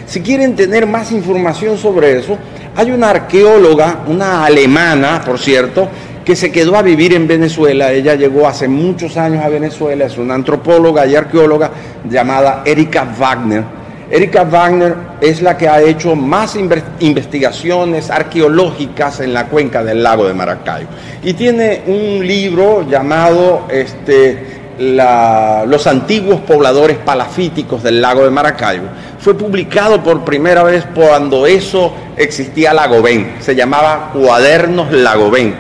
Si 0.08 0.22
quieren 0.22 0.56
tener 0.56 0.88
más 0.88 1.12
información 1.12 1.78
sobre 1.78 2.18
eso, 2.18 2.38
hay 2.76 2.92
una 2.92 3.12
arqueóloga, 3.12 4.00
una 4.08 4.46
alemana, 4.46 5.22
por 5.26 5.40
cierto, 5.40 5.88
que 6.26 6.36
se 6.36 6.52
quedó 6.52 6.76
a 6.76 6.82
vivir 6.82 7.14
en 7.14 7.28
Venezuela. 7.28 7.92
Ella 7.92 8.16
llegó 8.16 8.48
hace 8.48 8.68
muchos 8.68 9.16
años 9.18 9.44
a 9.44 9.50
Venezuela, 9.50 10.06
es 10.06 10.18
una 10.18 10.34
antropóloga 10.34 11.06
y 11.06 11.16
arqueóloga 11.16 11.72
llamada 12.10 12.64
Erika 12.66 13.06
Wagner 13.18 13.81
Erika 14.12 14.44
Wagner 14.44 14.94
es 15.22 15.42
la 15.42 15.58
que 15.58 15.70
ha 15.70 15.82
hecho 15.82 16.18
más 16.18 16.58
investigaciones 17.00 18.10
arqueológicas 18.10 19.22
en 19.22 19.34
la 19.34 19.46
cuenca 19.46 19.86
del 19.86 20.04
lago 20.04 20.28
de 20.28 20.34
Maracaibo. 20.34 20.90
Y 21.24 21.34
tiene 21.34 21.84
un 21.88 22.28
libro 22.28 22.86
llamado 22.90 23.68
este, 23.70 24.60
Los 24.78 25.88
antiguos 25.88 26.42
pobladores 26.42 26.98
palafíticos 26.98 27.84
del 27.84 28.02
lago 28.02 28.26
de 28.26 28.32
Maracaibo. 28.32 28.88
Fue 29.18 29.34
publicado 29.34 30.04
por 30.04 30.26
primera 30.26 30.64
vez 30.64 30.86
cuando 30.94 31.48
eso 31.48 31.94
existía 32.18 32.74
Lagobén. 32.74 33.36
Se 33.40 33.56
llamaba 33.56 34.12
Cuadernos 34.12 34.92
Lagobén. 34.92 35.56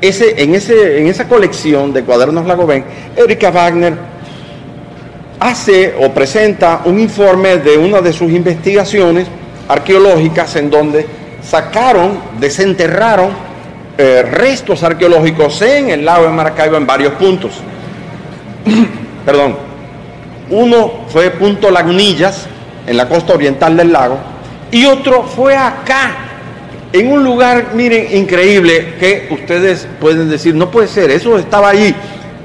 Ese, 0.00 0.40
en, 0.40 0.54
ese, 0.54 1.00
en 1.00 1.08
esa 1.08 1.26
colección 1.26 1.92
de 1.92 2.04
Cuadernos 2.04 2.46
Lagobén, 2.46 2.84
Erika 3.16 3.50
Wagner 3.50 4.17
hace 5.40 5.94
o 6.00 6.10
presenta 6.12 6.82
un 6.84 6.98
informe 6.98 7.58
de 7.58 7.78
una 7.78 8.00
de 8.00 8.12
sus 8.12 8.30
investigaciones 8.32 9.26
arqueológicas 9.68 10.56
en 10.56 10.70
donde 10.70 11.06
sacaron, 11.42 12.18
desenterraron 12.40 13.30
eh, 13.96 14.22
restos 14.22 14.82
arqueológicos 14.82 15.60
en 15.62 15.90
el 15.90 16.04
lago 16.04 16.24
de 16.24 16.30
Maracaibo 16.30 16.76
en 16.76 16.86
varios 16.86 17.12
puntos. 17.14 17.52
Perdón. 19.24 19.56
Uno 20.50 21.04
fue 21.08 21.30
Punto 21.30 21.70
Lagunillas, 21.70 22.46
en 22.86 22.96
la 22.96 23.06
costa 23.06 23.34
oriental 23.34 23.76
del 23.76 23.92
lago, 23.92 24.16
y 24.70 24.86
otro 24.86 25.24
fue 25.24 25.54
acá, 25.54 26.16
en 26.90 27.12
un 27.12 27.22
lugar, 27.22 27.72
miren, 27.74 28.16
increíble, 28.16 28.94
que 28.98 29.28
ustedes 29.30 29.86
pueden 30.00 30.30
decir, 30.30 30.54
no 30.54 30.70
puede 30.70 30.88
ser, 30.88 31.10
eso 31.10 31.36
estaba 31.36 31.68
allí 31.68 31.94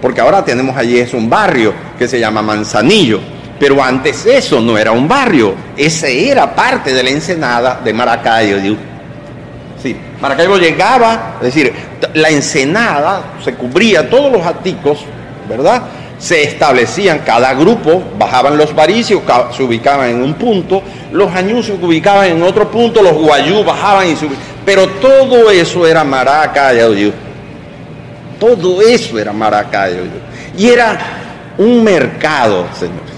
porque 0.03 0.19
ahora 0.19 0.43
tenemos 0.43 0.75
allí 0.75 0.99
es 0.99 1.13
un 1.13 1.29
barrio 1.29 1.73
se 2.07 2.19
llama 2.19 2.41
Manzanillo, 2.41 3.19
pero 3.59 3.81
antes 3.81 4.25
eso 4.25 4.59
no 4.59 4.77
era 4.77 4.91
un 4.91 5.07
barrio, 5.07 5.55
ese 5.77 6.29
era 6.29 6.53
parte 6.53 6.93
de 6.93 7.03
la 7.03 7.09
ensenada 7.09 7.79
de 7.83 7.93
Maracaibo. 7.93 8.77
Sí, 9.81 9.95
Maracaibo 10.21 10.57
llegaba, 10.57 11.35
es 11.39 11.53
decir, 11.53 11.73
la 12.13 12.29
ensenada 12.29 13.33
se 13.43 13.53
cubría, 13.53 14.09
todos 14.09 14.31
los 14.31 14.45
aticos, 14.45 14.99
¿verdad? 15.47 15.83
Se 16.17 16.43
establecían 16.43 17.19
cada 17.19 17.53
grupo, 17.53 18.01
bajaban 18.17 18.57
los 18.57 18.73
varicios, 18.73 19.21
se 19.55 19.63
ubicaban 19.63 20.09
en 20.09 20.23
un 20.23 20.33
punto, 20.35 20.81
los 21.11 21.33
añusos 21.35 21.77
se 21.77 21.85
ubicaban 21.85 22.27
en 22.27 22.43
otro 22.43 22.71
punto, 22.71 23.01
los 23.01 23.13
guayú 23.13 23.63
bajaban 23.63 24.07
y 24.07 24.15
subían, 24.15 24.39
pero 24.65 24.87
todo 24.87 25.51
eso 25.51 25.85
era 25.85 26.03
Maracaibo 26.03 27.11
todo 28.43 28.81
eso 28.81 29.17
era 29.17 29.31
Maracaibo. 29.31 30.03
Y 30.57 30.67
era 30.67 31.22
un 31.57 31.83
mercado, 31.83 32.67
señores. 32.77 33.13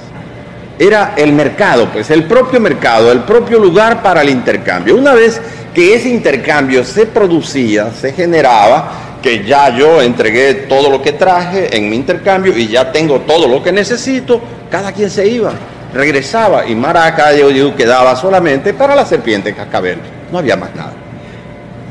Era 0.78 1.14
el 1.16 1.32
mercado, 1.32 1.88
pues 1.92 2.10
el 2.10 2.26
propio 2.26 2.60
mercado, 2.60 3.12
el 3.12 3.22
propio 3.22 3.60
lugar 3.60 4.04
para 4.04 4.22
el 4.22 4.30
intercambio. 4.30 4.98
Una 4.98 5.14
vez 5.14 5.42
que 5.74 5.96
ese 5.96 6.10
intercambio 6.10 6.84
se 6.84 7.06
producía, 7.06 7.92
se 7.92 8.12
generaba, 8.12 8.92
que 9.22 9.44
ya 9.44 9.76
yo 9.76 10.02
entregué 10.02 10.54
todo 10.70 10.90
lo 10.90 11.02
que 11.02 11.14
traje 11.14 11.76
en 11.76 11.90
mi 11.90 11.96
intercambio 11.96 12.56
y 12.56 12.68
ya 12.68 12.92
tengo 12.92 13.22
todo 13.22 13.48
lo 13.48 13.64
que 13.64 13.72
necesito, 13.72 14.42
cada 14.70 14.92
quien 14.92 15.10
se 15.10 15.28
iba, 15.28 15.52
regresaba 15.94 16.68
y 16.68 16.76
Maracaibo 16.76 17.76
quedaba 17.76 18.16
solamente 18.16 18.74
para 18.74 18.96
la 18.96 19.06
serpiente 19.06 19.54
cascabel. 19.56 19.98
No 20.32 20.38
había 20.38 20.56
más 20.56 20.76
nada. 20.76 20.94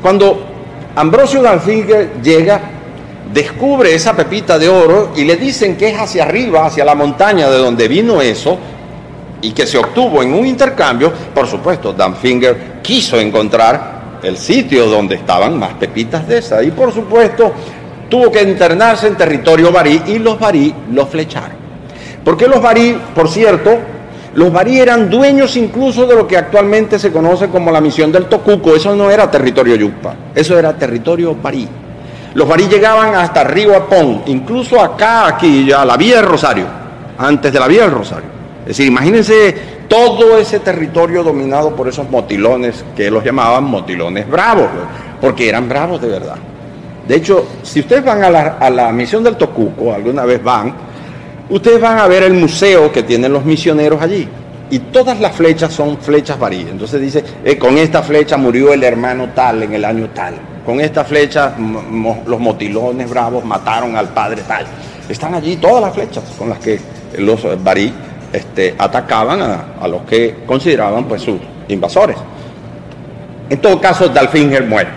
Cuando 0.01 0.47
Ambrosio 0.95 1.41
Danfinger 1.41 2.21
llega 2.21 2.61
descubre 3.35 3.93
esa 3.93 4.15
pepita 4.15 4.57
de 4.57 4.69
oro 4.69 5.11
y 5.13 5.25
le 5.25 5.35
dicen 5.35 5.75
que 5.75 5.89
es 5.89 5.99
hacia 5.99 6.23
arriba, 6.23 6.65
hacia 6.65 6.85
la 6.85 6.95
montaña 6.95 7.49
de 7.49 7.57
donde 7.57 7.89
vino 7.89 8.21
eso, 8.21 8.57
y 9.41 9.51
que 9.51 9.67
se 9.67 9.77
obtuvo 9.77 10.23
en 10.23 10.33
un 10.33 10.45
intercambio, 10.45 11.11
por 11.33 11.45
supuesto, 11.45 11.91
Dan 11.91 12.15
Finger 12.15 12.79
quiso 12.81 13.19
encontrar 13.19 14.19
el 14.23 14.37
sitio 14.37 14.85
donde 14.85 15.15
estaban 15.15 15.59
más 15.59 15.73
pepitas 15.73 16.25
de 16.25 16.37
esas, 16.37 16.65
y 16.65 16.71
por 16.71 16.93
supuesto 16.93 17.51
tuvo 18.09 18.31
que 18.31 18.41
internarse 18.41 19.07
en 19.07 19.17
territorio 19.17 19.69
barí 19.69 20.01
y 20.07 20.19
los 20.19 20.39
barí 20.39 20.73
lo 20.93 21.05
flecharon. 21.05 21.57
Porque 22.23 22.47
los 22.47 22.61
barí, 22.61 22.97
por 23.13 23.27
cierto, 23.27 23.77
los 24.35 24.49
barí 24.49 24.79
eran 24.79 25.09
dueños 25.09 25.57
incluso 25.57 26.07
de 26.07 26.15
lo 26.15 26.25
que 26.25 26.37
actualmente 26.37 26.97
se 26.97 27.11
conoce 27.11 27.49
como 27.49 27.69
la 27.69 27.81
misión 27.81 28.13
del 28.13 28.27
Tocuco, 28.27 28.77
eso 28.77 28.95
no 28.95 29.11
era 29.11 29.29
territorio 29.29 29.75
yupa, 29.75 30.15
eso 30.33 30.57
era 30.57 30.71
territorio 30.77 31.35
barí. 31.35 31.67
Los 32.35 32.49
barí 32.49 32.67
llegaban 32.67 33.15
hasta 33.15 33.45
Río 33.45 33.73
Apón, 33.77 34.23
incluso 34.25 34.81
acá, 34.81 35.25
aquí, 35.25 35.65
ya 35.65 35.85
la 35.85 35.95
vía 35.95 36.17
del 36.17 36.25
Rosario, 36.25 36.65
antes 37.17 37.51
de 37.51 37.57
la 37.57 37.65
vía 37.65 37.83
del 37.83 37.91
Rosario. 37.91 38.27
Es 38.63 38.67
decir, 38.67 38.87
imagínense 38.87 39.55
todo 39.87 40.37
ese 40.37 40.59
territorio 40.59 41.23
dominado 41.23 41.73
por 41.73 41.87
esos 41.87 42.09
motilones, 42.09 42.83
que 42.93 43.09
los 43.09 43.23
llamaban 43.23 43.63
motilones 43.63 44.29
bravos, 44.29 44.67
porque 45.21 45.47
eran 45.47 45.69
bravos 45.69 46.01
de 46.01 46.09
verdad. 46.09 46.35
De 47.07 47.15
hecho, 47.15 47.47
si 47.63 47.79
ustedes 47.79 48.03
van 48.03 48.21
a 48.21 48.29
la, 48.29 48.57
a 48.59 48.69
la 48.69 48.91
misión 48.91 49.23
del 49.23 49.37
Tocuco, 49.37 49.93
alguna 49.93 50.25
vez 50.25 50.43
van, 50.43 50.73
ustedes 51.49 51.79
van 51.79 51.99
a 51.99 52.07
ver 52.07 52.23
el 52.23 52.33
museo 52.33 52.91
que 52.91 53.03
tienen 53.03 53.31
los 53.31 53.45
misioneros 53.45 54.01
allí. 54.01 54.27
Y 54.71 54.79
todas 54.79 55.21
las 55.21 55.33
flechas 55.33 55.71
son 55.71 55.99
flechas 55.99 56.37
varías. 56.37 56.69
Entonces 56.69 56.99
dice, 56.99 57.23
eh, 57.45 57.57
con 57.57 57.77
esta 57.77 58.03
flecha 58.03 58.35
murió 58.35 58.73
el 58.73 58.83
hermano 58.83 59.29
tal 59.33 59.63
en 59.63 59.73
el 59.73 59.85
año 59.85 60.09
tal. 60.13 60.33
Con 60.65 60.81
esta 60.81 61.03
flecha 61.05 61.53
los 62.25 62.39
motilones 62.39 63.09
bravos 63.09 63.45
mataron 63.45 63.95
al 63.95 64.09
padre 64.09 64.41
tal. 64.47 64.65
Están 65.07 65.35
allí 65.35 65.57
todas 65.57 65.81
las 65.83 65.93
flechas 65.93 66.23
con 66.37 66.49
las 66.49 66.57
que 66.57 66.79
los 67.19 67.63
barí 67.63 67.93
este, 68.33 68.75
atacaban 68.77 69.41
a, 69.41 69.87
los 69.87 70.01
que 70.01 70.37
consideraban 70.45 71.05
pues 71.05 71.21
sus 71.21 71.39
invasores. 71.67 72.17
En 73.49 73.61
todo 73.61 73.79
caso, 73.79 74.09
Dalfinger 74.09 74.65
muere. 74.65 74.89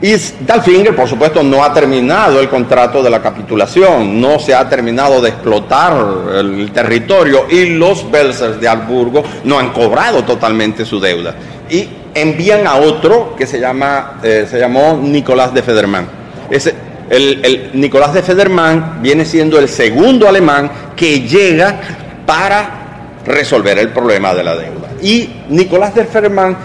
Y 0.00 0.14
Dalfinger, 0.46 0.94
por 0.94 1.08
supuesto, 1.08 1.42
no 1.42 1.62
ha 1.64 1.74
terminado 1.74 2.40
el 2.40 2.48
contrato 2.48 3.02
de 3.02 3.10
la 3.10 3.20
capitulación, 3.20 4.20
no 4.20 4.38
se 4.38 4.54
ha 4.54 4.66
terminado 4.68 5.20
de 5.20 5.30
explotar 5.30 5.92
el 6.38 6.70
territorio 6.72 7.46
y 7.50 7.66
los 7.66 8.08
Belsers 8.10 8.60
de 8.60 8.68
Alburgo 8.68 9.24
no 9.44 9.58
han 9.58 9.72
cobrado 9.72 10.22
totalmente 10.22 10.86
su 10.86 11.00
deuda. 11.00 11.34
Y 11.68 11.88
envían 12.14 12.66
a 12.66 12.76
otro 12.76 13.34
que 13.36 13.46
se, 13.46 13.60
llama, 13.60 14.18
eh, 14.22 14.46
se 14.48 14.58
llamó 14.58 14.98
Nicolás 15.02 15.54
de 15.54 15.62
Federman. 15.62 16.06
Ese, 16.50 16.74
el, 17.08 17.44
el 17.44 17.70
Nicolás 17.74 18.12
de 18.12 18.22
Federman 18.22 19.00
viene 19.02 19.24
siendo 19.24 19.58
el 19.58 19.68
segundo 19.68 20.28
alemán 20.28 20.70
que 20.96 21.20
llega 21.20 21.80
para 22.26 23.18
resolver 23.24 23.78
el 23.78 23.90
problema 23.90 24.34
de 24.34 24.44
la 24.44 24.56
deuda. 24.56 24.88
Y 25.02 25.30
Nicolás 25.48 25.94
de 25.94 26.04
Federman 26.04 26.56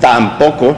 tampoco 0.00 0.76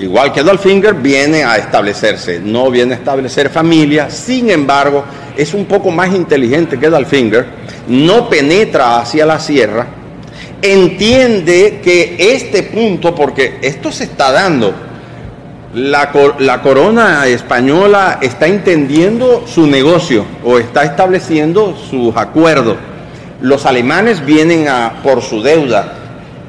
igual 0.00 0.32
que 0.32 0.42
Dolfinger, 0.42 0.94
viene 0.94 1.44
a 1.44 1.56
establecerse, 1.56 2.40
no 2.40 2.70
viene 2.70 2.94
a 2.94 2.96
establecer 2.96 3.50
familia, 3.50 4.10
sin 4.10 4.50
embargo, 4.50 5.04
es 5.36 5.54
un 5.54 5.66
poco 5.66 5.90
más 5.90 6.14
inteligente 6.14 6.78
que 6.78 6.88
Dolfinger, 6.88 7.46
no 7.88 8.28
penetra 8.28 8.98
hacia 8.98 9.26
la 9.26 9.38
sierra, 9.38 9.86
entiende 10.62 11.80
que 11.82 12.16
este 12.18 12.62
punto, 12.64 13.14
porque 13.14 13.58
esto 13.62 13.90
se 13.90 14.04
está 14.04 14.32
dando, 14.32 14.74
la, 15.74 16.10
la, 16.38 16.62
corona 16.62 17.26
española 17.26 18.18
está 18.20 18.46
entendiendo 18.46 19.44
su 19.46 19.66
negocio 19.66 20.26
o 20.44 20.58
está 20.58 20.84
estableciendo 20.84 21.76
sus 21.76 22.16
acuerdos. 22.16 22.76
Los 23.40 23.66
alemanes 23.66 24.24
vienen 24.24 24.68
a, 24.68 25.00
por 25.02 25.22
su 25.22 25.42
deuda, 25.42 25.94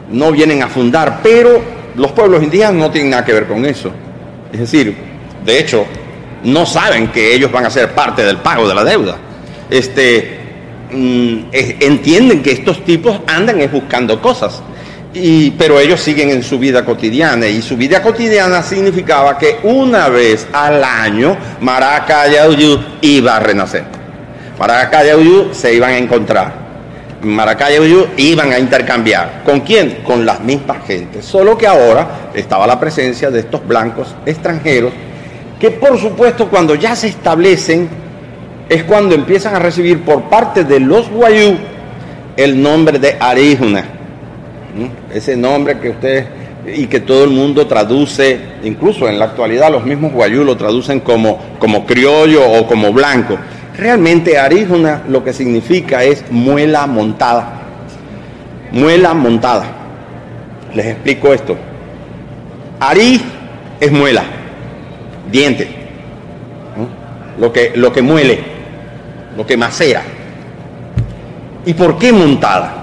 no 0.09 0.31
vienen 0.31 0.63
a 0.63 0.67
fundar, 0.67 1.19
pero 1.21 1.61
los 1.95 2.11
pueblos 2.11 2.43
indígenas 2.43 2.73
no 2.73 2.91
tienen 2.91 3.11
nada 3.11 3.23
que 3.23 3.33
ver 3.33 3.47
con 3.47 3.63
eso. 3.65 3.91
Es 4.51 4.59
decir, 4.59 4.95
de 5.45 5.59
hecho, 5.59 5.85
no 6.43 6.65
saben 6.65 7.09
que 7.09 7.33
ellos 7.33 7.51
van 7.51 7.65
a 7.65 7.69
ser 7.69 7.91
parte 7.91 8.23
del 8.23 8.37
pago 8.37 8.67
de 8.67 8.75
la 8.75 8.83
deuda. 8.83 9.17
Este, 9.69 10.40
mm, 10.91 11.49
entienden 11.51 12.43
que 12.43 12.51
estos 12.51 12.83
tipos 12.85 13.19
andan 13.27 13.59
buscando 13.71 14.21
cosas, 14.21 14.61
y, 15.13 15.51
pero 15.51 15.79
ellos 15.79 15.99
siguen 15.99 16.29
en 16.29 16.43
su 16.43 16.57
vida 16.57 16.85
cotidiana 16.85 17.45
y 17.47 17.61
su 17.61 17.75
vida 17.75 18.01
cotidiana 18.01 18.63
significaba 18.63 19.37
que 19.37 19.59
una 19.63 20.07
vez 20.07 20.47
al 20.53 20.83
año 20.83 21.35
Maracayayú 21.59 22.79
iba 23.01 23.35
a 23.35 23.39
renacer. 23.39 23.83
Maracayayú 24.57 25.49
se 25.53 25.73
iban 25.73 25.91
a 25.91 25.97
encontrar. 25.97 26.61
Maracay 27.23 27.77
y 28.17 28.23
iban 28.31 28.51
a 28.51 28.59
intercambiar. 28.59 29.43
¿Con 29.45 29.61
quién? 29.61 29.99
Con 30.03 30.25
las 30.25 30.39
mismas 30.41 30.85
gentes. 30.85 31.25
Solo 31.25 31.57
que 31.57 31.67
ahora 31.67 32.31
estaba 32.33 32.65
la 32.65 32.79
presencia 32.79 33.29
de 33.29 33.41
estos 33.41 33.65
blancos 33.67 34.15
extranjeros 34.25 34.91
que 35.59 35.69
por 35.69 35.99
supuesto 35.99 36.49
cuando 36.49 36.73
ya 36.73 36.95
se 36.95 37.07
establecen 37.07 37.87
es 38.71 38.85
cuando 38.85 39.13
empiezan 39.13 39.53
a 39.53 39.59
recibir 39.59 39.99
por 39.99 40.29
parte 40.29 40.63
de 40.63 40.79
los 40.79 41.09
guayú 41.09 41.57
el 42.37 42.63
nombre 42.63 42.99
de 42.99 43.17
Aríjuna. 43.19 43.83
Ese 45.13 45.35
nombre 45.35 45.77
que 45.77 45.89
ustedes 45.89 46.25
y 46.73 46.87
que 46.87 47.01
todo 47.01 47.25
el 47.25 47.31
mundo 47.31 47.67
traduce, 47.67 48.39
incluso 48.63 49.09
en 49.09 49.19
la 49.19 49.25
actualidad 49.25 49.69
los 49.69 49.83
mismos 49.83 50.13
guayú 50.13 50.45
lo 50.45 50.55
traducen 50.55 51.01
como, 51.01 51.37
como 51.59 51.85
criollo 51.85 52.49
o 52.49 52.65
como 52.65 52.93
blanco. 52.93 53.37
Realmente 53.77 54.37
aríjuna 54.37 55.03
lo 55.09 55.21
que 55.21 55.33
significa 55.33 56.05
es 56.05 56.23
muela 56.31 56.87
montada. 56.87 57.63
Muela 58.71 59.13
montada. 59.13 59.65
Les 60.73 60.85
explico 60.85 61.33
esto. 61.33 61.57
Arí 62.79 63.21
es 63.81 63.91
muela, 63.91 64.23
diente, 65.29 65.67
lo, 67.37 67.51
que, 67.51 67.73
lo 67.75 67.91
que 67.91 68.01
muele, 68.01 68.50
lo 69.35 69.45
que 69.45 69.57
macera. 69.57 70.01
¿Y 71.65 71.73
por 71.73 71.97
qué 71.97 72.11
montada? 72.11 72.73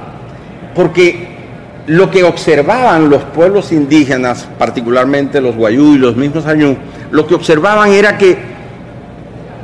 Porque 0.74 1.28
lo 1.86 2.11
que 2.11 2.22
observaban 2.22 3.09
los 3.09 3.22
pueblos 3.24 3.72
indígenas, 3.72 4.46
particularmente 4.59 5.40
los 5.40 5.57
guayú 5.57 5.94
y 5.94 5.99
los 5.99 6.16
mismos 6.16 6.46
añú, 6.46 6.76
lo 7.11 7.26
que 7.26 7.34
observaban 7.34 7.92
era 7.92 8.18
que 8.18 8.36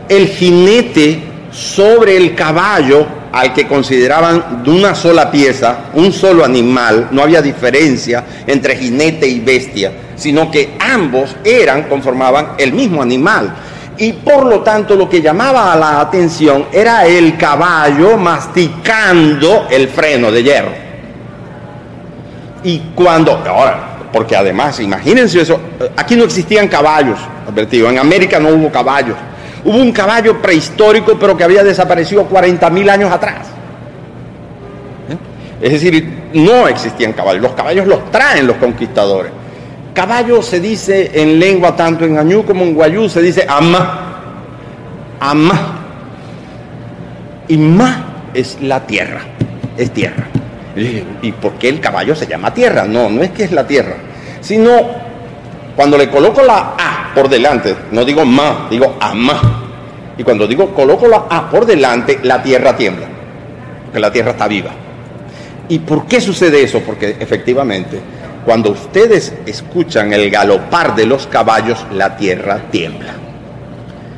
el 0.09 0.29
jinete 0.29 1.23
sobre 1.51 2.17
el 2.17 2.35
caballo 2.35 3.07
al 3.33 3.53
que 3.53 3.67
consideraban 3.67 4.63
de 4.65 4.71
una 4.71 4.95
sola 4.95 5.31
pieza, 5.31 5.91
un 5.95 6.13
solo 6.13 6.45
animal, 6.45 7.09
no 7.11 7.23
había 7.23 7.43
diferencia 7.43 8.25
entre 8.47 8.77
jinete 8.77 9.27
y 9.27 9.41
bestia, 9.41 9.93
sino 10.17 10.51
que 10.51 10.75
ambos 10.79 11.35
eran, 11.45 11.85
conformaban 11.85 12.53
el 12.59 12.73
mismo 12.73 13.03
animal. 13.03 13.55
Y 13.97 14.13
por 14.13 14.47
lo 14.47 14.61
tanto 14.61 14.97
lo 14.97 15.09
que 15.09 15.23
llamaba 15.23 15.75
la 15.77 16.01
atención 16.01 16.67
era 16.73 17.07
el 17.07 17.37
caballo 17.37 18.17
masticando 18.17 19.67
el 19.71 19.89
freno 19.89 20.33
de 20.33 20.43
hierro. 20.43 20.73
Y 22.65 22.79
cuando, 22.95 23.33
ahora, 23.33 23.99
porque 24.13 24.35
además, 24.35 24.81
imagínense 24.81 25.41
eso, 25.41 25.61
aquí 25.97 26.17
no 26.17 26.25
existían 26.25 26.67
caballos, 26.67 27.19
advertido, 27.49 27.91
en 27.91 27.99
América 27.99 28.41
no 28.41 28.49
hubo 28.49 28.71
caballos 28.71 29.17
Hubo 29.65 29.79
un 29.79 29.93
caballo 29.93 30.43
prehistórico, 30.43 31.19
pero 31.19 31.37
que 31.37 31.45
había 31.45 31.65
desaparecido 31.65 32.29
40.000 32.29 32.91
años 32.91 33.11
atrás. 33.11 33.47
¿Eh? 35.09 35.17
Es 35.63 35.73
decir, 35.73 36.07
no 36.35 36.69
existían 36.69 37.15
caballos. 37.15 37.43
Los 37.43 37.53
caballos 37.53 37.87
los 37.87 38.11
traen 38.11 38.47
los 38.47 38.57
conquistadores. 38.59 39.33
Caballo 39.95 40.43
se 40.43 40.61
dice 40.61 41.13
en 41.15 41.39
lengua, 41.39 41.77
tanto 41.77 42.05
en 42.05 42.19
añú 42.19 42.45
como 42.45 42.65
en 42.65 42.75
guayú, 42.75 43.09
se 43.09 43.23
dice 43.23 43.47
ama. 43.49 44.21
Ama. 45.21 45.81
Y 47.49 47.57
ma 47.57 48.31
es 48.35 48.59
la 48.61 48.87
tierra. 48.87 49.21
Es 49.79 49.93
tierra. 49.93 50.27
¿Y 51.23 51.33
por 51.33 51.53
qué 51.53 51.69
el 51.69 51.81
caballo 51.81 52.15
se 52.15 52.27
llama 52.27 52.53
tierra? 52.53 52.85
No, 52.85 53.09
no 53.09 53.23
es 53.23 53.31
que 53.31 53.45
es 53.45 53.53
la 53.53 53.67
tierra, 53.67 53.95
sino 54.41 54.71
cuando 55.77 55.97
le 55.97 56.11
coloco 56.11 56.43
la 56.43 56.75
A 56.77 57.15
por 57.15 57.29
delante, 57.29 57.75
no 57.93 58.05
digo 58.05 58.25
ma, 58.25 58.67
digo 58.69 58.97
ama. 59.01 59.61
Y 60.19 60.23
cuando 60.23 60.47
digo 60.47 60.75
coloco 60.75 61.07
la 61.07 61.27
A 61.31 61.49
por 61.49 61.65
delante, 61.65 62.19
la 62.23 62.43
tierra 62.43 62.77
tiembla, 62.77 63.07
porque 63.85 64.01
la 64.01 64.11
tierra 64.11 64.33
está 64.33 64.49
viva. 64.49 64.71
¿Y 65.69 65.79
por 65.79 66.07
qué 66.07 66.21
sucede 66.21 66.63
eso? 66.63 66.81
Porque 66.81 67.17
efectivamente, 67.19 68.01
cuando 68.45 68.71
ustedes 68.71 69.33
escuchan 69.47 70.13
el 70.13 70.31
galopar 70.31 70.95
de 70.95 71.07
los 71.07 71.27
caballos, 71.27 71.85
la 71.93 72.17
tierra 72.17 72.63
tiembla. 72.71 73.15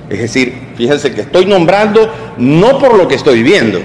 Es 0.09 0.21
decir, 0.21 0.73
fíjense 0.77 1.13
que 1.13 1.23
estoy 1.23 1.47
nombrando 1.47 2.35
no 2.39 2.79
por 2.79 2.95
lo 2.95 3.09
que 3.09 3.17
estoy 3.17 3.43
viendo, 3.43 3.81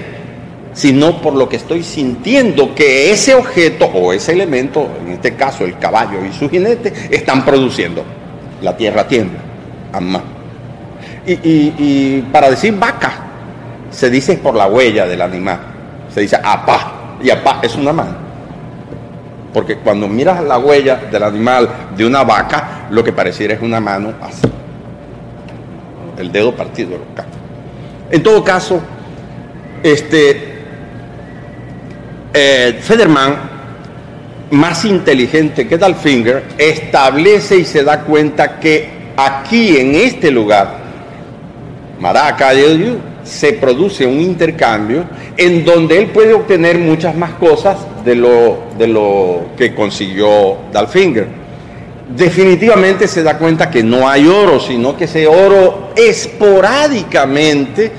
sino 0.72 1.20
por 1.20 1.34
lo 1.34 1.48
que 1.48 1.56
estoy 1.56 1.82
sintiendo 1.82 2.74
que 2.74 3.10
ese 3.10 3.34
objeto 3.34 3.86
o 3.86 4.12
ese 4.12 4.32
elemento, 4.32 4.88
en 5.04 5.12
este 5.12 5.34
caso 5.34 5.64
el 5.64 5.78
caballo 5.78 6.24
y 6.24 6.32
su 6.32 6.48
jinete, 6.48 6.92
están 7.10 7.44
produciendo. 7.44 8.04
La 8.62 8.76
tierra 8.76 9.06
tiembla. 9.06 9.40
Amá. 9.92 10.22
Y, 11.26 12.20
para 12.32 12.50
decir 12.50 12.76
vaca, 12.78 13.12
se 13.90 14.08
dice 14.08 14.34
por 14.34 14.54
la 14.54 14.66
huella 14.68 15.06
del 15.06 15.20
animal. 15.20 15.58
Se 16.12 16.20
dice 16.20 16.36
apá. 16.36 17.16
Y 17.22 17.30
apá 17.30 17.60
es 17.62 17.74
una 17.74 17.92
mano. 17.92 18.21
Porque 19.52 19.76
cuando 19.76 20.08
miras 20.08 20.42
la 20.42 20.58
huella 20.58 20.96
del 21.10 21.22
animal 21.22 21.68
de 21.96 22.06
una 22.06 22.24
vaca, 22.24 22.86
lo 22.90 23.04
que 23.04 23.12
pareciera 23.12 23.54
es 23.54 23.60
una 23.60 23.80
mano 23.80 24.14
así. 24.20 24.48
El 26.18 26.32
dedo 26.32 26.54
partido. 26.54 26.96
En 28.10 28.22
todo 28.22 28.42
caso, 28.42 28.80
este, 29.82 30.52
eh, 32.32 32.78
Federman, 32.80 33.36
más 34.52 34.84
inteligente 34.84 35.66
que 35.66 35.78
Dalfinger, 35.78 36.44
establece 36.58 37.58
y 37.58 37.64
se 37.64 37.84
da 37.84 38.00
cuenta 38.00 38.58
que 38.58 38.88
aquí 39.16 39.76
en 39.76 39.94
este 39.94 40.30
lugar, 40.30 40.82
Maraca, 41.98 42.52
se 43.24 43.54
produce 43.54 44.06
un 44.06 44.20
intercambio 44.20 45.04
en 45.36 45.64
donde 45.64 45.98
él 45.98 46.06
puede 46.06 46.34
obtener 46.34 46.78
muchas 46.78 47.14
más 47.14 47.32
cosas 47.32 47.76
de 48.04 48.14
lo, 48.14 48.64
de 48.78 48.86
lo 48.88 49.46
que 49.56 49.74
consiguió 49.74 50.56
Dalfinger. 50.72 51.42
Definitivamente 52.16 53.08
se 53.08 53.22
da 53.22 53.38
cuenta 53.38 53.70
que 53.70 53.82
no 53.82 54.08
hay 54.08 54.26
oro, 54.26 54.60
sino 54.60 54.96
que 54.96 55.04
ese 55.04 55.26
oro 55.26 55.90
esporádicamente 55.96 57.90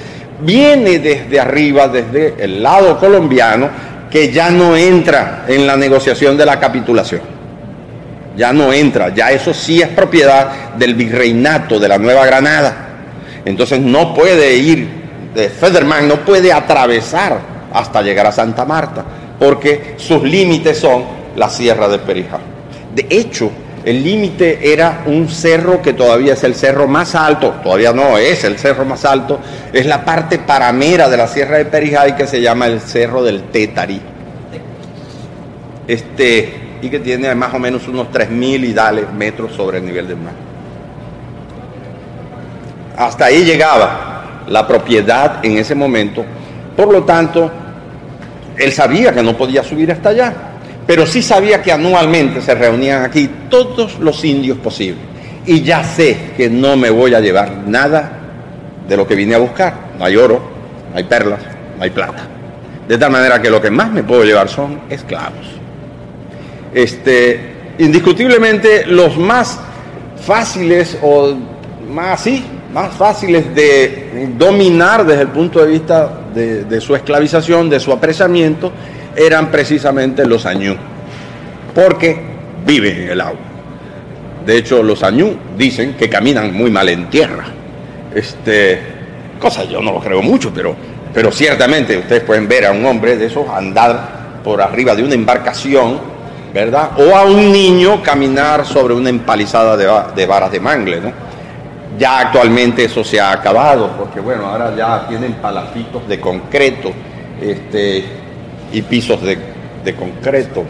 viene 0.42 1.00
desde 1.00 1.40
arriba, 1.40 1.88
desde 1.88 2.36
el 2.44 2.62
lado 2.62 3.00
colombiano, 3.00 3.70
que 4.12 4.32
ya 4.32 4.52
no 4.52 4.78
entra 4.78 5.46
en 5.48 5.66
la 5.66 5.76
negociación 5.76 6.38
de 6.38 6.46
la 6.46 6.60
capitulación. 6.60 7.22
Ya 8.38 8.52
no 8.52 8.74
entra, 8.74 9.14
ya 9.14 9.32
eso 9.32 9.54
sí 9.54 9.82
es 9.82 9.88
propiedad 9.90 10.74
del 10.76 10.96
virreinato 10.96 11.80
de 11.80 11.88
la 11.88 11.98
Nueva 11.98 12.26
Granada. 12.26 12.90
Entonces 13.46 13.80
no 13.80 14.14
puede 14.14 14.56
ir, 14.56 15.03
de 15.34 15.50
Federman 15.50 16.08
no 16.08 16.18
puede 16.18 16.52
atravesar 16.54 17.40
hasta 17.74 18.02
llegar 18.02 18.28
a 18.28 18.32
Santa 18.32 18.66
Marta, 18.66 19.04
porque 19.40 19.96
sus 19.98 20.24
límites 20.24 20.78
son 20.78 21.04
la 21.36 21.50
Sierra 21.50 21.88
de 21.88 22.00
Perijá. 22.00 22.40
De 22.94 23.08
hecho, 23.10 23.52
El 23.86 24.02
límite 24.02 24.72
era 24.72 25.04
un 25.08 25.28
cerro 25.28 25.82
que 25.82 25.92
todavía 25.92 26.34
es 26.34 26.44
el 26.46 26.56
cerro 26.56 26.88
más 26.88 27.16
alto, 27.16 27.56
todavía 27.62 27.92
no 27.92 28.18
es 28.18 28.46
el 28.46 28.58
cerro 28.58 28.86
más 28.86 29.04
alto, 29.04 29.42
es 29.74 29.86
la 29.86 30.06
parte 30.06 30.40
paramera 30.40 31.10
de 31.10 31.18
la 31.18 31.28
Sierra 31.28 31.58
de 31.58 31.66
Perijay 31.66 32.16
que 32.16 32.26
se 32.26 32.42
llama 32.42 32.68
el 32.68 32.80
Cerro 32.80 33.22
del 33.24 33.44
Tétari. 33.44 34.02
Este, 35.86 36.78
y 36.82 36.90
que 36.90 37.00
tiene 37.00 37.36
más 37.36 37.54
o 37.54 37.60
menos 37.60 37.86
unos 37.90 38.08
3.000 38.08 38.64
y 38.64 38.74
dale 38.74 39.06
metros 39.18 39.52
sobre 39.52 39.80
el 39.80 39.86
nivel 39.86 40.08
del 40.08 40.18
mar. 40.18 40.34
Hasta 42.96 43.26
ahí 43.26 43.44
llegaba 43.44 44.24
la 44.54 44.68
propiedad 44.68 45.44
en 45.44 45.58
ese 45.58 45.76
momento. 45.76 46.24
Por 46.78 46.92
lo 46.92 47.04
tanto, 47.04 47.52
él 48.58 48.72
sabía 48.72 49.14
que 49.14 49.22
no 49.22 49.36
podía 49.36 49.64
subir 49.64 49.92
hasta 49.92 50.10
allá 50.10 50.34
pero 50.86 51.06
sí 51.06 51.22
sabía 51.22 51.62
que 51.62 51.72
anualmente 51.72 52.42
se 52.42 52.56
reunían 52.56 53.04
aquí 53.04 53.30
todos 53.50 54.00
los 54.00 54.24
indios 54.26 54.58
posibles. 54.58 55.04
Y 55.46 55.62
ya 55.62 55.84
sé 55.84 56.32
que 56.36 56.50
no 56.50 56.76
me 56.76 56.90
voy 56.90 57.14
a 57.14 57.20
llevar 57.20 57.52
nada 57.66 58.20
de 58.88 58.98
lo 58.98 59.08
que 59.08 59.16
vine 59.16 59.36
a 59.36 59.38
buscar. 59.38 59.74
No 59.98 60.06
hay 60.06 60.16
oro, 60.16 60.42
no 60.92 60.98
hay 60.98 61.04
perlas, 61.04 61.40
no 61.78 61.84
hay 61.84 61.90
plata. 61.90 62.28
De 62.88 62.98
tal 62.98 63.12
manera 63.12 63.42
que 63.42 63.50
lo 63.50 63.62
que 63.62 63.72
más 63.72 63.92
me 63.92 64.04
puedo 64.04 64.24
llevar 64.24 64.50
son 64.50 64.82
esclavos. 64.90 65.46
Este, 66.74 67.74
indiscutiblemente 67.78 68.86
los 68.86 69.18
más 69.18 69.60
fáciles 70.26 70.98
o 71.02 71.34
más 71.90 72.22
sí, 72.22 72.44
más 72.74 72.96
fáciles 72.96 73.54
de 73.54 74.34
dominar 74.38 75.06
desde 75.06 75.22
el 75.22 75.28
punto 75.28 75.64
de 75.64 75.72
vista 75.72 76.12
de, 76.34 76.82
su 76.82 76.96
esclavización, 76.96 77.70
de 77.70 77.80
su 77.80 77.92
apresamiento, 77.92 78.72
eran 79.16 79.52
precisamente 79.52 80.26
los 80.26 80.46
añú, 80.48 80.76
porque 81.76 82.20
viven 82.66 83.04
en 83.04 83.10
el 83.10 83.22
agua. 83.22 83.40
De 84.44 84.58
hecho, 84.58 84.82
los 84.82 85.04
añú 85.04 85.38
dicen 85.56 85.94
que 85.94 86.10
caminan 86.10 86.52
muy 86.54 86.72
mal 86.72 86.90
en 86.90 87.10
tierra. 87.10 87.46
Este, 88.14 88.80
cosa 89.40 89.64
yo 89.66 89.80
no 89.80 89.94
lo 89.94 90.00
creo 90.00 90.22
mucho, 90.22 90.52
pero, 90.54 90.76
pero 91.14 91.32
ciertamente 91.32 91.98
ustedes 91.98 92.24
pueden 92.24 92.48
ver 92.48 92.66
a 92.66 92.72
un 92.72 92.86
hombre 92.86 93.16
de 93.18 93.28
esos 93.28 93.48
andar 93.48 94.42
por 94.44 94.62
arriba 94.62 94.96
de 94.96 95.04
una 95.04 95.14
embarcación, 95.14 96.00
¿verdad? 96.54 96.92
O 96.98 97.16
a 97.16 97.24
un 97.24 97.52
niño 97.52 98.02
caminar 98.02 98.66
sobre 98.66 98.96
una 98.96 99.10
empalizada 99.10 99.78
de, 99.78 99.88
de 100.16 100.26
varas 100.26 100.52
de 100.52 100.60
mangle, 100.60 101.00
¿no? 101.00 101.23
Ya 101.98 102.20
actualmente 102.20 102.86
eso 102.86 103.04
se 103.04 103.20
ha 103.20 103.32
acabado, 103.32 103.92
porque 103.98 104.20
bueno, 104.20 104.48
ahora 104.48 104.76
ya 104.76 105.08
tienen 105.08 105.34
palafitos 105.34 106.08
de 106.08 106.20
concreto, 106.20 106.92
este, 107.40 108.04
y 108.72 108.82
pisos 108.82 109.22
de, 109.22 109.96
concreto. 109.96 110.64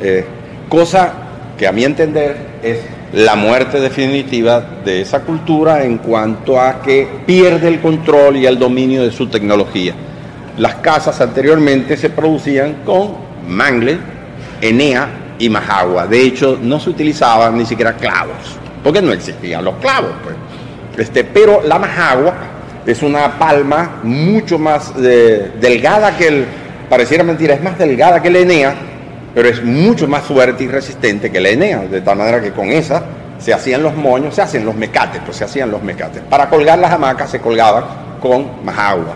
Eh, 0.00 0.24
cosa 0.68 1.12
que 1.56 1.66
a 1.66 1.72
mi 1.72 1.84
entender 1.84 2.36
es 2.62 2.78
la 3.12 3.36
muerte 3.36 3.80
definitiva 3.80 4.62
de 4.84 5.00
esa 5.00 5.20
cultura 5.20 5.82
en 5.84 5.98
cuanto 5.98 6.60
a 6.60 6.80
que 6.80 7.08
pierde 7.26 7.68
el 7.68 7.80
control 7.80 8.36
y 8.36 8.46
el 8.46 8.58
dominio 8.58 9.02
de 9.02 9.10
su 9.10 9.26
tecnología. 9.26 9.94
Las 10.58 10.76
casas 10.76 11.20
anteriormente 11.20 11.96
se 11.96 12.10
producían 12.10 12.82
con 12.84 13.14
mangle, 13.48 13.98
enea 14.60 15.08
y 15.38 15.48
majagua. 15.48 16.06
De 16.06 16.22
hecho, 16.22 16.58
no 16.60 16.78
se 16.78 16.90
utilizaban 16.90 17.56
ni 17.56 17.66
siquiera 17.66 17.94
clavos, 17.94 18.58
porque 18.82 19.02
no 19.02 19.12
existían 19.12 19.64
los 19.64 19.74
clavos. 19.76 20.12
Pues. 20.22 20.36
Este, 21.00 21.24
pero 21.24 21.62
la 21.64 21.78
majagua 21.78 22.34
es 22.84 23.02
una 23.02 23.38
palma 23.38 24.00
mucho 24.02 24.58
más 24.58 24.92
eh, 25.02 25.50
delgada 25.58 26.14
que 26.14 26.28
el, 26.28 26.44
pareciera 26.90 27.24
mentira, 27.24 27.54
es 27.54 27.62
más 27.62 27.78
delgada 27.78 28.20
que 28.20 28.28
la 28.28 28.40
Enea, 28.40 28.74
pero 29.34 29.48
es 29.48 29.64
mucho 29.64 30.06
más 30.06 30.24
fuerte 30.24 30.64
y 30.64 30.68
resistente 30.68 31.30
que 31.32 31.40
la 31.40 31.48
Enea, 31.48 31.78
de 31.90 32.02
tal 32.02 32.18
manera 32.18 32.42
que 32.42 32.52
con 32.52 32.68
esa 32.68 33.02
se 33.38 33.54
hacían 33.54 33.82
los 33.82 33.96
moños, 33.96 34.34
se 34.34 34.42
hacen 34.42 34.62
los 34.66 34.74
mecates, 34.74 35.22
pues 35.24 35.38
se 35.38 35.44
hacían 35.44 35.70
los 35.70 35.82
mecates. 35.82 36.20
Para 36.28 36.50
colgar 36.50 36.78
las 36.78 36.92
hamacas 36.92 37.30
se 37.30 37.40
colgaban 37.40 37.84
con 38.20 38.62
más 38.62 38.76
agua. 38.76 39.14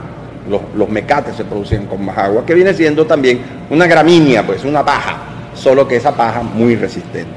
Los, 0.49 0.63
los 0.75 0.89
mecates 0.89 1.37
se 1.37 1.45
producían 1.45 1.85
con 1.85 2.03
más 2.03 2.17
agua, 2.17 2.47
que 2.47 2.55
viene 2.55 2.73
siendo 2.73 3.05
también 3.05 3.43
una 3.69 3.87
gramínea, 3.87 4.43
pues 4.43 4.65
una 4.65 4.83
paja, 4.83 5.19
solo 5.55 5.87
que 5.87 5.97
esa 5.97 6.13
paja 6.13 6.43
muy 6.43 6.77
resistente. 6.77 7.29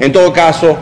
En 0.00 0.10
todo 0.10 0.32
caso, 0.32 0.76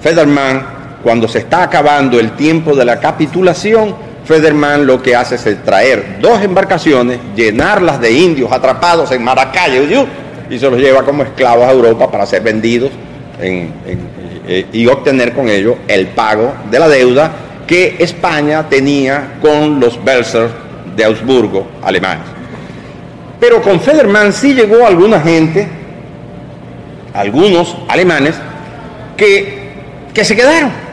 Federman, 0.00 0.73
cuando 1.04 1.28
se 1.28 1.40
está 1.40 1.62
acabando 1.62 2.18
el 2.18 2.32
tiempo 2.32 2.74
de 2.74 2.86
la 2.86 2.98
capitulación, 2.98 3.94
Federman 4.24 4.86
lo 4.86 5.02
que 5.02 5.14
hace 5.14 5.34
es 5.34 5.62
traer 5.62 6.16
dos 6.18 6.42
embarcaciones, 6.42 7.18
llenarlas 7.36 8.00
de 8.00 8.10
indios 8.10 8.50
atrapados 8.50 9.12
en 9.12 9.22
Maracay 9.22 10.08
y 10.48 10.58
se 10.58 10.70
los 10.70 10.80
lleva 10.80 11.04
como 11.04 11.22
esclavos 11.22 11.68
a 11.68 11.72
Europa 11.72 12.10
para 12.10 12.24
ser 12.24 12.42
vendidos 12.42 12.90
eh, 13.38 14.66
y 14.72 14.86
obtener 14.86 15.34
con 15.34 15.50
ello 15.50 15.76
el 15.88 16.06
pago 16.06 16.54
de 16.70 16.78
la 16.78 16.88
deuda 16.88 17.30
que 17.66 17.96
España 17.98 18.66
tenía 18.70 19.34
con 19.42 19.78
los 19.78 20.02
Belser 20.02 20.48
de 20.96 21.04
Augsburgo, 21.04 21.66
alemanes. 21.82 22.24
Pero 23.38 23.60
con 23.60 23.78
Federman 23.78 24.32
sí 24.32 24.54
llegó 24.54 24.86
alguna 24.86 25.20
gente, 25.20 25.68
algunos 27.12 27.76
alemanes, 27.88 28.36
que, 29.18 29.68
que 30.14 30.24
se 30.24 30.34
quedaron 30.34 30.83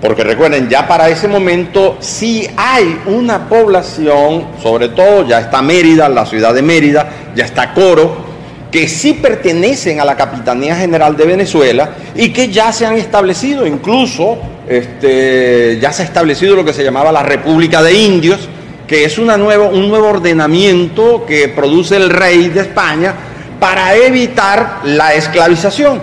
porque 0.00 0.24
recuerden, 0.24 0.68
ya 0.68 0.86
para 0.86 1.08
ese 1.08 1.26
momento 1.26 1.96
sí 2.00 2.46
hay 2.56 3.00
una 3.06 3.48
población, 3.48 4.46
sobre 4.62 4.90
todo 4.90 5.26
ya 5.26 5.40
está 5.40 5.62
Mérida, 5.62 6.08
la 6.08 6.26
ciudad 6.26 6.54
de 6.54 6.62
Mérida, 6.62 7.08
ya 7.34 7.44
está 7.44 7.72
Coro, 7.72 8.26
que 8.70 8.88
sí 8.88 9.14
pertenecen 9.14 10.00
a 10.00 10.04
la 10.04 10.14
Capitanía 10.14 10.76
General 10.76 11.16
de 11.16 11.24
Venezuela 11.24 11.90
y 12.14 12.28
que 12.28 12.50
ya 12.50 12.72
se 12.72 12.84
han 12.84 12.96
establecido, 12.96 13.66
incluso 13.66 14.38
este, 14.68 15.78
ya 15.80 15.92
se 15.92 16.02
ha 16.02 16.04
establecido 16.04 16.56
lo 16.56 16.64
que 16.64 16.74
se 16.74 16.84
llamaba 16.84 17.10
la 17.10 17.22
República 17.22 17.82
de 17.82 17.94
Indios, 17.94 18.48
que 18.86 19.04
es 19.04 19.18
una 19.18 19.36
un 19.36 19.88
nuevo 19.88 20.08
ordenamiento 20.08 21.24
que 21.26 21.48
produce 21.48 21.96
el 21.96 22.10
rey 22.10 22.48
de 22.48 22.60
España 22.60 23.14
para 23.58 23.96
evitar 23.96 24.80
la 24.84 25.14
esclavización 25.14 26.02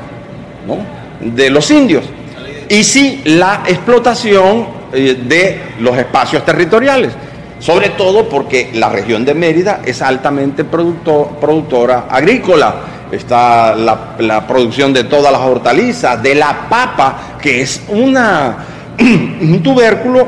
de 1.22 1.50
los 1.52 1.70
indios 1.70 2.06
y 2.70 2.84
sí 2.84 3.22
la 3.26 3.64
explotación 3.68 4.68
eh, 4.94 5.18
de 5.26 5.62
los 5.80 5.98
espacios 5.98 6.46
territoriales, 6.46 7.14
sobre 7.60 7.90
todo 7.90 8.30
porque 8.30 8.70
la 8.74 8.90
región 8.90 9.26
de 9.26 9.34
Mérida 9.34 9.82
es 9.86 10.02
altamente 10.02 10.64
productora 10.64 12.06
agrícola. 12.10 12.76
Está 13.12 13.76
la, 13.76 14.48
producción 14.48 14.92
de 14.92 15.04
todas 15.04 15.32
las 15.32 15.42
hortalizas, 15.42 16.22
de 16.22 16.34
la 16.34 16.68
papa, 16.68 17.38
que 17.40 17.62
es 17.62 17.82
una, 17.90 18.58
un 19.00 19.62
tubérculo 19.62 20.28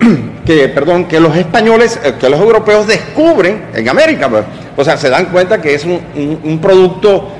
que, 0.44 0.68
perdón, 0.68 1.04
que 1.04 1.20
los 1.20 1.36
españoles, 1.36 1.98
eh, 2.02 2.14
que 2.18 2.28
los 2.28 2.40
europeos 2.40 2.86
descubren 2.88 3.66
en 3.72 3.88
América. 3.88 4.28
Pues. 4.28 4.44
O 4.76 4.84
sea, 4.84 4.96
se 4.96 5.10
dan 5.10 5.26
cuenta 5.26 5.60
que 5.60 5.74
es 5.74 5.84
un, 5.84 6.00
un 6.42 6.58
producto 6.60 7.37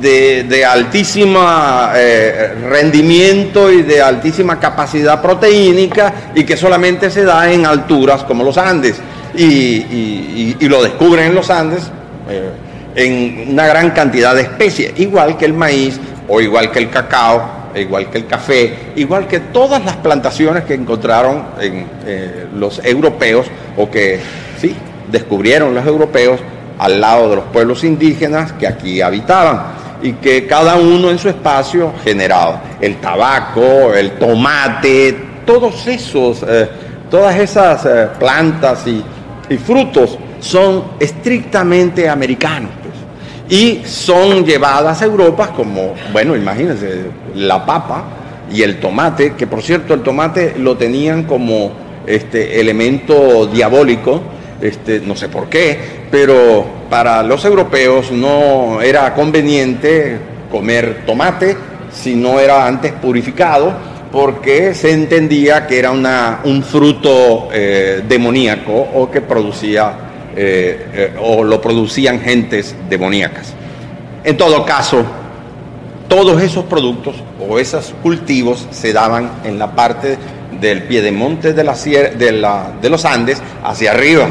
de, 0.00 0.44
de 0.44 0.64
altísima 0.64 1.92
eh, 1.94 2.54
rendimiento 2.68 3.70
y 3.70 3.82
de 3.82 4.00
altísima 4.00 4.58
capacidad 4.58 5.20
proteínica 5.20 6.30
y 6.34 6.44
que 6.44 6.56
solamente 6.56 7.10
se 7.10 7.24
da 7.24 7.50
en 7.52 7.66
alturas 7.66 8.24
como 8.24 8.44
los 8.44 8.58
Andes. 8.58 9.00
Y, 9.36 10.56
lo 10.68 10.82
descubren 10.82 11.26
en 11.26 11.34
los 11.34 11.50
Andes 11.50 11.90
eh, 12.28 12.50
en 12.94 13.52
una 13.52 13.66
gran 13.66 13.90
cantidad 13.90 14.34
de 14.34 14.42
especies, 14.42 14.98
igual 14.98 15.36
que 15.36 15.44
el 15.44 15.52
maíz 15.52 16.00
o 16.28 16.40
igual 16.40 16.72
que 16.72 16.78
el 16.78 16.90
cacao, 16.90 17.70
igual 17.74 18.10
que 18.10 18.18
el 18.18 18.26
café, 18.26 18.74
igual 18.96 19.28
que 19.28 19.40
todas 19.40 19.84
las 19.84 19.96
plantaciones 19.96 20.64
que 20.64 20.74
encontraron 20.74 21.44
en, 21.60 21.86
eh, 22.06 22.46
los 22.54 22.80
europeos 22.84 23.46
o 23.76 23.90
que 23.90 24.20
sí 24.60 24.74
descubrieron 25.10 25.74
los 25.74 25.86
europeos 25.86 26.40
al 26.78 27.00
lado 27.00 27.30
de 27.30 27.36
los 27.36 27.44
pueblos 27.46 27.84
indígenas 27.84 28.52
que 28.52 28.66
aquí 28.66 29.00
habitaban 29.00 29.76
y 30.02 30.12
que 30.14 30.46
cada 30.46 30.76
uno 30.76 31.10
en 31.10 31.18
su 31.18 31.28
espacio 31.28 31.92
generaba. 32.04 32.62
El 32.80 32.96
tabaco, 32.96 33.94
el 33.94 34.12
tomate, 34.12 35.16
todos 35.46 35.86
esos, 35.86 36.44
eh, 36.46 36.68
todas 37.10 37.36
esas 37.36 37.86
eh, 37.86 38.08
plantas 38.18 38.86
y, 38.86 39.04
frutos 39.64 40.18
son 40.40 40.84
estrictamente 40.98 42.08
americanos. 42.08 42.70
Pues. 42.82 43.60
y 43.60 43.86
son 43.86 44.44
llevadas 44.44 45.00
a 45.02 45.04
Europa 45.04 45.52
como, 45.54 45.94
bueno, 46.12 46.34
imagínense, 46.34 47.04
la 47.36 47.64
papa 47.64 48.04
y 48.52 48.62
el 48.62 48.80
tomate, 48.80 49.34
que 49.34 49.46
por 49.46 49.62
cierto 49.62 49.94
el 49.94 50.02
tomate 50.02 50.56
lo 50.58 50.76
tenían 50.76 51.22
como 51.22 51.70
este 52.06 52.60
elemento 52.60 53.46
diabólico, 53.46 54.20
este, 54.60 55.00
no 55.00 55.16
sé 55.16 55.28
por 55.28 55.48
qué, 55.48 55.78
pero 56.10 56.64
para 56.88 57.22
los 57.22 57.44
europeos 57.44 58.10
no 58.10 58.80
era 58.80 59.12
conveniente 59.14 60.18
comer 60.50 61.02
tomate 61.04 61.56
si 61.92 62.14
no 62.14 62.38
era 62.38 62.66
antes 62.66 62.92
purificado, 62.92 63.72
porque 64.12 64.74
se 64.74 64.92
entendía 64.92 65.66
que 65.66 65.78
era 65.78 65.90
un 65.90 66.62
fruto 66.62 67.48
eh, 67.52 68.02
demoníaco 68.06 68.72
o 68.72 69.10
que 69.10 69.20
producía 69.20 69.92
eh, 70.36 70.86
eh, 70.92 71.16
o 71.20 71.42
lo 71.42 71.60
producían 71.60 72.20
gentes 72.20 72.74
demoníacas. 72.88 73.54
En 74.22 74.36
todo 74.36 74.64
caso, 74.64 75.04
todos 76.08 76.42
esos 76.42 76.64
productos 76.64 77.16
o 77.40 77.58
esos 77.58 77.94
cultivos 78.02 78.66
se 78.70 78.92
daban 78.92 79.30
en 79.44 79.58
la 79.58 79.72
parte 79.72 80.18
del 80.60 80.84
piedemonte 80.84 81.52
de, 81.52 81.64
la, 81.64 81.74
de, 81.74 82.32
la, 82.32 82.72
de 82.80 82.90
los 82.90 83.04
Andes 83.04 83.42
hacia 83.64 83.92
arriba. 83.92 84.26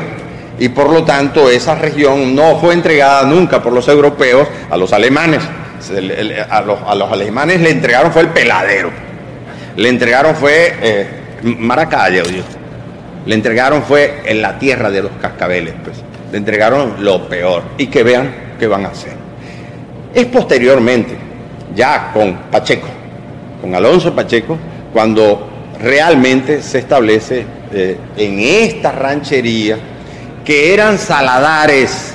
Y 0.58 0.70
por 0.70 0.90
lo 0.90 1.04
tanto 1.04 1.50
esa 1.50 1.76
región 1.76 2.34
no 2.36 2.58
fue 2.60 2.74
entregada 2.74 3.24
nunca 3.24 3.62
por 3.62 3.74
los 3.74 3.88
europeos 3.88 4.48
a 4.70 4.78
los 4.78 4.94
alemanes. 4.94 5.42
A 6.50 6.62
los, 6.62 6.80
a 6.86 6.96
los 6.96 7.12
alemanes 7.12 7.62
le 7.62 7.70
entregaron 7.70 8.12
fue 8.12 8.24
el 8.24 8.30
peladero. 8.30 8.90
Le 9.76 9.90
entregaron 9.90 10.36
fue 10.36 10.74
eh, 10.82 11.08
Maracaya, 11.44 12.24
le 13.26 13.36
entregaron 13.36 13.84
fue 13.84 14.22
en 14.26 14.42
la 14.42 14.58
tierra 14.58 14.90
de 14.90 15.04
los 15.04 15.12
cascabeles, 15.22 15.74
pues. 15.84 15.98
Le 16.32 16.38
entregaron 16.38 16.96
lo 17.00 17.28
peor. 17.28 17.64
Y 17.78 17.88
que 17.88 18.04
vean 18.04 18.34
qué 18.60 18.68
van 18.68 18.86
a 18.86 18.90
hacer. 18.90 19.14
Es 20.14 20.26
posteriormente, 20.28 21.18
ya 21.76 22.12
con 22.14 22.34
Pacheco, 22.50 22.88
con 23.62 23.76
Alonso 23.76 24.16
Pacheco, 24.16 24.58
cuando 24.94 25.50
realmente 25.82 26.62
se 26.62 26.80
establece 26.80 27.46
eh, 27.74 27.98
en 28.18 28.40
esta 28.40 28.92
ranchería 28.92 29.78
que 30.44 30.74
eran 30.74 30.98
saladares, 30.98 32.14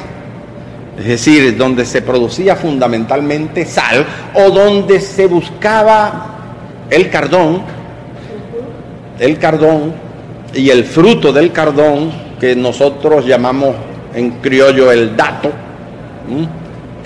es 0.99 1.05
decir, 1.05 1.57
donde 1.57 1.85
se 1.85 2.03
producía 2.03 2.57
fundamentalmente 2.57 3.65
sal 3.65 4.07
o 4.35 4.51
donde 4.51 5.01
se 5.01 5.27
buscaba 5.27 6.87
el 6.89 7.11
cardón, 7.11 7.63
el 9.19 9.39
cardón 9.39 9.95
y 10.55 10.71
el 10.71 10.85
fruto 10.85 11.33
del 11.33 11.53
cardón 11.53 12.13
que 12.41 12.55
nosotros 12.57 13.27
llamamos 13.27 13.75
en 14.15 14.31
criollo 14.41 14.91
el 14.91 15.17
dato, 15.17 15.51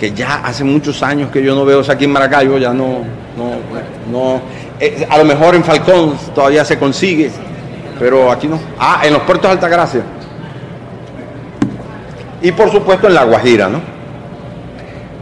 que 0.04 0.12
ya 0.12 0.42
hace 0.44 0.64
muchos 0.64 1.02
años 1.02 1.30
que 1.30 1.42
yo 1.42 1.54
no 1.54 1.64
veo 1.64 1.80
aquí 1.88 2.04
en 2.04 2.12
Maracaibo, 2.12 2.58
ya 2.58 2.74
no, 2.74 2.98
no, 3.38 3.54
no, 4.12 4.42
eh, 4.78 5.06
a 5.08 5.16
lo 5.16 5.24
mejor 5.24 5.54
en 5.54 5.64
Falcón 5.64 6.14
todavía 6.34 6.62
se 6.62 6.78
consigue, 6.78 7.30
pero 7.98 8.30
aquí 8.30 8.46
no. 8.46 8.60
Ah, 8.78 9.00
en 9.02 9.14
los 9.14 9.22
puertos 9.22 9.48
de 9.48 9.52
Altagracia. 9.52 10.02
Y 12.42 12.52
por 12.52 12.70
supuesto 12.70 13.06
en 13.06 13.14
la 13.14 13.24
Guajira, 13.24 13.70
¿no? 13.70 13.80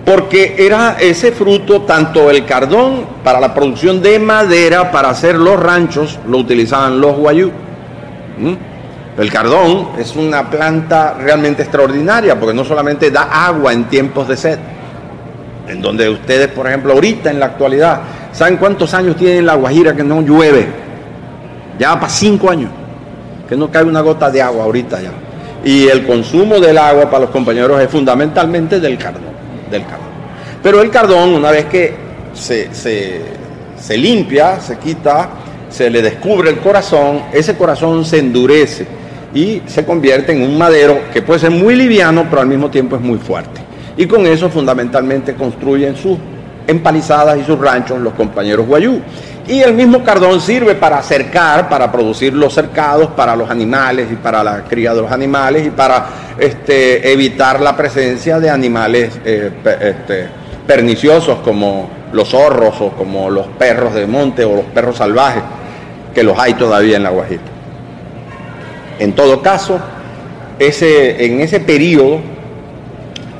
Porque 0.05 0.57
era 0.59 0.97
ese 0.99 1.30
fruto, 1.30 1.83
tanto 1.83 2.28
el 2.28 2.45
cardón 2.45 3.07
para 3.22 3.39
la 3.39 3.55
producción 3.55 4.03
de 4.03 4.18
madera, 4.18 4.91
para 4.91 5.11
hacer 5.11 5.37
los 5.37 5.61
ranchos, 5.61 6.18
lo 6.26 6.39
utilizaban 6.39 7.01
los 7.01 7.16
guayú. 7.16 7.53
El 9.16 9.30
cardón 9.30 9.91
es 9.99 10.16
una 10.16 10.51
planta 10.51 11.14
realmente 11.20 11.62
extraordinaria 11.62 12.41
porque 12.41 12.55
no 12.55 12.64
solamente 12.64 13.11
da 13.11 13.47
agua 13.47 13.72
en 13.72 13.85
tiempos 13.85 14.26
de 14.26 14.37
sed, 14.37 14.59
en 15.69 15.81
donde 15.81 16.09
ustedes, 16.09 16.49
por 16.49 16.67
ejemplo, 16.67 16.93
ahorita 16.93 17.31
en 17.31 17.41
la 17.41 17.47
actualidad, 17.47 18.01
¿saben 18.33 18.57
cuántos 18.57 18.93
años 18.95 19.17
tiene 19.17 19.43
la 19.43 19.55
Guajira 19.55 19.95
que 19.95 20.03
no 20.03 20.21
llueve? 20.21 20.67
Ya 21.79 21.95
para 21.95 22.09
cinco 22.09 22.51
años, 22.51 22.71
que 23.49 23.57
no 23.57 23.71
cae 23.71 23.85
una 23.85 24.01
gota 24.01 24.31
de 24.31 24.43
agua 24.43 24.65
ahorita 24.65 25.01
ya. 25.01 25.13
Y 25.65 25.87
el 25.87 26.05
consumo 26.07 26.59
del 26.59 26.79
agua 26.79 27.05
para 27.07 27.21
los 27.21 27.31
compañeros 27.31 27.81
es 27.81 27.89
fundamentalmente 27.89 28.81
del 28.81 28.99
cardón, 28.99 29.23
del 29.71 29.83
cardón. 29.85 30.13
Pero 30.63 30.83
el 30.83 30.91
cardón, 30.91 31.35
una 31.35 31.51
vez 31.51 31.67
que 31.67 31.95
se, 32.35 32.75
se, 32.75 33.21
se 33.81 33.97
limpia, 33.97 34.61
se 34.61 34.79
quita, 34.79 35.31
se 35.71 35.89
le 35.89 36.03
descubre 36.03 36.51
el 36.51 36.59
corazón, 36.59 37.23
ese 37.33 37.57
corazón 37.57 38.05
se 38.05 38.19
endurece 38.19 38.87
y 39.35 39.63
se 39.67 39.85
convierte 39.85 40.33
en 40.33 40.43
un 40.43 40.59
madero 40.59 41.01
que 41.13 41.23
puede 41.23 41.41
ser 41.41 41.51
muy 41.51 41.75
liviano, 41.75 42.27
pero 42.29 42.43
al 42.43 42.49
mismo 42.49 42.71
tiempo 42.71 42.97
es 42.97 43.03
muy 43.03 43.19
fuerte. 43.19 43.72
Y 43.97 44.07
con 44.07 44.26
eso 44.26 44.49
fundamentalmente 44.49 45.34
construyen 45.34 45.97
sus 45.97 46.18
empalizadas 46.66 47.38
y 47.38 47.45
sus 47.45 47.59
ranchos 47.59 48.01
los 48.01 48.14
compañeros 48.14 48.66
guayú. 48.66 49.01
Y 49.47 49.61
el 49.61 49.74
mismo 49.74 50.05
cardón 50.05 50.40
sirve 50.40 50.76
para 50.76 50.99
acercar, 50.99 51.68
para 51.68 51.90
producir 51.90 52.32
los 52.32 52.55
cercados 52.55 53.09
para 53.09 53.34
los 53.34 53.51
animales 53.51 54.09
y 54.11 54.14
para 54.14 54.45
la 54.45 54.62
cría 54.62 54.95
de 54.95 55.03
los 55.03 55.11
animales 55.11 55.66
y 55.66 55.70
para 55.70 56.07
este, 56.38 57.12
evitar 57.12 57.61
la 57.61 57.76
presencia 57.76 58.38
de 58.38 58.49
animales 58.49 59.18
eh, 59.24 59.51
este, 59.80 60.28
perniciosos 60.66 61.40
como 61.40 61.90
los 62.12 62.28
zorros 62.28 62.80
o 62.80 62.90
como 62.90 63.30
los 63.30 63.47
perros 63.59 63.95
de 63.95 64.07
monte 64.07 64.45
o 64.45 64.55
los 64.55 64.64
perros 64.66 64.99
salvajes, 64.99 65.43
que 66.14 66.22
los 66.22 66.38
hay 66.38 66.55
todavía 66.55 66.97
en 66.97 67.03
la 67.03 67.11
Guajira. 67.11 67.43
En 69.01 69.12
todo 69.14 69.43
caso, 69.43 69.80
ese, 70.61 71.24
en 71.24 71.40
ese 71.40 71.59
periodo, 71.59 72.20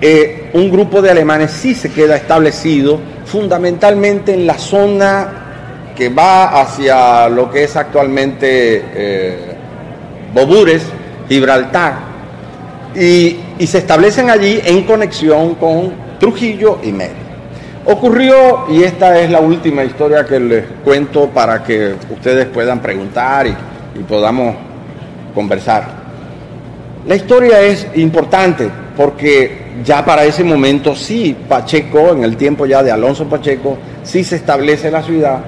eh, 0.05 0.51
un 0.55 0.69
grupo 0.69 1.01
de 1.01 1.13
alemanes 1.13 1.53
sí 1.53 1.77
se 1.77 1.93
queda 1.93 2.17
establecido 2.17 2.99
fundamentalmente 3.25 4.35
en 4.35 4.49
la 4.49 4.59
zona 4.59 5.93
que 5.97 6.09
va 6.09 6.61
hacia 6.61 7.29
lo 7.29 7.49
que 7.49 7.63
es 7.63 7.77
actualmente 7.77 8.85
eh, 8.95 9.37
Bobures, 10.35 10.83
Gibraltar, 11.29 11.95
y, 12.97 13.37
se 13.65 13.79
establecen 13.79 14.29
allí 14.29 14.61
en 14.65 14.83
conexión 14.83 15.55
con 15.55 15.93
Trujillo 16.19 16.81
y 16.83 16.91
Mérida. 16.91 17.15
Ocurrió, 17.85 18.67
y 18.71 18.83
esta 18.83 19.21
es 19.21 19.31
la 19.31 19.39
última 19.39 19.85
historia 19.85 20.25
que 20.27 20.41
les 20.41 20.65
cuento 20.85 21.29
para 21.29 21.63
que 21.63 21.95
ustedes 22.11 22.47
puedan 22.47 22.81
preguntar 22.81 23.47
y 23.47 24.03
podamos 24.03 24.57
conversar. 25.33 25.85
La 27.07 27.15
historia 27.15 27.61
es 27.61 27.87
importante 27.95 28.69
porque 28.97 29.62
ya 29.85 30.05
para 30.05 30.25
ese 30.25 30.45
momento 30.45 30.95
sí, 30.95 31.37
Pacheco, 31.49 32.13
en 32.13 32.25
el 32.25 32.37
tiempo 32.37 32.67
ya 32.67 32.83
de 32.83 32.91
Alonso 32.91 33.27
Pacheco, 33.27 33.79
sí 34.03 34.25
se 34.25 34.37
establece 34.37 34.91
la 34.91 35.03
ciudad, 35.03 35.41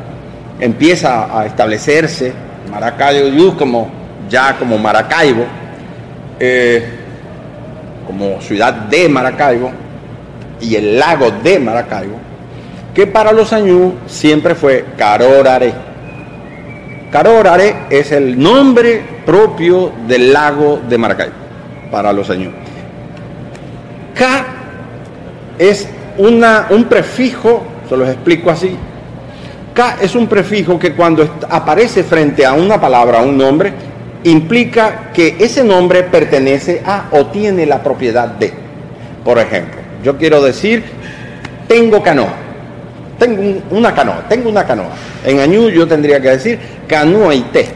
empieza 0.61 1.39
a 1.39 1.47
establecerse 1.47 2.33
Maracaibo 2.71 3.57
como 3.57 3.91
ya 4.29 4.57
como 4.57 4.79
Maracaibo, 4.79 5.45
eh, 6.41 6.85
como 8.07 8.41
ciudad 8.41 8.73
de 8.73 9.09
Maracaibo 9.09 9.71
y 10.61 10.77
el 10.77 10.99
lago 10.99 11.31
de 11.43 11.59
Maracaibo, 11.59 12.17
que 12.95 13.07
para 13.07 13.33
los 13.33 13.53
años 13.53 13.93
siempre 14.07 14.55
fue 14.55 14.85
Carorare 14.97 15.95
Carorare 17.15 17.87
es 17.91 18.11
el 18.11 18.37
nombre 18.37 19.01
propio 19.25 19.93
del 20.09 20.33
lago 20.33 20.81
de 20.89 20.99
Maracay 20.99 21.31
para 21.89 22.13
los 22.13 22.29
años. 22.29 22.53
K 24.15 24.45
es 25.59 25.89
un 26.19 26.87
prefijo, 26.89 27.65
se 27.89 27.97
los 27.97 28.09
explico 28.09 28.51
así. 28.51 28.77
K 29.75 29.97
es 30.01 30.15
un 30.15 30.29
prefijo 30.29 30.79
que 30.79 30.93
cuando 30.93 31.29
aparece 31.51 32.05
frente 32.05 32.47
a 32.47 32.53
una 32.53 32.81
palabra, 32.81 33.19
a 33.19 33.23
un 33.23 33.37
nombre, 33.37 33.73
implica 34.23 35.11
que 35.13 35.37
ese 35.39 35.65
nombre 35.65 36.05
pertenece 36.05 36.83
a 36.87 37.09
o 37.11 37.27
tiene 37.27 37.67
la 37.67 37.83
propiedad 37.83 38.29
de. 38.29 38.53
Por 39.25 39.39
ejemplo, 39.39 39.81
yo 40.03 40.17
quiero 40.17 40.41
decir, 40.43 40.85
tengo 41.67 42.03
canoa. 42.03 42.35
Tengo 43.19 43.63
una 43.71 43.95
canoa, 43.95 44.25
tengo 44.29 44.49
una 44.49 44.65
canoa. 44.65 44.91
En 45.25 45.41
añú 45.41 45.69
yo 45.71 45.87
tendría 45.87 46.21
que 46.21 46.31
decir 46.31 46.59
canoa 46.87 47.35
y 47.35 47.41
té. 47.43 47.69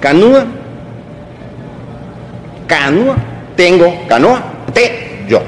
Canoa, 0.00 0.46
canoa, 2.66 3.16
tengo 3.56 3.94
canoa, 4.08 4.42
yo. 5.30 5.40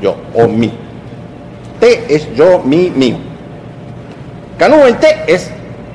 Yo, 0.00 0.16
o 0.34 0.48
mí. 0.48 0.72
Té 1.78 2.04
es 2.08 2.34
yo, 2.34 2.60
mi, 2.64 2.90
mío. 2.90 3.18
Canoa 4.58 4.90
y 4.90 4.94
té 4.94 5.24
es 5.26 5.50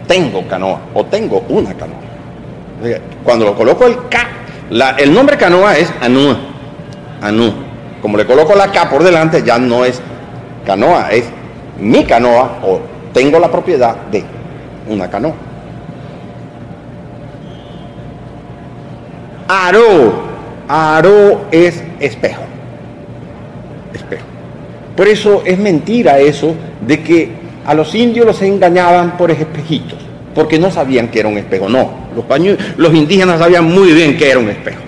tengo 0.07 0.47
canoa 0.47 0.79
o 0.93 1.05
tengo 1.05 1.43
una 1.49 1.73
canoa. 1.73 1.99
Cuando 3.23 3.45
lo 3.45 3.55
coloco 3.55 3.85
el 3.85 3.97
K, 4.09 4.95
el 4.97 5.13
nombre 5.13 5.37
canoa 5.37 5.77
es 5.77 5.91
anúa. 6.01 6.37
Anú. 7.21 7.53
Como 8.01 8.17
le 8.17 8.25
coloco 8.25 8.55
la 8.55 8.71
K 8.71 8.89
por 8.89 9.03
delante, 9.03 9.43
ya 9.43 9.57
no 9.57 9.83
es 9.83 10.01
canoa, 10.65 11.09
es 11.11 11.25
mi 11.79 12.05
canoa 12.05 12.59
o 12.63 12.79
tengo 13.13 13.39
la 13.39 13.51
propiedad 13.51 13.95
de 14.11 14.23
una 14.87 15.09
canoa. 15.09 15.33
Aro, 19.47 20.13
aro 20.67 21.45
es 21.51 21.83
espejo. 21.99 22.43
Espejo. 23.97 24.23
Por 24.95 25.07
eso 25.07 25.43
es 25.45 25.59
mentira 25.59 26.19
eso 26.19 26.55
de 26.81 27.03
que 27.03 27.29
a 27.65 27.73
los 27.73 27.93
indios 27.93 28.25
los 28.25 28.41
engañaban 28.41 29.17
por 29.17 29.29
espejitos, 29.29 29.99
porque 30.33 30.57
no 30.57 30.71
sabían 30.71 31.09
que 31.09 31.19
era 31.19 31.29
un 31.29 31.37
espejo. 31.37 31.69
No, 31.69 32.07
los, 32.77 32.93
indígenas 32.95 33.39
sabían 33.39 33.65
muy 33.65 33.91
bien 33.91 34.17
que 34.17 34.31
era 34.31 34.39
un 34.39 34.49
espejo. 34.49 34.79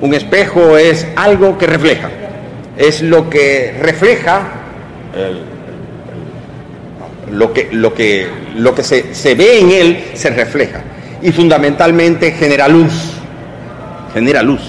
Un 0.00 0.14
espejo 0.14 0.78
es 0.78 1.06
algo 1.16 1.58
que 1.58 1.66
refleja, 1.66 2.08
es 2.76 3.02
lo 3.02 3.28
que 3.28 3.74
refleja 3.80 4.52
lo 7.32 7.52
que, 7.52 7.68
lo 7.72 7.92
que, 7.92 8.26
lo 8.56 8.74
que 8.74 8.82
se, 8.82 9.14
se 9.14 9.34
ve 9.34 9.58
en 9.58 9.70
él 9.70 10.04
se 10.14 10.30
refleja. 10.30 10.80
Y 11.20 11.32
fundamentalmente 11.32 12.32
genera 12.32 12.68
luz, 12.68 13.12
genera 14.14 14.42
luz. 14.42 14.62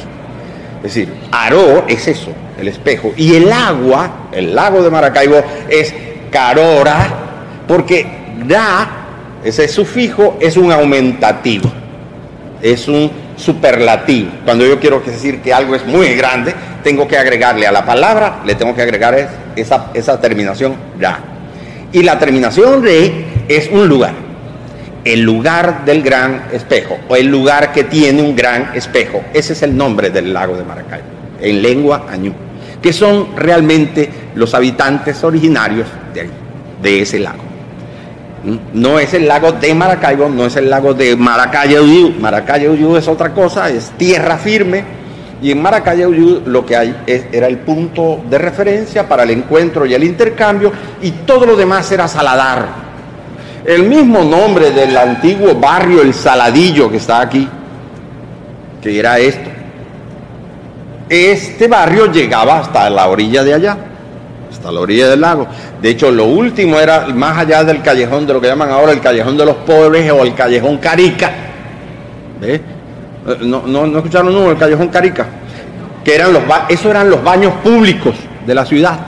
Es 0.77 0.95
decir, 0.95 1.13
Aro 1.31 1.85
es 1.87 2.07
eso, 2.07 2.31
el 2.59 2.67
espejo. 2.67 3.13
Y 3.15 3.35
el 3.35 3.51
agua, 3.51 4.29
el 4.31 4.55
lago 4.55 4.81
de 4.81 4.89
Maracaibo, 4.89 5.41
es 5.69 5.93
carora, 6.31 7.07
porque 7.67 8.05
da, 8.47 8.99
ese 9.43 9.67
sufijo, 9.67 10.37
es 10.39 10.57
un 10.57 10.71
aumentativo, 10.71 11.71
es 12.61 12.87
un 12.87 13.11
superlativo. 13.35 14.31
Cuando 14.43 14.65
yo 14.65 14.79
quiero 14.79 14.99
decir 14.99 15.41
que 15.41 15.53
algo 15.53 15.75
es 15.75 15.85
muy 15.85 16.15
grande, 16.15 16.53
tengo 16.83 17.07
que 17.07 17.17
agregarle 17.17 17.65
a 17.65 17.71
la 17.71 17.85
palabra, 17.85 18.41
le 18.45 18.55
tengo 18.55 18.75
que 18.75 18.81
agregar 18.81 19.29
esa, 19.55 20.21
terminación 20.21 20.75
ya. 20.99 21.19
Y 21.91 22.03
la 22.03 22.19
terminación 22.19 22.81
de 22.81 23.25
es 23.47 23.69
un 23.71 23.87
lugar, 23.87 24.13
el 25.03 25.21
lugar 25.21 25.85
del 25.85 26.03
gran 26.03 26.47
espejo, 26.51 26.97
o 27.07 27.15
el 27.15 27.27
lugar 27.27 27.71
que 27.71 27.85
tiene 27.85 28.21
un 28.21 28.35
gran 28.35 28.71
espejo. 28.75 29.23
Ese 29.33 29.53
es 29.53 29.63
el 29.63 29.75
nombre 29.75 30.09
del 30.09 30.33
lago 30.33 30.55
de 30.55 30.63
Maracaibo, 30.63 31.07
en 31.41 31.61
lengua 31.61 32.05
añú, 32.09 32.33
que 32.81 32.93
son 32.93 33.35
realmente 33.35 34.09
los 34.35 34.53
habitantes 34.53 35.23
originarios 35.23 35.87
de, 36.13 36.29
de 36.81 37.01
ese 37.01 37.19
lago. 37.19 37.49
No 38.73 38.99
es 38.99 39.13
el 39.13 39.27
lago 39.27 39.51
de 39.51 39.73
Maracaibo, 39.73 40.29
no 40.29 40.45
es 40.45 40.55
el 40.55 40.69
lago 40.69 40.93
de 40.93 41.15
Maracaibo. 41.15 42.11
Maracaibo 42.19 42.97
es 42.97 43.07
otra 43.07 43.33
cosa, 43.33 43.69
es 43.69 43.91
tierra 43.97 44.37
firme. 44.37 44.99
Y 45.41 45.51
en 45.51 45.61
Maracaibo 45.61 46.41
lo 46.45 46.65
que 46.65 46.75
hay 46.75 46.95
era 47.05 47.47
el 47.47 47.57
punto 47.59 48.21
de 48.29 48.37
referencia 48.37 49.07
para 49.07 49.23
el 49.23 49.31
encuentro 49.31 49.85
y 49.85 49.93
el 49.93 50.03
intercambio, 50.03 50.71
y 51.01 51.11
todo 51.11 51.45
lo 51.45 51.55
demás 51.55 51.91
era 51.91 52.07
Saladar. 52.07 52.89
El 53.65 53.83
mismo 53.83 54.23
nombre 54.23 54.71
del 54.71 54.95
antiguo 54.97 55.55
barrio 55.55 56.01
El 56.01 56.13
Saladillo 56.13 56.89
que 56.89 56.97
está 56.97 57.21
aquí, 57.21 57.47
que 58.81 58.99
era 58.99 59.19
esto. 59.19 59.48
Este 61.09 61.67
barrio 61.67 62.11
llegaba 62.11 62.59
hasta 62.59 62.89
la 62.89 63.07
orilla 63.07 63.43
de 63.43 63.53
allá 63.55 63.77
hasta 64.59 64.71
la 64.71 64.79
orilla 64.79 65.09
del 65.09 65.21
lago. 65.21 65.47
De 65.81 65.89
hecho, 65.89 66.11
lo 66.11 66.25
último 66.25 66.79
era 66.79 67.07
más 67.07 67.37
allá 67.37 67.63
del 67.63 67.81
callejón, 67.81 68.27
de 68.27 68.33
lo 68.33 68.41
que 68.41 68.47
llaman 68.47 68.69
ahora 68.69 68.91
el 68.91 68.99
callejón 68.99 69.37
de 69.37 69.45
los 69.45 69.55
pobres 69.57 70.11
o 70.11 70.23
el 70.23 70.33
callejón 70.33 70.77
Carica. 70.77 71.31
¿Ves? 72.41 72.59
Eh, 73.27 73.37
no, 73.41 73.63
no, 73.65 73.87
no 73.87 73.97
escucharon 73.99 74.33
nunca 74.33 74.51
el 74.51 74.57
callejón 74.57 74.87
Carica. 74.89 75.25
Que 76.03 76.15
eran 76.15 76.33
los 76.33 76.43
esos 76.69 76.87
eran 76.87 77.09
los 77.09 77.23
baños 77.23 77.53
públicos 77.63 78.15
de 78.45 78.55
la 78.55 78.65
ciudad. 78.65 78.99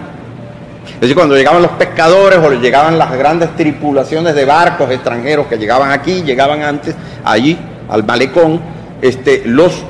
Es 0.86 1.02
decir, 1.02 1.16
cuando 1.16 1.36
llegaban 1.36 1.62
los 1.62 1.72
pescadores 1.72 2.40
o 2.40 2.52
llegaban 2.54 2.98
las 2.98 3.12
grandes 3.18 3.56
tripulaciones 3.56 4.36
de 4.36 4.46
barcos 4.46 4.90
extranjeros 4.92 5.48
que 5.48 5.58
llegaban 5.58 5.92
aquí, 5.92 6.22
llegaban 6.22 6.62
antes 6.62 6.96
allí 7.24 7.58
al 7.90 8.04
malecón, 8.06 8.62
este, 9.02 9.42
los 9.46 9.84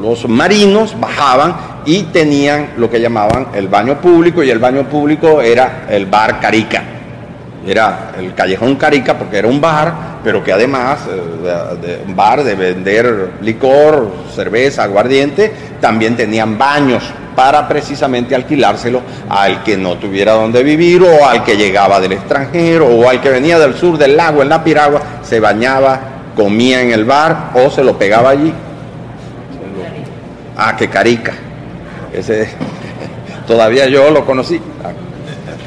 los 0.00 0.28
marinos 0.28 0.98
bajaban 0.98 1.54
y 1.84 2.04
tenían 2.04 2.70
lo 2.76 2.90
que 2.90 3.00
llamaban 3.00 3.48
el 3.54 3.68
baño 3.68 4.00
público 4.00 4.42
y 4.42 4.50
el 4.50 4.58
baño 4.58 4.84
público 4.84 5.40
era 5.40 5.86
el 5.88 6.06
bar 6.06 6.40
Carica. 6.40 6.82
Era 7.66 8.12
el 8.18 8.34
callejón 8.34 8.76
Carica 8.76 9.16
porque 9.16 9.38
era 9.38 9.48
un 9.48 9.60
bar, 9.60 10.20
pero 10.24 10.42
que 10.42 10.52
además 10.52 11.00
eh, 11.08 11.76
de, 11.80 12.02
un 12.06 12.16
bar 12.16 12.42
de 12.42 12.54
vender 12.54 13.34
licor, 13.40 14.10
cerveza, 14.34 14.82
aguardiente, 14.82 15.52
también 15.80 16.16
tenían 16.16 16.58
baños 16.58 17.04
para 17.36 17.66
precisamente 17.68 18.34
alquilárselo 18.34 19.00
al 19.28 19.62
que 19.62 19.76
no 19.76 19.96
tuviera 19.96 20.32
donde 20.32 20.62
vivir 20.62 21.02
o 21.02 21.26
al 21.26 21.44
que 21.44 21.56
llegaba 21.56 22.00
del 22.00 22.12
extranjero 22.12 22.86
o 22.86 23.08
al 23.08 23.20
que 23.20 23.30
venía 23.30 23.58
del 23.58 23.74
sur 23.74 23.96
del 23.96 24.16
lago 24.16 24.42
en 24.42 24.48
la 24.48 24.62
piragua, 24.62 25.00
se 25.22 25.38
bañaba, 25.38 26.00
comía 26.36 26.82
en 26.82 26.90
el 26.90 27.04
bar 27.04 27.50
o 27.54 27.70
se 27.70 27.84
lo 27.84 27.96
pegaba 27.96 28.30
allí 28.30 28.52
Ah, 30.56 30.76
que 30.76 30.88
Carica. 30.88 31.32
Ese, 32.12 32.48
todavía 33.46 33.86
yo 33.86 34.10
lo 34.10 34.24
conocí. 34.24 34.60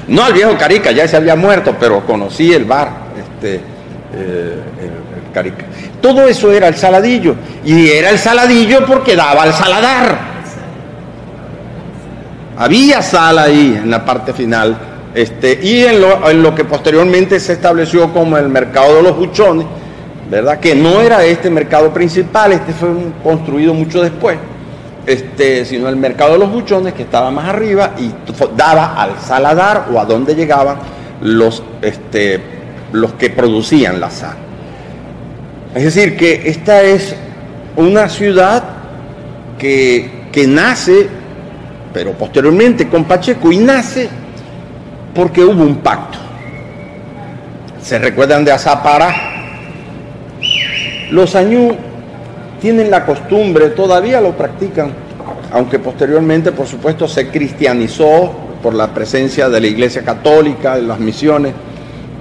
No 0.07 0.23
al 0.23 0.33
viejo 0.33 0.55
Carica, 0.57 0.91
ya 0.91 1.07
se 1.07 1.17
había 1.17 1.36
muerto, 1.36 1.75
pero 1.79 2.05
conocí 2.05 2.53
el 2.53 2.65
bar, 2.65 2.89
este, 3.17 3.55
eh, 3.55 4.59
el, 4.81 5.31
Carica. 5.33 5.65
Todo 6.01 6.27
eso 6.27 6.51
era 6.51 6.67
el 6.67 6.75
saladillo. 6.75 7.36
Y 7.65 7.89
era 7.89 8.11
el 8.11 8.19
saladillo 8.19 8.86
porque 8.86 9.15
daba 9.15 9.43
al 9.43 9.53
saladar. 9.53 10.36
Había 12.57 13.01
sal 13.01 13.39
ahí 13.39 13.79
en 13.81 13.89
la 13.89 14.05
parte 14.05 14.31
final. 14.31 14.77
Este, 15.13 15.59
y 15.61 15.83
en 15.83 15.99
lo, 15.99 16.29
en 16.29 16.43
lo 16.43 16.53
que 16.53 16.63
posteriormente 16.63 17.39
se 17.39 17.53
estableció 17.53 18.13
como 18.13 18.38
el 18.38 18.47
mercado 18.47 18.97
de 18.97 19.03
los 19.03 19.17
buchones, 19.17 19.65
¿verdad? 20.29 20.59
Que 20.59 20.75
no 20.75 21.01
era 21.01 21.23
este 21.25 21.49
mercado 21.49 21.93
principal, 21.93 22.53
este 22.53 22.71
fue 22.73 22.89
construido 23.23 23.73
mucho 23.73 24.01
después 24.01 24.38
este, 25.05 25.65
sino 25.65 25.87
el 25.87 25.95
mercado 25.97 26.33
de 26.33 26.39
los 26.39 26.51
buchones 26.51 26.93
que 26.93 27.03
estaba 27.03 27.31
más 27.31 27.45
arriba 27.45 27.93
y 27.97 28.11
daba 28.55 29.01
al 29.01 29.19
saladar 29.19 29.87
o 29.93 29.99
a 29.99 30.05
donde 30.05 30.35
llegaban 30.35 30.77
los, 31.21 31.63
este, 31.81 32.39
los 32.91 33.13
que 33.13 33.29
producían 33.29 33.99
la 33.99 34.09
sal. 34.09 34.35
Es 35.73 35.83
decir, 35.83 36.15
que 36.15 36.49
esta 36.49 36.81
es 36.81 37.15
una 37.75 38.09
ciudad 38.09 38.63
que, 39.59 40.27
que 40.31 40.47
nace, 40.47 41.07
pero 41.93 42.13
posteriormente 42.13 42.87
con 42.87 43.03
Pacheco, 43.05 43.51
y 43.51 43.57
nace 43.57 44.09
porque 45.13 45.43
hubo 45.43 45.63
un 45.63 45.77
pacto. 45.77 46.17
¿Se 47.81 47.99
recuerdan 47.99 48.43
de 48.43 48.51
Azapara? 48.51 49.13
Los 51.11 51.35
añú 51.35 51.75
tienen 52.66 52.89
la 52.89 53.05
costumbre, 53.05 53.70
todavía 53.70 54.20
lo 54.20 54.32
practican, 54.32 54.89
aunque 55.51 55.78
posteriormente, 55.78 56.51
por 56.51 56.66
supuesto, 56.66 57.07
se 57.07 57.28
cristianizó 57.28 58.34
por 58.63 58.74
la 58.74 58.91
presencia 58.91 59.49
de 59.49 59.61
la 59.61 59.68
Iglesia 59.68 60.01
Católica, 60.01 60.76
de 60.76 60.82
las 60.82 60.99
misiones, 60.99 61.53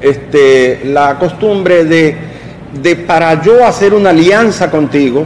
este, 0.03 0.83
la 0.85 1.19
costumbre 1.19 1.87
de, 1.87 2.15
de 2.83 2.95
para 2.95 3.43
yo 3.43 3.67
hacer 3.67 3.95
una 3.95 4.11
alianza 4.11 4.71
contigo, 4.71 5.25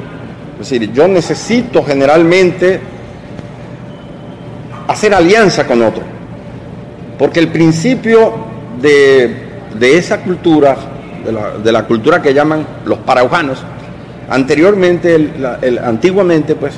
es 0.61 0.71
decir, 0.71 0.93
yo 0.93 1.09
necesito 1.09 1.83
generalmente 1.83 2.79
hacer 4.87 5.15
alianza 5.15 5.67
con 5.67 5.83
otro, 5.83 6.05
porque 7.19 7.41
el 7.41 7.49
principio 7.49 8.35
de, 8.81 9.35
de 9.81 9.99
esa 9.99 10.21
cultura, 10.21 10.77
de 11.65 11.73
la, 11.73 11.87
cultura 11.87 12.23
que 12.23 12.33
llaman 12.33 12.65
los 12.85 12.99
paraujanos, 12.99 13.65
Anteriormente, 14.29 15.15
el, 15.15 15.79
antiguamente, 15.83 16.55
pues, 16.55 16.75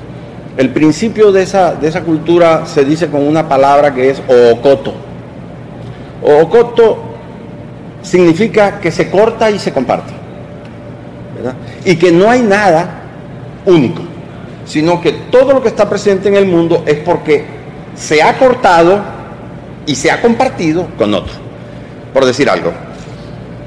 el 0.57 0.71
principio 0.71 1.33
de 1.33 1.43
esa, 1.43 1.75
de 1.75 1.89
esa 1.89 2.03
cultura 2.03 2.67
se 2.67 2.85
dice 2.85 3.09
con 3.09 3.27
una 3.27 3.49
palabra 3.49 3.93
que 3.95 4.11
es 4.11 4.23
oocoto. 4.29 4.95
Oocoto 6.23 6.99
significa 8.03 8.79
que 8.79 8.91
se 8.91 9.11
corta 9.11 9.51
y 9.51 9.59
se 9.59 9.73
comparte. 9.73 10.13
Y 11.85 11.97
que 11.97 12.13
no 12.13 12.31
hay 12.31 12.43
nada 12.43 13.03
único, 13.65 14.03
sino 14.65 15.01
que 15.01 15.13
todo 15.31 15.55
lo 15.55 15.63
que 15.63 15.69
está 15.69 15.89
presente 15.89 16.29
en 16.29 16.37
el 16.37 16.47
mundo 16.47 16.83
es 16.87 16.99
porque 16.99 17.45
se 17.95 18.23
ha 18.23 18.39
cortado 18.39 19.01
y 19.87 19.95
se 19.95 20.11
ha 20.11 20.21
compartido 20.21 20.87
con 20.99 21.15
otro. 21.15 21.33
Por 22.13 22.25
decir 22.25 22.49
algo, 22.49 22.73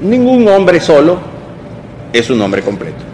ningún 0.00 0.46
hombre 0.48 0.80
solo 0.80 1.18
es 2.12 2.30
un 2.30 2.40
hombre 2.40 2.62
completo. 2.62 3.13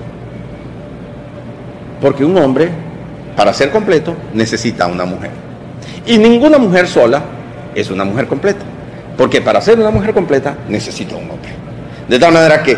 Porque 2.01 2.24
un 2.24 2.36
hombre, 2.38 2.70
para 3.36 3.53
ser 3.53 3.70
completo, 3.70 4.14
necesita 4.32 4.86
una 4.86 5.05
mujer. 5.05 5.30
Y 6.07 6.18
ninguna 6.18 6.59
mujer 6.59 6.86
sola 6.86 7.22
es 7.74 7.90
una 7.90 8.05
mujer 8.05 8.26
completa. 8.26 8.64
Porque 9.16 9.40
para 9.40 9.61
ser 9.61 9.78
una 9.78 9.90
mujer 9.90 10.14
completa 10.14 10.57
necesita 10.68 11.16
un 11.16 11.30
hombre. 11.30 11.51
De 12.09 12.18
tal 12.18 12.32
manera 12.32 12.62
que 12.62 12.76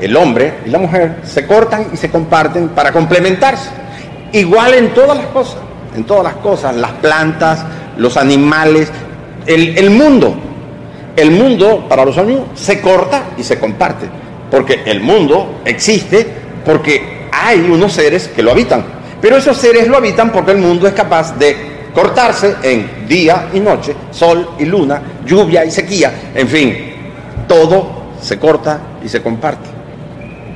el 0.00 0.16
hombre 0.16 0.54
y 0.66 0.70
la 0.70 0.78
mujer 0.78 1.20
se 1.24 1.46
cortan 1.46 1.86
y 1.92 1.96
se 1.96 2.10
comparten 2.10 2.68
para 2.70 2.92
complementarse. 2.92 3.70
Igual 4.32 4.74
en 4.74 4.92
todas 4.92 5.16
las 5.16 5.26
cosas, 5.28 5.56
en 5.96 6.04
todas 6.04 6.24
las 6.24 6.34
cosas, 6.34 6.74
las 6.74 6.90
plantas, 6.92 7.64
los 7.96 8.16
animales, 8.16 8.90
el, 9.46 9.90
mundo. 9.90 10.34
El 11.16 11.30
mundo 11.30 11.86
para 11.88 12.04
los 12.04 12.18
años 12.18 12.40
se 12.54 12.80
corta 12.80 13.22
y 13.38 13.44
se 13.44 13.58
comparte. 13.58 14.06
Porque 14.50 14.82
el 14.84 15.00
mundo 15.00 15.60
existe 15.64 16.26
porque 16.64 17.13
hay 17.42 17.60
unos 17.60 17.92
seres 17.92 18.28
que 18.28 18.42
lo 18.42 18.52
habitan, 18.52 18.84
pero 19.20 19.36
esos 19.36 19.56
seres 19.56 19.88
lo 19.88 19.96
habitan 19.96 20.30
porque 20.30 20.52
el 20.52 20.58
mundo 20.58 20.86
es 20.86 20.94
capaz 20.94 21.36
de 21.36 21.74
cortarse 21.92 22.56
en 22.62 23.06
día 23.08 23.48
y 23.52 23.60
noche, 23.60 23.94
sol 24.10 24.50
y 24.58 24.64
luna, 24.64 25.02
lluvia 25.24 25.64
y 25.64 25.70
sequía, 25.70 26.30
en 26.34 26.48
fin, 26.48 26.76
todo 27.48 28.04
se 28.20 28.38
corta 28.38 28.80
y 29.04 29.08
se 29.08 29.22
comparte. 29.22 29.68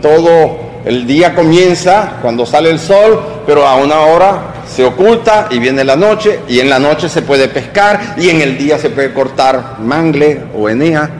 Todo 0.01 0.69
el 0.85 1.07
día 1.07 1.35
comienza 1.35 2.19
cuando 2.23 2.47
sale 2.47 2.71
el 2.71 2.79
sol, 2.79 3.21
pero 3.47 3.67
a 3.67 3.77
una 3.77 4.01
hora 4.01 4.55
se 4.67 4.85
oculta 4.85 5.49
y 5.51 5.59
viene 5.59 5.85
la 5.85 5.97
noche, 5.97 6.41
y 6.49 6.61
en 6.61 6.71
la 6.71 6.79
noche 6.79 7.09
se 7.09 7.23
puede 7.23 7.49
pescar, 7.49 8.15
y 8.17 8.31
en 8.31 8.41
el 8.41 8.57
día 8.57 8.79
se 8.79 8.91
puede 8.91 9.13
cortar 9.13 9.77
mangle 9.81 10.43
o 10.57 10.69
enea. 10.69 11.11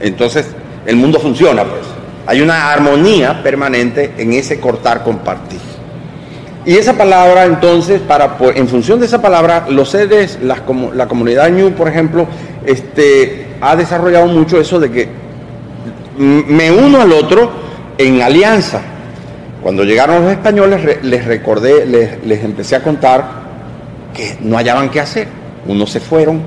Entonces, 0.00 0.46
el 0.86 0.96
mundo 0.96 1.18
funciona, 1.20 1.64
pues. 1.64 1.97
Hay 2.28 2.42
una 2.42 2.70
armonía 2.70 3.42
permanente 3.42 4.12
en 4.18 4.34
ese 4.34 4.60
cortar 4.60 5.02
compartir. 5.02 5.60
Y 6.66 6.76
esa 6.76 6.92
palabra, 6.92 7.46
entonces, 7.46 8.02
para, 8.02 8.36
en 8.54 8.68
función 8.68 9.00
de 9.00 9.06
esa 9.06 9.22
palabra, 9.22 9.64
los 9.70 9.88
seres, 9.88 10.38
la 10.42 11.08
comunidad 11.08 11.48
Ñu, 11.48 11.70
por 11.70 11.88
ejemplo, 11.88 12.26
este, 12.66 13.46
ha 13.62 13.74
desarrollado 13.76 14.26
mucho 14.26 14.60
eso 14.60 14.78
de 14.78 14.90
que 14.90 15.08
me 16.18 16.70
uno 16.70 17.00
al 17.00 17.12
otro 17.12 17.50
en 17.96 18.20
alianza. 18.20 18.82
Cuando 19.62 19.84
llegaron 19.84 20.22
los 20.22 20.32
españoles 20.32 21.02
les 21.02 21.24
recordé, 21.24 21.86
les, 21.86 22.22
les 22.26 22.44
empecé 22.44 22.76
a 22.76 22.82
contar 22.82 23.24
que 24.12 24.36
no 24.40 24.58
hallaban 24.58 24.90
qué 24.90 25.00
hacer. 25.00 25.28
Unos 25.66 25.92
se 25.92 26.00
fueron, 26.00 26.42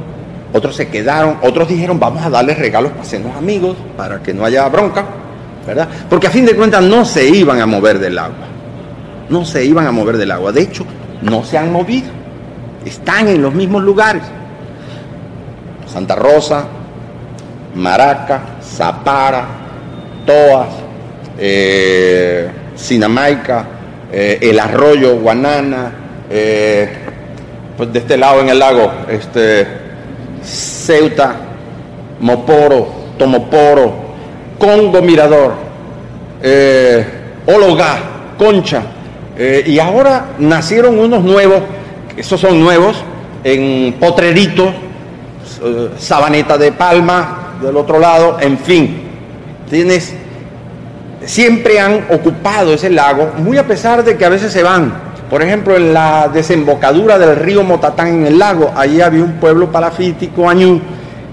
otros 0.54 0.76
se 0.76 0.90
quedaron, 0.90 1.38
otros 1.42 1.68
dijeron 1.68 2.00
vamos 2.00 2.24
a 2.24 2.30
darles 2.30 2.60
regalos 2.60 2.92
para 2.92 3.02
hacernos 3.02 3.36
amigos, 3.36 3.76
para 3.98 4.22
que 4.22 4.32
no 4.32 4.46
haya 4.46 4.70
bronca, 4.70 5.06
Porque 6.10 6.28
a 6.28 6.32
fin 6.32 6.46
de 6.46 6.56
cuentas 6.56 6.84
no 6.84 7.06
se 7.06 7.28
iban 7.28 7.62
a 7.62 7.66
mover 7.66 8.00
del 8.00 8.18
agua, 8.18 8.48
no 9.30 9.46
se 9.46 9.64
iban 9.64 9.88
a 9.88 9.92
mover 9.92 10.18
del 10.18 10.32
agua, 10.32 10.52
de 10.52 10.62
hecho 10.62 10.86
no 11.22 11.44
se 11.44 11.58
han 11.58 11.72
movido, 11.72 12.10
están 12.86 13.28
en 13.28 13.42
los 13.42 13.54
mismos 13.54 13.84
lugares. 13.84 14.24
Santa 15.86 16.16
Rosa, 16.16 16.66
Maraca, 17.76 18.42
Zapara, 18.62 19.46
Toas, 20.26 20.70
eh, 21.38 22.50
Sinamaica, 22.76 23.66
eh, 24.12 24.40
el 24.42 24.60
arroyo 24.60 25.18
Guanana, 25.20 25.92
eh, 26.30 26.90
pues 27.78 27.92
de 27.92 28.00
este 28.00 28.18
lado 28.18 28.42
en 28.42 28.50
el 28.50 28.60
lago, 28.60 28.92
este, 29.10 29.68
Ceuta, 30.44 31.36
Moporo, 32.20 32.88
Tomoporo, 33.18 34.01
Congo 34.62 35.02
Mirador, 35.02 35.54
eh, 36.44 37.04
Concha, 38.38 38.84
y 39.66 39.80
ahora 39.80 40.28
nacieron 40.38 41.00
unos 41.00 41.24
nuevos, 41.24 41.62
esos 42.16 42.40
son 42.40 42.60
nuevos, 42.60 43.04
en 43.44 43.94
Potrerito, 44.00 44.72
Sabaneta 45.98 46.60
de 46.60 46.74
Palma, 46.74 47.56
del 47.60 47.76
otro 47.76 48.00
lado, 48.00 48.38
en 48.40 48.60
fin, 48.60 49.02
tienes 49.68 50.14
siempre 51.26 51.80
han 51.80 52.06
ocupado 52.12 52.74
ese 52.74 52.92
lago, 52.92 53.32
muy 53.38 53.58
a 53.58 53.66
pesar 53.66 54.04
de 54.04 54.16
que 54.16 54.26
a 54.26 54.30
veces 54.30 54.52
se 54.52 54.62
van. 54.62 54.94
Por 55.30 55.42
ejemplo, 55.42 55.76
en 55.76 55.94
la 55.94 56.30
desembocadura 56.32 57.18
del 57.18 57.36
río 57.38 57.64
Motatán 57.64 58.10
en 58.10 58.28
el 58.28 58.38
lago, 58.38 58.72
allí 58.76 59.02
había 59.02 59.24
un 59.24 59.34
pueblo 59.34 59.72
palafítico, 59.72 60.50
Añú, 60.50 60.82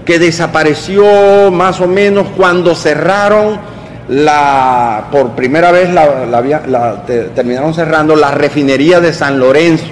que 0.09 0.17
desapareció 0.17 1.51
más 1.51 1.79
o 1.81 1.87
menos 1.87 2.29
cuando 2.35 2.73
cerraron 2.73 3.59
la, 4.07 5.05
por 5.11 5.33
primera 5.33 5.71
vez 5.71 5.87
la, 5.93 7.03
terminaron 7.35 7.75
cerrando 7.75 8.15
la 8.15 8.31
refinería 8.31 8.99
de 8.99 9.13
San 9.13 9.37
Lorenzo. 9.37 9.85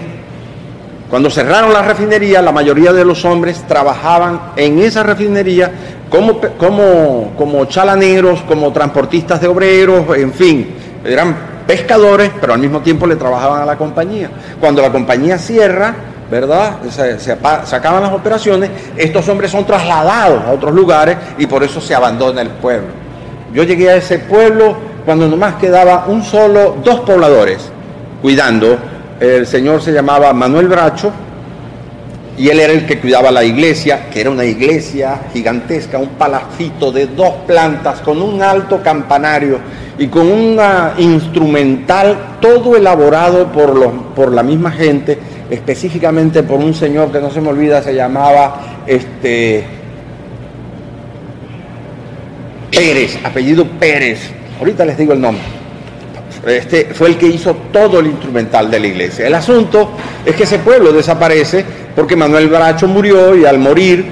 Cuando 1.07 1.30
cerraron 1.30 1.72
la 1.72 1.84
refinería, 1.84 2.41
la 2.41 2.51
mayoría 2.51 2.93
de 2.93 3.05
los 3.05 3.26
hombres 3.26 3.63
trabajaban 3.68 4.53
en 4.55 4.80
esa 4.80 5.03
refinería 5.03 5.72
como, 6.09 6.41
como, 6.57 7.34
como 7.38 7.65
chalaneros, 7.65 8.41
como 8.41 8.74
transportistas 8.74 9.39
de 9.39 9.47
obreros, 9.47 10.18
en 10.18 10.34
fin, 10.34 10.68
eran 11.05 11.38
pescadores, 11.68 12.32
pero 12.41 12.55
al 12.55 12.59
mismo 12.59 12.80
tiempo 12.80 13.05
le 13.05 13.18
trabajaban 13.18 13.61
a 13.61 13.65
la 13.68 13.78
compañía. 13.78 14.32
Cuando 14.59 14.82
la 14.82 14.91
compañía 14.91 15.38
cierra, 15.38 15.93
¿verdad? 16.30 16.78
Se, 16.90 17.32
acaban 17.32 18.04
las 18.04 18.14
operaciones, 18.14 18.70
estos 18.96 19.28
hombres 19.30 19.52
son 19.52 19.66
trasladados 19.66 20.44
a 20.44 20.52
otros 20.52 20.74
lugares 20.74 21.18
y 21.38 21.46
por 21.46 21.64
eso 21.64 21.80
se 21.80 21.96
abandona 21.96 22.42
el 22.42 22.50
pueblo. 22.50 22.90
Yo 23.54 23.64
llegué 23.64 23.90
a 23.90 23.96
ese 23.96 24.20
pueblo 24.20 24.76
cuando 25.06 25.28
nomás 25.28 25.56
quedaba 25.56 26.06
un 26.08 26.24
solo, 26.24 26.78
dos 26.84 27.00
pobladores 27.02 27.72
cuidando. 28.22 28.78
El 29.20 29.48
señor 29.48 29.82
se 29.82 29.92
llamaba 29.92 30.32
Manuel 30.34 30.68
Bracho, 30.68 31.12
y 32.38 32.50
él 32.50 32.60
era 32.60 32.72
el 32.72 32.86
que 32.86 33.00
cuidaba 33.00 33.32
la 33.32 33.44
iglesia, 33.44 34.10
que 34.12 34.22
era 34.22 34.30
una 34.30 34.46
iglesia 34.46 35.22
gigantesca, 35.34 35.98
un 35.98 36.10
palacito 36.10 36.92
de 36.92 37.08
dos 37.08 37.34
plantas 37.48 38.02
con 38.02 38.22
un 38.22 38.42
alto 38.44 38.82
campanario 38.84 39.58
y 39.98 40.08
con 40.08 40.32
una 40.32 40.94
instrumental 41.00 42.38
todo 42.40 42.76
elaborado 42.76 43.52
por, 43.52 43.76
los, 43.76 43.92
por 44.16 44.32
la 44.32 44.44
misma 44.44 44.70
gente, 44.72 45.18
específicamente 45.50 46.43
por 46.43 46.60
un 46.60 46.74
señor 46.74 47.12
que 47.12 47.20
no 47.20 47.30
se 47.30 47.41
me 47.41 47.50
olvida, 47.50 47.82
se 47.82 47.93
llamaba 47.93 48.84
este 48.86 49.64
Pérez, 52.72 53.18
apellido 53.24 53.66
Pérez. 53.80 54.32
Ahorita 54.60 54.86
les 54.86 54.98
digo 54.98 55.14
el 55.14 55.22
nombre. 55.22 55.43
Este 56.45 56.93
fue 56.93 57.10
el 57.10 57.18
que 57.18 57.28
hizo 57.28 57.56
todo 57.74 58.00
el 58.00 58.08
instrumental 58.08 58.70
de 58.72 58.80
la 58.80 58.88
iglesia. 58.88 59.28
El 59.28 59.34
asunto 59.34 59.91
es 60.26 60.36
que 60.36 60.43
ese 60.43 60.60
pueblo 60.60 60.93
desaparece 60.93 61.66
porque 61.95 62.16
Manuel 62.16 62.48
Bracho 62.48 62.88
murió 62.88 63.36
y 63.36 63.45
al 63.45 63.58
morir, 63.58 64.06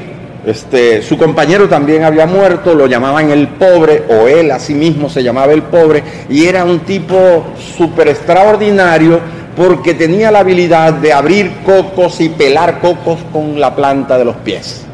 este, 0.46 1.02
su 1.02 1.18
compañero 1.18 1.70
también 1.70 2.04
había 2.04 2.26
muerto, 2.26 2.74
lo 2.74 2.88
llamaban 2.88 3.30
el 3.30 3.48
pobre, 3.50 4.04
o 4.10 4.28
él 4.28 4.52
a 4.52 4.60
sí 4.60 4.74
mismo 4.74 5.08
se 5.10 5.24
llamaba 5.24 5.54
el 5.54 5.64
pobre, 5.64 6.04
y 6.30 6.46
era 6.46 6.66
un 6.66 6.80
tipo 6.80 7.46
súper 7.78 8.10
extraordinario 8.10 9.20
porque 9.56 9.94
tenía 9.94 10.32
la 10.32 10.40
habilidad 10.40 10.94
de 10.94 11.14
abrir 11.14 11.52
cocos 11.66 12.20
y 12.22 12.30
pelar 12.30 12.80
cocos 12.80 13.20
con 13.32 13.60
la 13.60 13.76
planta 13.76 14.18
de 14.18 14.26
los 14.26 14.36
pies. 14.38 14.86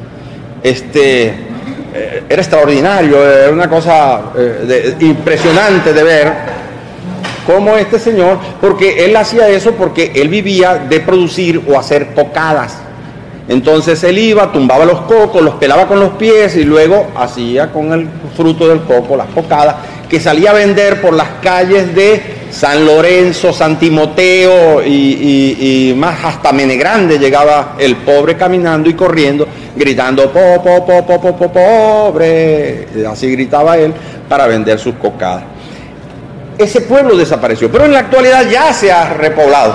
Este, 0.61 1.27
eh, 1.93 2.23
era 2.29 2.41
extraordinario, 2.41 3.27
era 3.27 3.51
una 3.51 3.69
cosa 3.69 4.21
eh, 4.37 4.95
impresionante 4.99 5.93
de 5.93 6.03
ver 6.03 6.33
como 7.45 7.75
este 7.75 7.97
señor, 7.97 8.37
porque 8.61 9.03
él 9.03 9.15
hacía 9.15 9.49
eso 9.49 9.71
porque 9.73 10.11
él 10.15 10.29
vivía 10.29 10.75
de 10.75 10.99
producir 10.99 11.61
o 11.67 11.77
hacer 11.77 12.13
cocadas. 12.13 12.77
Entonces 13.47 14.03
él 14.03 14.19
iba, 14.19 14.51
tumbaba 14.51 14.85
los 14.85 15.01
cocos, 15.01 15.41
los 15.41 15.55
pelaba 15.55 15.87
con 15.87 15.99
los 15.99 16.11
pies 16.11 16.55
y 16.55 16.63
luego 16.63 17.07
hacía 17.15 17.71
con 17.71 17.91
el 17.91 18.07
fruto 18.37 18.67
del 18.67 18.81
coco 18.83 19.17
las 19.17 19.27
cocadas 19.27 19.75
que 20.07 20.19
salía 20.19 20.51
a 20.51 20.53
vender 20.53 21.01
por 21.01 21.13
las 21.13 21.27
calles 21.41 21.93
de 21.95 22.40
San 22.51 22.85
Lorenzo, 22.85 23.53
San 23.53 23.79
Timoteo 23.79 24.83
y, 24.85 25.93
más 25.97 26.23
hasta 26.23 26.51
Menegrande 26.51 27.17
llegaba 27.17 27.75
el 27.79 27.97
pobre 27.97 28.35
caminando 28.35 28.89
y 28.89 28.93
corriendo, 28.93 29.47
gritando 29.75 30.31
po, 30.31 30.61
po, 30.63 30.85
po, 30.85 31.05
po, 31.05 31.21
po, 31.21 31.35
po 31.35 31.51
pobre. 31.51 32.87
Así 33.09 33.31
gritaba 33.31 33.77
él 33.77 33.93
para 34.27 34.47
vender 34.47 34.77
sus 34.77 34.95
cocadas 34.95 35.43
ese 36.63 36.81
pueblo 36.81 37.17
desapareció. 37.17 37.71
Pero 37.71 37.85
en 37.85 37.93
la 37.93 37.99
actualidad 37.99 38.49
ya 38.49 38.73
se 38.73 38.91
ha 38.91 39.13
repoblado. 39.13 39.73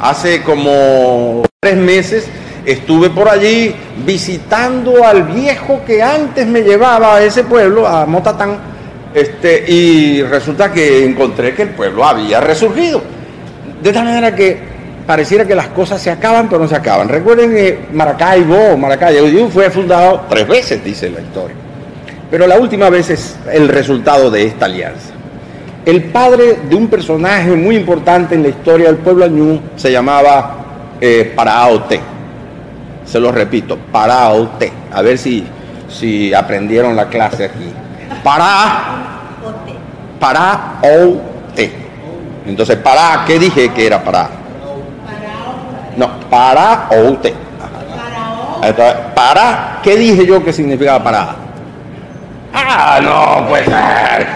Hace 0.00 0.42
como 0.42 1.42
tres 1.60 1.76
meses 1.76 2.28
estuve 2.64 3.10
por 3.10 3.28
allí 3.28 3.74
visitando 4.04 5.04
al 5.04 5.24
viejo 5.24 5.80
que 5.86 6.02
antes 6.02 6.46
me 6.46 6.62
llevaba 6.62 7.16
a 7.16 7.22
ese 7.22 7.44
pueblo, 7.44 7.86
a 7.86 8.06
Motatán, 8.06 8.58
este, 9.14 9.64
y 9.70 10.22
resulta 10.22 10.72
que 10.72 11.04
encontré 11.04 11.54
que 11.54 11.62
el 11.62 11.70
pueblo 11.70 12.04
había 12.04 12.40
resurgido. 12.40 13.02
De 13.82 13.92
tal 13.92 14.04
manera 14.04 14.34
que 14.34 14.58
pareciera 15.06 15.46
que 15.46 15.54
las 15.54 15.68
cosas 15.68 16.02
se 16.02 16.10
acaban, 16.10 16.48
pero 16.48 16.62
no 16.62 16.68
se 16.68 16.76
acaban. 16.76 17.08
Recuerden 17.08 17.50
que 17.50 17.78
Maracaibo, 17.92 18.76
Maracaibo 18.76 19.48
fue 19.48 19.70
fundado 19.70 20.26
tres 20.28 20.46
veces, 20.46 20.84
dice 20.84 21.08
la 21.08 21.20
historia. 21.20 21.56
Pero 22.30 22.46
la 22.46 22.58
última 22.58 22.90
vez 22.90 23.08
es 23.08 23.36
el 23.50 23.68
resultado 23.68 24.30
de 24.30 24.44
esta 24.44 24.66
alianza. 24.66 25.14
El 25.86 26.04
padre 26.04 26.58
de 26.68 26.76
un 26.76 26.88
personaje 26.88 27.50
muy 27.52 27.76
importante 27.76 28.34
en 28.34 28.42
la 28.42 28.50
historia 28.50 28.88
del 28.88 28.96
pueblo 28.96 29.24
añú 29.24 29.58
se 29.76 29.90
llamaba 29.90 30.96
eh, 31.00 31.32
Paraote. 31.34 31.98
Se 33.06 33.18
lo 33.18 33.32
repito, 33.32 33.78
Paraote. 33.90 34.70
A 34.92 35.00
ver 35.00 35.16
si, 35.16 35.46
si 35.88 36.34
aprendieron 36.34 36.94
la 36.94 37.08
clase 37.08 37.46
aquí. 37.46 37.72
Para. 38.22 38.82
Paraote. 40.20 41.72
Entonces, 42.46 42.76
para, 42.78 43.24
¿qué 43.26 43.38
dije 43.38 43.70
que 43.72 43.86
era 43.86 44.02
para? 44.02 44.30
No, 45.96 46.08
paraote. 46.30 47.34
Entonces, 48.62 48.96
para, 49.14 49.78
¿qué 49.82 49.96
dije 49.96 50.26
yo 50.26 50.42
que 50.44 50.52
significaba 50.52 51.02
para? 51.02 51.36
Ah, 52.54 52.98
no, 53.02 53.48
pues 53.48 53.68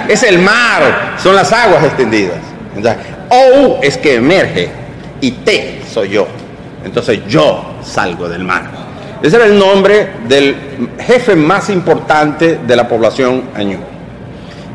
es 0.09 0.23
el 0.23 0.39
mar, 0.39 1.15
son 1.19 1.35
las 1.35 1.53
aguas 1.53 1.85
extendidas. 1.85 2.39
O 3.31 3.79
es 3.83 3.97
que 3.97 4.17
emerge 4.17 4.71
y 5.21 5.31
Te 5.31 5.83
soy 5.89 6.11
yo. 6.11 6.27
Entonces 6.85 7.21
yo 7.27 7.77
salgo 7.83 8.29
del 8.29 8.45
mar. 8.45 8.65
Ese 9.23 9.37
era 9.37 9.47
el 9.47 9.57
nombre 9.57 10.09
del 10.27 10.57
jefe 10.99 11.37
más 11.37 11.71
importante 11.71 12.59
de 12.67 12.77
la 12.77 12.89
población 12.89 13.45
añú. 13.55 13.79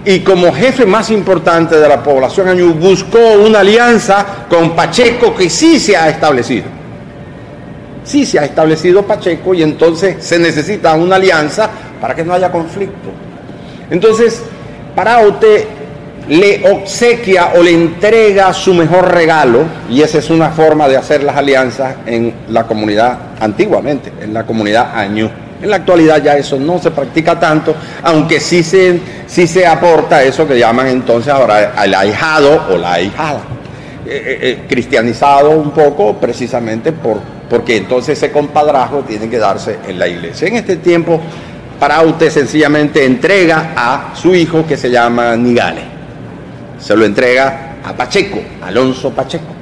Y 0.06 0.20
como 0.22 0.54
jefe 0.54 0.86
más 0.86 1.12
importante 1.12 1.76
de 1.76 1.90
la 1.90 2.02
población 2.02 2.48
añú 2.48 2.74
buscó 2.74 3.20
una 3.46 3.60
alianza 3.60 4.26
con 4.50 4.74
Pacheco 4.74 5.36
que 5.36 5.50
sí 5.50 5.82
se 5.82 5.98
ha 5.98 6.08
establecido. 6.08 6.66
Sí 8.06 8.26
se 8.26 8.40
ha 8.40 8.46
establecido 8.46 9.04
Pacheco 9.04 9.54
y 9.54 9.64
entonces 9.64 10.24
se 10.24 10.40
necesita 10.40 10.94
una 10.94 11.18
alianza 11.18 11.70
para 12.00 12.16
que 12.16 12.24
no 12.24 12.34
haya 12.34 12.50
conflicto. 12.50 13.10
Entonces, 13.90 14.42
Paraute 14.96 15.68
le 16.30 16.70
obsequia 16.72 17.54
o 17.56 17.64
le 17.64 17.72
entrega 17.72 18.54
su 18.54 18.74
mejor 18.74 19.12
regalo, 19.14 19.64
y 19.90 20.02
esa 20.02 20.18
es 20.18 20.30
una 20.30 20.50
forma 20.50 20.88
de 20.88 20.98
hacer 20.98 21.24
las 21.24 21.38
alianzas 21.38 21.96
en 22.06 22.34
la 22.50 22.66
comunidad, 22.66 23.18
antiguamente, 23.40 24.12
en 24.22 24.34
la 24.34 24.46
comunidad 24.46 24.98
Añú. 24.98 25.30
En 25.62 25.72
la 25.72 25.78
actualidad 25.78 26.22
ya 26.22 26.38
eso 26.38 26.60
no 26.60 26.78
se 26.78 26.92
practica 26.92 27.40
tanto, 27.40 27.76
aunque 28.04 28.40
sí 28.40 28.62
se, 28.62 29.00
sí 29.26 29.48
se 29.48 29.66
aporta 29.66 30.22
eso 30.24 30.48
que 30.48 30.60
llaman 30.60 30.88
entonces 30.88 31.34
ahora 31.34 31.74
el 31.84 31.96
ahijado 31.96 32.68
o 32.72 32.78
la 32.78 32.94
ahijada. 32.94 33.40
Eh, 34.06 34.24
eh, 34.26 34.38
eh, 34.42 34.66
cristianizado 34.70 35.50
un 35.50 35.72
poco 35.72 36.16
precisamente 36.16 36.94
por, 36.94 37.20
porque 37.50 37.76
entonces 37.76 38.18
ese 38.18 38.32
compadrazgo 38.32 39.00
tiene 39.02 39.28
que 39.28 39.38
darse 39.38 39.80
en 39.86 40.00
la 40.00 40.08
iglesia. 40.08 40.48
En 40.48 40.56
este 40.56 40.78
tiempo, 40.78 41.20
Paraute 41.78 42.32
sencillamente 42.32 43.04
entrega 43.04 43.74
a 43.76 44.16
su 44.16 44.34
hijo 44.34 44.66
que 44.66 44.78
se 44.78 44.90
llama 44.90 45.36
Nigale. 45.36 45.97
Se 46.80 46.96
lo 46.96 47.06
entrega 47.06 47.78
a 47.84 47.94
Pacheco, 47.94 48.40
Alonso 48.62 49.12
Pacheco. 49.12 49.58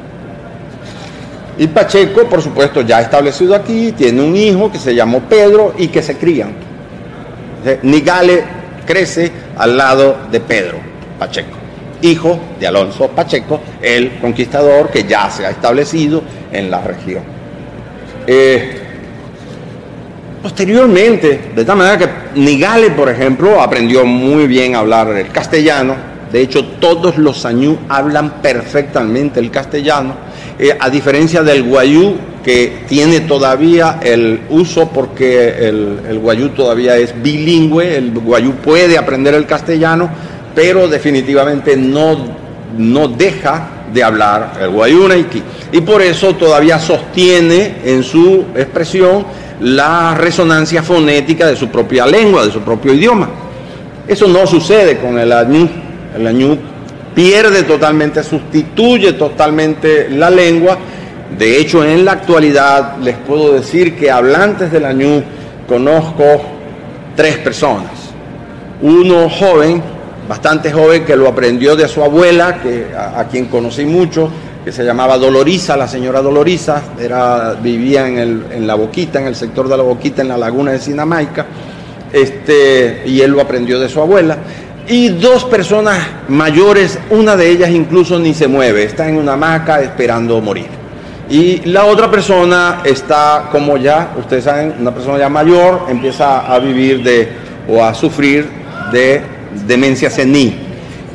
Y 1.57 1.67
Pacheco, 1.67 2.27
por 2.27 2.41
supuesto, 2.41 2.81
ya 2.81 2.99
establecido 2.99 3.55
aquí, 3.55 3.93
tiene 3.93 4.21
un 4.21 4.35
hijo 4.35 4.71
que 4.71 4.77
se 4.77 4.93
llamó 4.93 5.21
Pedro 5.21 5.73
y 5.77 5.87
que 5.87 6.01
se 6.01 6.17
crían. 6.17 6.53
Nigale 7.83 8.43
crece 8.85 9.31
al 9.57 9.75
lado 9.75 10.17
de 10.29 10.39
Pedro 10.39 10.77
Pacheco, 11.17 11.57
hijo 12.01 12.39
de 12.59 12.67
Alonso 12.67 13.07
Pacheco, 13.07 13.61
el 13.81 14.19
conquistador 14.19 14.89
que 14.89 15.03
ya 15.03 15.29
se 15.29 15.45
ha 15.45 15.49
establecido 15.49 16.21
en 16.51 16.69
la 16.69 16.81
región. 16.81 17.23
Eh, 18.27 18.81
posteriormente, 20.41 21.51
de 21.55 21.65
tal 21.65 21.77
manera 21.77 21.97
que 21.97 22.39
Nigale, 22.39 22.91
por 22.91 23.09
ejemplo, 23.09 23.61
aprendió 23.61 24.05
muy 24.05 24.45
bien 24.45 24.75
a 24.75 24.79
hablar 24.79 25.07
el 25.09 25.29
castellano. 25.29 26.14
De 26.35 26.41
hecho, 26.41 26.65
todos 26.81 27.17
los 27.17 27.45
añú 27.45 27.77
hablan 27.87 28.41
perfectamente 28.41 29.39
el 29.39 29.49
castellano 29.49 30.15
eh, 30.59 30.75
a 30.77 30.89
diferencia 30.89 31.43
del 31.43 31.63
guayú, 31.63 32.13
que 32.43 32.79
tiene 32.89 33.21
todavía 33.21 34.01
el 34.03 34.41
uso 34.49 34.89
porque 34.89 35.65
el, 35.65 36.19
guayú 36.19 36.49
todavía 36.49 36.97
es 36.97 37.13
bilingüe, 37.23 37.95
el 37.95 38.11
guayú 38.11 38.51
puede 38.55 38.97
aprender 38.97 39.33
el 39.33 39.45
castellano, 39.45 40.09
pero 40.53 40.89
definitivamente 40.89 41.77
no, 41.77 42.17
no 42.77 43.07
deja 43.07 43.69
de 43.93 44.03
hablar 44.03 44.57
el 44.59 44.71
guayú 44.71 45.07
naiki. 45.07 45.41
Y 45.71 45.79
por 45.79 46.01
eso 46.01 46.35
todavía 46.35 46.79
sostiene 46.79 47.77
en 47.85 48.03
su 48.03 48.43
expresión 48.57 49.25
la 49.61 50.15
resonancia 50.15 50.83
fonética 50.83 51.47
de 51.47 51.55
su 51.55 51.69
propia 51.69 52.05
lengua, 52.05 52.45
de 52.45 52.51
su 52.51 52.59
propio 52.59 52.93
idioma. 52.93 53.29
Eso 54.05 54.27
no 54.27 54.45
sucede 54.45 54.97
con 54.97 55.17
el 55.17 55.31
añú. 55.31 55.84
El 56.15 56.27
añú 56.27 56.57
pierde 57.13 57.63
totalmente, 57.63 58.23
sustituye 58.23 59.13
totalmente 59.13 60.09
la 60.09 60.29
lengua. 60.29 60.77
De 61.37 61.59
hecho, 61.59 61.83
en 61.83 62.05
la 62.05 62.13
actualidad 62.13 62.97
les 62.97 63.17
puedo 63.17 63.53
decir 63.53 63.97
que 63.97 64.09
hablantes 64.09 64.71
del 64.71 64.85
añú 64.85 65.23
conozco 65.67 66.23
tres 67.15 67.37
personas. 67.37 67.91
Uno 68.81 69.29
joven, 69.29 69.81
bastante 70.27 70.71
joven, 70.71 71.03
que 71.03 71.15
lo 71.15 71.27
aprendió 71.27 71.75
de 71.75 71.87
su 71.87 72.03
abuela, 72.03 72.61
que, 72.61 72.87
a, 72.95 73.25
quien 73.29 73.45
conocí 73.45 73.85
mucho, 73.85 74.29
que 74.63 74.71
se 74.71 74.83
llamaba 74.83 75.17
Dolorisa, 75.17 75.75
la 75.75 75.87
señora 75.87 76.21
Dolorisa, 76.21 76.81
era, 76.99 77.53
vivía 77.53 78.07
en, 78.07 78.17
el, 78.17 78.43
en 78.51 78.67
La 78.67 78.75
Boquita, 78.75 79.19
en 79.19 79.27
el 79.27 79.35
sector 79.35 79.67
de 79.67 79.77
La 79.77 79.83
Boquita, 79.83 80.21
en 80.21 80.29
la 80.29 80.37
laguna 80.37 80.71
de 80.71 80.79
Sinamaica, 80.79 81.45
este, 82.11 83.03
y 83.05 83.21
él 83.21 83.31
lo 83.31 83.41
aprendió 83.41 83.79
de 83.79 83.89
su 83.89 83.99
abuela 83.99 84.37
y 84.87 85.09
dos 85.09 85.45
personas 85.45 85.99
mayores, 86.27 86.99
una 87.09 87.35
de 87.35 87.49
ellas 87.49 87.69
incluso 87.71 88.19
ni 88.19 88.33
se 88.33 88.47
mueve, 88.47 88.83
está 88.83 89.09
en 89.09 89.17
una 89.17 89.33
hamaca 89.33 89.81
esperando 89.81 90.39
morir. 90.41 90.67
Y 91.29 91.61
la 91.65 91.85
otra 91.85 92.09
persona 92.11 92.81
está 92.83 93.49
como 93.51 93.77
ya, 93.77 94.13
ustedes 94.17 94.43
saben, 94.43 94.75
una 94.79 94.93
persona 94.93 95.17
ya 95.17 95.29
mayor 95.29 95.87
empieza 95.89 96.41
a 96.53 96.59
vivir 96.59 97.01
de 97.03 97.29
o 97.67 97.83
a 97.83 97.95
sufrir 97.95 98.47
de 98.91 99.21
demencia 99.65 100.11
senil 100.11 100.55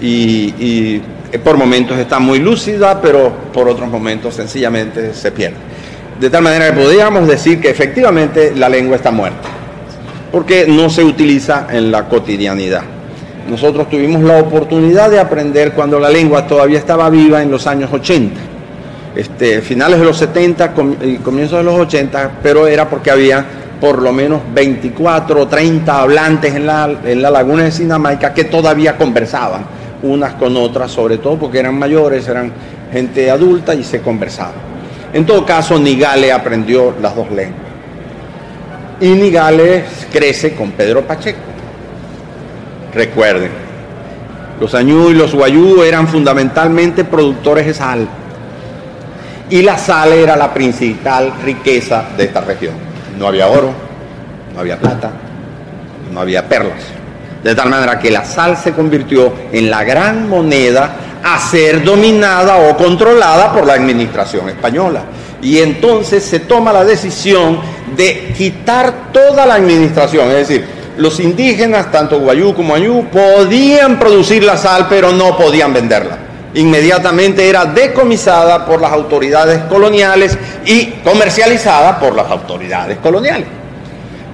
y, 0.02 0.54
y 0.58 1.02
por 1.44 1.56
momentos 1.56 1.96
está 1.96 2.18
muy 2.18 2.40
lúcida, 2.40 3.00
pero 3.00 3.32
por 3.52 3.68
otros 3.68 3.88
momentos 3.88 4.34
sencillamente 4.34 5.14
se 5.14 5.30
pierde. 5.30 5.56
De 6.18 6.28
tal 6.28 6.42
manera 6.42 6.66
que 6.66 6.80
podríamos 6.80 7.28
decir 7.28 7.60
que 7.60 7.70
efectivamente 7.70 8.52
la 8.56 8.68
lengua 8.68 8.96
está 8.96 9.12
muerta, 9.12 9.48
porque 10.32 10.66
no 10.66 10.90
se 10.90 11.04
utiliza 11.04 11.68
en 11.70 11.92
la 11.92 12.08
cotidianidad. 12.08 12.82
Nosotros 13.51 13.88
tuvimos 13.90 14.22
la 14.22 14.38
oportunidad 14.38 15.11
de 15.11 15.18
aprender 15.18 15.72
cuando 15.72 15.98
la 15.98 16.09
lengua 16.09 16.46
todavía 16.46 16.78
estaba 16.78 17.11
viva 17.11 17.42
en 17.42 17.51
los 17.51 17.66
años 17.66 17.92
80, 17.92 18.40
este, 19.16 19.61
finales 19.61 19.98
de 19.98 20.05
los 20.05 20.16
70 20.18 20.72
y 21.03 21.16
comienzos 21.16 21.59
de 21.59 21.64
los 21.64 21.74
80, 21.74 22.30
pero 22.44 22.68
era 22.68 22.88
porque 22.88 23.11
había 23.11 23.44
por 23.80 24.03
lo 24.03 24.12
menos 24.12 24.42
24 24.55 25.40
o 25.40 25.48
30 25.48 26.01
hablantes 26.01 26.55
en 26.55 26.64
la, 26.64 26.88
en 27.05 27.20
la 27.20 27.28
laguna 27.28 27.64
de 27.64 27.72
Sinamaica 27.72 28.32
que 28.32 28.44
todavía 28.44 28.96
conversaban 28.96 29.62
unas 30.05 30.34
con 30.34 30.57
otras, 30.57 30.92
sobre 30.92 31.18
todo 31.18 31.36
porque 31.36 31.59
eran 31.59 31.76
mayores, 31.76 32.28
eran 32.28 32.53
gente 32.92 33.28
adulta 33.32 33.74
y 33.74 33.82
se 33.82 34.01
conversaban. 34.01 34.70
En 35.12 35.26
todo 35.26 35.44
caso, 35.44 35.76
Nigale 35.76 36.30
aprendió 36.30 36.94
las 37.03 37.16
dos 37.16 37.28
lenguas. 37.32 37.66
Y 39.01 39.09
Nigale 39.09 39.82
crece 40.12 40.55
con 40.55 40.70
Pedro 40.70 41.03
Pacheco. 41.03 41.40
Recuerden, 42.95 43.51
los 44.61 44.74
añú 44.74 45.11
y 45.11 45.14
los 45.14 45.34
guayú 45.34 45.82
eran 45.82 46.09
fundamentalmente 46.09 47.05
productores 47.05 47.66
de 47.66 47.74
sal. 47.74 48.09
Y 49.49 49.62
la 49.62 49.78
sal 49.78 50.12
era 50.12 50.36
la 50.36 50.53
principal 50.53 51.32
riqueza 51.43 52.05
de 52.16 52.24
esta 52.24 52.41
región. 52.41 52.74
No 53.18 53.26
había 53.26 53.49
oro, 53.49 53.72
no 54.55 54.61
había 54.61 54.78
plata, 54.78 55.11
no 56.12 56.20
había 56.20 56.49
perlas. 56.49 56.82
De 57.43 57.55
tal 57.55 57.70
manera 57.70 57.99
que 57.99 58.11
la 58.11 58.24
sal 58.24 58.57
se 58.57 58.72
convirtió 58.72 59.32
en 59.51 59.70
la 59.70 59.82
gran 59.82 60.28
moneda 60.28 60.95
a 61.22 61.38
ser 61.38 61.82
dominada 61.82 62.57
o 62.59 62.76
controlada 62.76 63.53
por 63.53 63.66
la 63.66 63.74
administración 63.74 64.49
española. 64.49 65.05
Y 65.43 65.59
entonces 65.59 66.22
se 66.22 66.41
toma 66.41 66.72
la 66.72 66.84
decisión 66.84 67.61
de 67.97 68.34
quitar 68.36 69.11
toda 69.12 69.47
la 69.47 69.55
administración, 69.55 70.28
es 70.28 70.49
decir, 70.49 70.80
los 71.01 71.18
indígenas, 71.18 71.90
tanto 71.90 72.20
guayú 72.20 72.55
como 72.55 72.74
añú, 72.74 73.07
podían 73.11 73.98
producir 73.98 74.44
la 74.44 74.57
sal, 74.57 74.86
pero 74.88 75.12
no 75.12 75.36
podían 75.36 75.72
venderla. 75.72 76.18
Inmediatamente 76.55 77.48
era 77.48 77.64
decomisada 77.64 78.66
por 78.66 78.80
las 78.80 78.92
autoridades 78.92 79.62
coloniales 79.64 80.36
y 80.66 80.86
comercializada 81.03 81.98
por 81.98 82.14
las 82.14 82.30
autoridades 82.30 82.98
coloniales. 82.98 83.46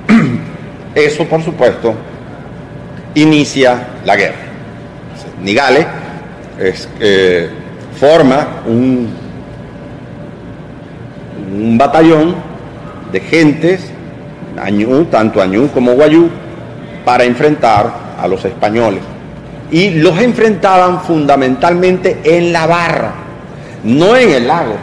Eso, 0.94 1.24
por 1.26 1.42
supuesto, 1.44 1.94
inicia 3.14 3.88
la 4.04 4.16
guerra. 4.16 4.36
Nigale 5.42 5.86
es, 6.58 6.88
eh, 6.98 7.48
forma 8.00 8.62
un, 8.66 9.14
un 11.52 11.78
batallón 11.78 12.34
de 13.12 13.20
gentes, 13.20 13.90
añú, 14.60 15.04
tanto 15.04 15.40
añú 15.40 15.68
como 15.72 15.92
guayú, 15.92 16.28
para 17.06 17.22
enfrentar 17.22 18.16
a 18.20 18.26
los 18.26 18.44
españoles. 18.44 19.00
Y 19.70 19.90
los 19.90 20.18
enfrentaban 20.18 21.02
fundamentalmente 21.02 22.18
en 22.24 22.52
la 22.52 22.66
barra, 22.66 23.12
no 23.84 24.16
en 24.16 24.32
el 24.32 24.48
lago. 24.48 24.74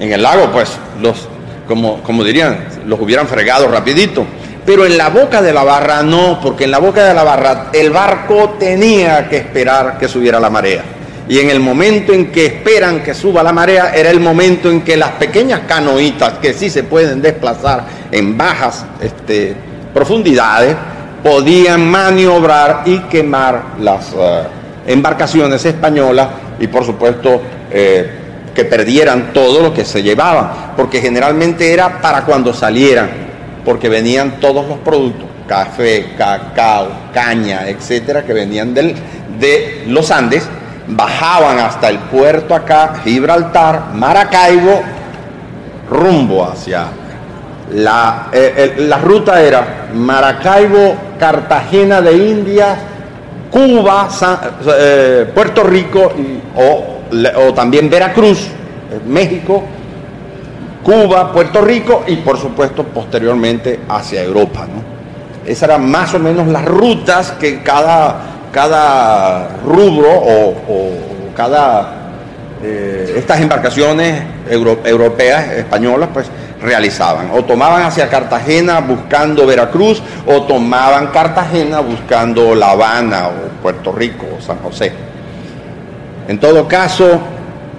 En 0.00 0.12
el 0.14 0.22
lago, 0.22 0.50
pues, 0.50 0.78
los, 1.02 1.28
como, 1.68 2.02
como 2.02 2.24
dirían, 2.24 2.56
los 2.86 2.98
hubieran 2.98 3.26
fregado 3.26 3.68
rapidito. 3.68 4.24
Pero 4.64 4.86
en 4.86 4.96
la 4.96 5.10
boca 5.10 5.42
de 5.42 5.52
la 5.52 5.62
barra 5.62 6.02
no, 6.02 6.40
porque 6.40 6.64
en 6.64 6.70
la 6.70 6.78
boca 6.78 7.04
de 7.04 7.12
la 7.12 7.22
barra 7.22 7.66
el 7.74 7.90
barco 7.90 8.56
tenía 8.58 9.28
que 9.28 9.36
esperar 9.36 9.98
que 9.98 10.08
subiera 10.08 10.40
la 10.40 10.48
marea. 10.48 10.82
Y 11.28 11.38
en 11.38 11.50
el 11.50 11.60
momento 11.60 12.14
en 12.14 12.32
que 12.32 12.46
esperan 12.46 13.02
que 13.02 13.12
suba 13.12 13.42
la 13.42 13.52
marea, 13.52 13.92
era 13.94 14.08
el 14.08 14.20
momento 14.20 14.70
en 14.70 14.80
que 14.80 14.96
las 14.96 15.10
pequeñas 15.12 15.60
canoitas, 15.68 16.38
que 16.38 16.54
sí 16.54 16.70
se 16.70 16.84
pueden 16.84 17.20
desplazar 17.20 17.84
en 18.10 18.38
bajas 18.38 18.86
este, 19.02 19.54
profundidades, 19.92 20.76
podían 21.22 21.88
maniobrar 21.88 22.82
y 22.84 22.98
quemar 23.00 23.62
las 23.80 24.12
uh, 24.12 24.44
embarcaciones 24.86 25.64
españolas 25.64 26.28
y 26.58 26.66
por 26.66 26.84
supuesto 26.84 27.40
eh, 27.70 28.10
que 28.54 28.64
perdieran 28.64 29.32
todo 29.32 29.62
lo 29.62 29.72
que 29.72 29.84
se 29.84 30.02
llevaban, 30.02 30.74
porque 30.76 31.00
generalmente 31.00 31.72
era 31.72 32.00
para 32.00 32.24
cuando 32.24 32.52
salieran, 32.52 33.08
porque 33.64 33.88
venían 33.88 34.40
todos 34.40 34.68
los 34.68 34.78
productos, 34.78 35.26
café, 35.46 36.12
cacao, 36.18 36.88
caña, 37.14 37.68
etcétera, 37.68 38.24
que 38.24 38.34
venían 38.34 38.74
del, 38.74 38.94
de 39.40 39.84
los 39.86 40.10
Andes, 40.10 40.46
bajaban 40.86 41.58
hasta 41.60 41.88
el 41.88 41.98
puerto 41.98 42.54
acá, 42.54 43.00
Gibraltar, 43.02 43.94
Maracaibo, 43.94 44.82
rumbo 45.88 46.44
hacia 46.44 46.88
la, 47.72 48.28
eh, 48.32 48.52
eh, 48.56 48.74
la 48.82 48.98
ruta 48.98 49.40
era 49.42 49.88
Maracaibo, 49.94 50.94
Cartagena 51.22 52.00
de 52.00 52.14
Indias, 52.14 52.78
Cuba, 53.48 54.08
eh, 54.76 55.30
Puerto 55.32 55.62
Rico 55.62 56.10
o, 56.56 57.52
también 57.54 57.88
Veracruz, 57.88 58.48
México, 59.06 59.62
Cuba, 60.82 61.32
Puerto 61.32 61.60
Rico 61.60 62.02
y 62.08 62.16
por 62.16 62.38
supuesto 62.38 62.82
posteriormente 62.82 63.78
hacia 63.88 64.20
Europa. 64.20 64.66
Esas 65.46 65.68
eran 65.68 65.88
más 65.88 66.12
o 66.12 66.18
menos 66.18 66.48
las 66.48 66.64
rutas 66.64 67.30
que 67.38 67.62
cada, 67.62 68.22
cada 68.50 69.58
rubro 69.64 70.10
o, 70.10 70.54
cada 71.36 71.98
eh, 72.64 73.14
estas 73.16 73.40
embarcaciones 73.40 74.24
europeas, 74.50 75.52
españolas, 75.52 76.08
pues 76.12 76.26
realizaban. 76.62 77.30
O 77.32 77.44
tomaban 77.44 77.82
hacia 77.82 78.08
Cartagena 78.08 78.80
buscando 78.80 79.46
Veracruz, 79.46 80.02
o 80.26 80.42
tomaban 80.42 81.08
Cartagena 81.08 81.80
buscando 81.80 82.54
La 82.54 82.70
Habana 82.70 83.28
o 83.28 83.62
Puerto 83.62 83.92
Rico 83.92 84.26
o 84.38 84.40
San 84.40 84.58
José. 84.58 84.92
En 86.28 86.38
todo 86.38 86.66
caso, 86.68 87.20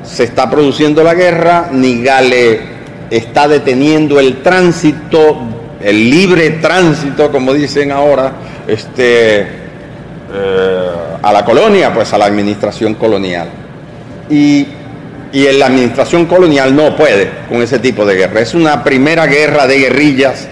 se 0.04 0.26
está 0.26 0.50
produciendo 0.50 1.04
la 1.04 1.14
guerra, 1.14 1.70
Nigale 1.72 2.74
está 3.10 3.48
deteniendo 3.48 4.20
el 4.20 4.42
tránsito, 4.42 5.38
el 5.82 6.10
libre 6.10 6.50
tránsito, 6.52 7.32
como 7.32 7.54
dicen 7.54 7.92
ahora, 7.92 8.34
este, 8.68 9.42
eh, 9.42 10.90
a 11.22 11.32
la 11.32 11.46
colonia, 11.46 11.94
pues 11.94 12.12
a 12.14 12.18
la 12.18 12.26
administración 12.26 12.96
colonial. 12.96 13.48
Y 14.30 14.68
y 15.34 15.48
en 15.48 15.58
la 15.58 15.66
administración 15.66 16.28
colonial 16.28 16.76
no 16.76 16.96
puede 16.96 17.30
con 17.50 17.62
ese 17.62 17.80
tipo 17.80 18.06
de 18.06 18.16
guerra. 18.16 18.40
Es 18.40 18.54
una 18.54 18.84
primera 18.84 19.26
guerra 19.26 19.66
de 19.66 19.80
guerrillas 19.80 20.48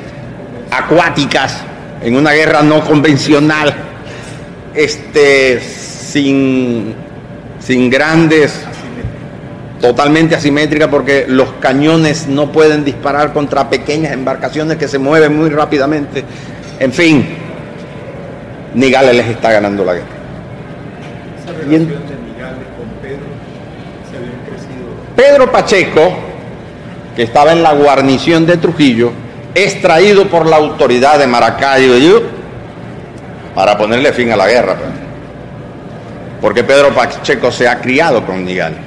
acuáticas, 0.71 1.61
en 2.01 2.15
una 2.15 2.31
guerra 2.31 2.63
no 2.63 2.83
convencional, 2.83 3.73
este, 4.73 5.59
sin, 5.61 6.95
sin 7.59 7.91
grandes, 7.91 8.59
totalmente 9.79 10.33
asimétrica, 10.33 10.89
porque 10.89 11.25
los 11.27 11.51
cañones 11.59 12.25
no 12.27 12.51
pueden 12.51 12.83
disparar 12.83 13.33
contra 13.33 13.69
pequeñas 13.69 14.13
embarcaciones 14.13 14.77
que 14.77 14.87
se 14.87 14.97
mueven 14.97 15.37
muy 15.37 15.51
rápidamente. 15.51 16.23
En 16.79 16.91
fin, 16.91 17.23
Nigales 18.73 19.15
les 19.15 19.27
está 19.27 19.51
ganando 19.51 19.85
la 19.85 19.93
guerra. 19.93 20.07
Pedro 25.15 25.51
Pacheco, 25.51 26.13
que 27.15 27.23
estaba 27.23 27.51
en 27.51 27.63
la 27.63 27.73
guarnición 27.73 28.45
de 28.45 28.57
Trujillo, 28.57 29.11
es 29.53 29.81
traído 29.81 30.27
por 30.27 30.45
la 30.45 30.57
autoridad 30.57 31.19
de 31.19 31.27
Maracaibo 31.27 32.21
para 33.53 33.77
ponerle 33.77 34.13
fin 34.13 34.31
a 34.31 34.37
la 34.37 34.47
guerra. 34.47 34.75
Pues. 34.75 34.89
Porque 36.39 36.63
Pedro 36.63 36.93
Pacheco 36.93 37.51
se 37.51 37.67
ha 37.67 37.79
criado 37.79 38.25
con 38.25 38.45
Nigales. 38.45 38.79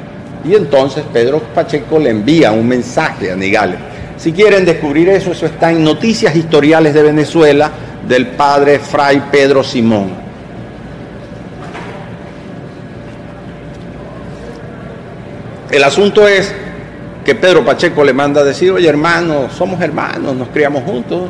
Y 0.44 0.54
entonces 0.54 1.04
Pedro 1.12 1.40
Pacheco 1.54 1.98
le 1.98 2.10
envía 2.10 2.52
un 2.52 2.66
mensaje 2.66 3.30
a 3.30 3.36
Nigales. 3.36 3.78
Si 4.16 4.32
quieren 4.32 4.64
descubrir 4.64 5.08
eso, 5.08 5.32
eso 5.32 5.46
está 5.46 5.70
en 5.70 5.84
Noticias 5.84 6.34
Historiales 6.34 6.94
de 6.94 7.02
Venezuela 7.02 7.70
del 8.06 8.28
padre 8.28 8.78
Fray 8.78 9.22
Pedro 9.30 9.62
Simón. 9.62 10.23
El 15.74 15.82
asunto 15.82 16.28
es 16.28 16.54
que 17.24 17.34
Pedro 17.34 17.64
Pacheco 17.64 18.04
le 18.04 18.12
manda 18.12 18.42
a 18.42 18.44
decir, 18.44 18.70
oye 18.70 18.88
hermano, 18.88 19.48
somos 19.50 19.80
hermanos, 19.80 20.36
nos 20.36 20.46
criamos 20.50 20.84
juntos, 20.84 21.22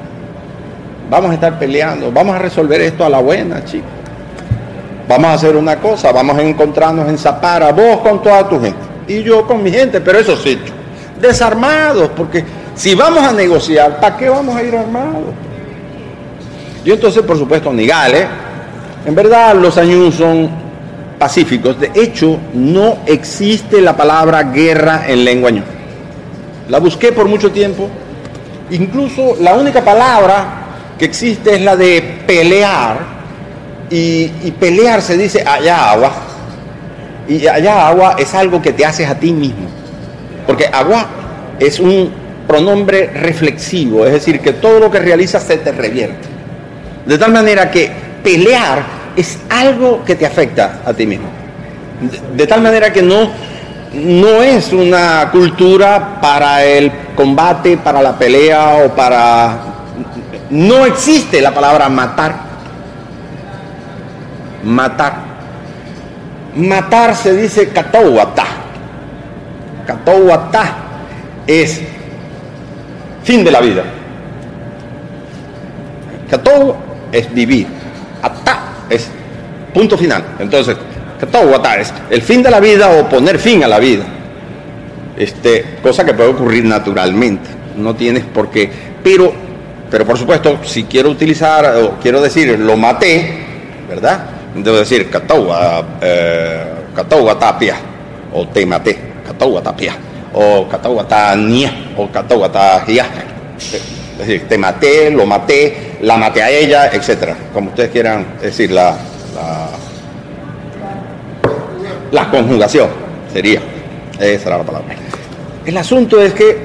vamos 1.08 1.30
a 1.30 1.34
estar 1.34 1.58
peleando, 1.58 2.12
vamos 2.12 2.36
a 2.36 2.40
resolver 2.40 2.78
esto 2.82 3.06
a 3.06 3.08
la 3.08 3.20
buena, 3.20 3.64
chicos. 3.64 3.88
Vamos 5.08 5.28
a 5.28 5.32
hacer 5.32 5.56
una 5.56 5.76
cosa, 5.76 6.12
vamos 6.12 6.36
a 6.36 6.42
encontrarnos 6.42 7.08
en 7.08 7.16
Zapara, 7.16 7.72
vos 7.72 8.00
con 8.00 8.22
toda 8.22 8.46
tu 8.46 8.60
gente 8.60 8.76
y 9.08 9.22
yo 9.22 9.46
con 9.46 9.62
mi 9.62 9.72
gente, 9.72 10.02
pero 10.02 10.18
eso 10.18 10.36
sí, 10.36 10.58
desarmados, 11.18 12.10
porque 12.14 12.44
si 12.74 12.94
vamos 12.94 13.24
a 13.24 13.32
negociar, 13.32 13.98
¿para 13.98 14.14
qué 14.18 14.28
vamos 14.28 14.54
a 14.56 14.62
ir 14.62 14.76
armados? 14.76 15.32
Y 16.84 16.90
entonces, 16.90 17.22
por 17.22 17.38
supuesto, 17.38 17.72
Nigales, 17.72 18.26
en 19.06 19.14
verdad 19.14 19.54
los 19.54 19.78
años 19.78 20.14
son 20.14 20.63
pacíficos. 21.18 21.78
De 21.80 21.90
hecho, 21.94 22.38
no 22.52 22.98
existe 23.06 23.80
la 23.80 23.96
palabra 23.96 24.44
guerra 24.44 25.04
en 25.06 25.24
lengua 25.24 25.50
ño. 25.50 25.62
La 26.68 26.78
busqué 26.78 27.12
por 27.12 27.28
mucho 27.28 27.50
tiempo. 27.50 27.88
Incluso 28.70 29.36
la 29.40 29.54
única 29.54 29.84
palabra 29.84 30.94
que 30.98 31.04
existe 31.04 31.54
es 31.54 31.62
la 31.62 31.76
de 31.76 32.22
pelear. 32.26 33.14
Y, 33.90 34.28
pelear 34.58 35.02
se 35.02 35.16
dice 35.16 35.44
allá 35.46 35.90
agua. 35.92 36.12
Y 37.28 37.46
allá 37.46 37.88
agua 37.88 38.16
es 38.18 38.34
algo 38.34 38.60
que 38.60 38.72
te 38.72 38.84
haces 38.84 39.08
a 39.08 39.14
ti 39.14 39.32
mismo. 39.32 39.68
Porque 40.46 40.66
agua 40.66 41.06
es 41.58 41.78
un 41.78 42.10
pronombre 42.46 43.06
reflexivo, 43.06 44.04
es 44.04 44.12
decir, 44.12 44.40
que 44.40 44.52
todo 44.52 44.78
lo 44.78 44.90
que 44.90 44.98
realizas 44.98 45.42
se 45.44 45.56
te 45.56 45.72
revierte. 45.72 46.28
De 47.06 47.18
tal 47.18 47.32
manera 47.32 47.70
que 47.70 47.90
pelear 48.22 49.03
es 49.16 49.38
algo 49.50 50.04
que 50.04 50.14
te 50.14 50.26
afecta 50.26 50.80
a 50.84 50.92
ti 50.92 51.06
mismo. 51.06 51.28
De, 52.34 52.46
tal 52.46 52.60
manera 52.60 52.92
que 52.92 53.02
no, 53.02 53.28
no 53.92 54.42
es 54.42 54.72
una 54.72 55.30
cultura 55.30 56.20
para 56.20 56.64
el 56.64 56.90
combate, 57.14 57.76
para 57.76 58.02
la 58.02 58.18
pelea 58.18 58.84
o 58.84 58.94
para... 58.94 59.58
No 60.50 60.84
existe 60.84 61.40
la 61.40 61.52
palabra 61.52 61.88
matar. 61.88 62.34
Matar. 64.64 65.14
Matar 66.56 67.16
se 67.16 67.34
dice 67.34 67.68
katouata. 67.68 68.44
Katouata 69.86 70.76
es 71.46 71.80
fin 73.22 73.44
de 73.44 73.50
la 73.50 73.60
vida. 73.60 73.84
Katou 76.28 76.76
es 77.12 77.32
vivir. 77.32 77.66
Ata 78.22 78.63
es 78.90 79.08
punto 79.72 79.96
final. 79.96 80.24
Entonces, 80.38 80.76
es 81.80 81.92
el 82.10 82.22
fin 82.22 82.42
de 82.42 82.50
la 82.50 82.60
vida 82.60 82.90
o 82.90 83.08
poner 83.08 83.38
fin 83.38 83.64
a 83.64 83.68
la 83.68 83.78
vida. 83.78 84.04
Este, 85.16 85.76
cosa 85.82 86.04
que 86.04 86.14
puede 86.14 86.30
ocurrir 86.30 86.64
naturalmente. 86.64 87.48
No 87.76 87.94
tienes 87.94 88.24
por 88.24 88.50
qué. 88.50 88.70
Pero, 89.02 89.32
pero 89.90 90.04
por 90.04 90.18
supuesto, 90.18 90.58
si 90.64 90.84
quiero 90.84 91.10
utilizar 91.10 91.76
o 91.76 91.98
quiero 92.00 92.20
decir 92.20 92.58
lo 92.58 92.76
maté, 92.76 93.44
¿verdad? 93.88 94.26
Debo 94.54 94.76
decir 94.76 95.10
cataua, 95.10 95.84
eh, 96.00 96.64
o 98.32 98.48
te 98.48 98.66
maté, 98.66 98.98
cataua 99.26 99.62
tapia 99.62 99.96
o 100.34 100.66
cataua 100.68 101.36
nia 101.36 101.70
o 101.96 102.10
cataua 102.10 102.50
Es 104.14 104.26
decir, 104.26 104.48
te 104.48 104.56
maté, 104.56 105.10
lo 105.10 105.26
maté, 105.26 105.96
la 106.00 106.16
maté 106.16 106.42
a 106.42 106.50
ella, 106.50 106.88
etcétera, 106.92 107.36
como 107.52 107.70
ustedes 107.70 107.90
quieran 107.90 108.26
decir 108.40 108.70
la, 108.70 108.96
la, 112.12 112.30
conjugación 112.30 112.88
sería, 113.32 113.60
esa 114.20 114.48
era 114.48 114.58
la 114.58 114.64
palabra. 114.64 114.94
El 115.66 115.76
asunto 115.76 116.22
es 116.22 116.32
que 116.32 116.56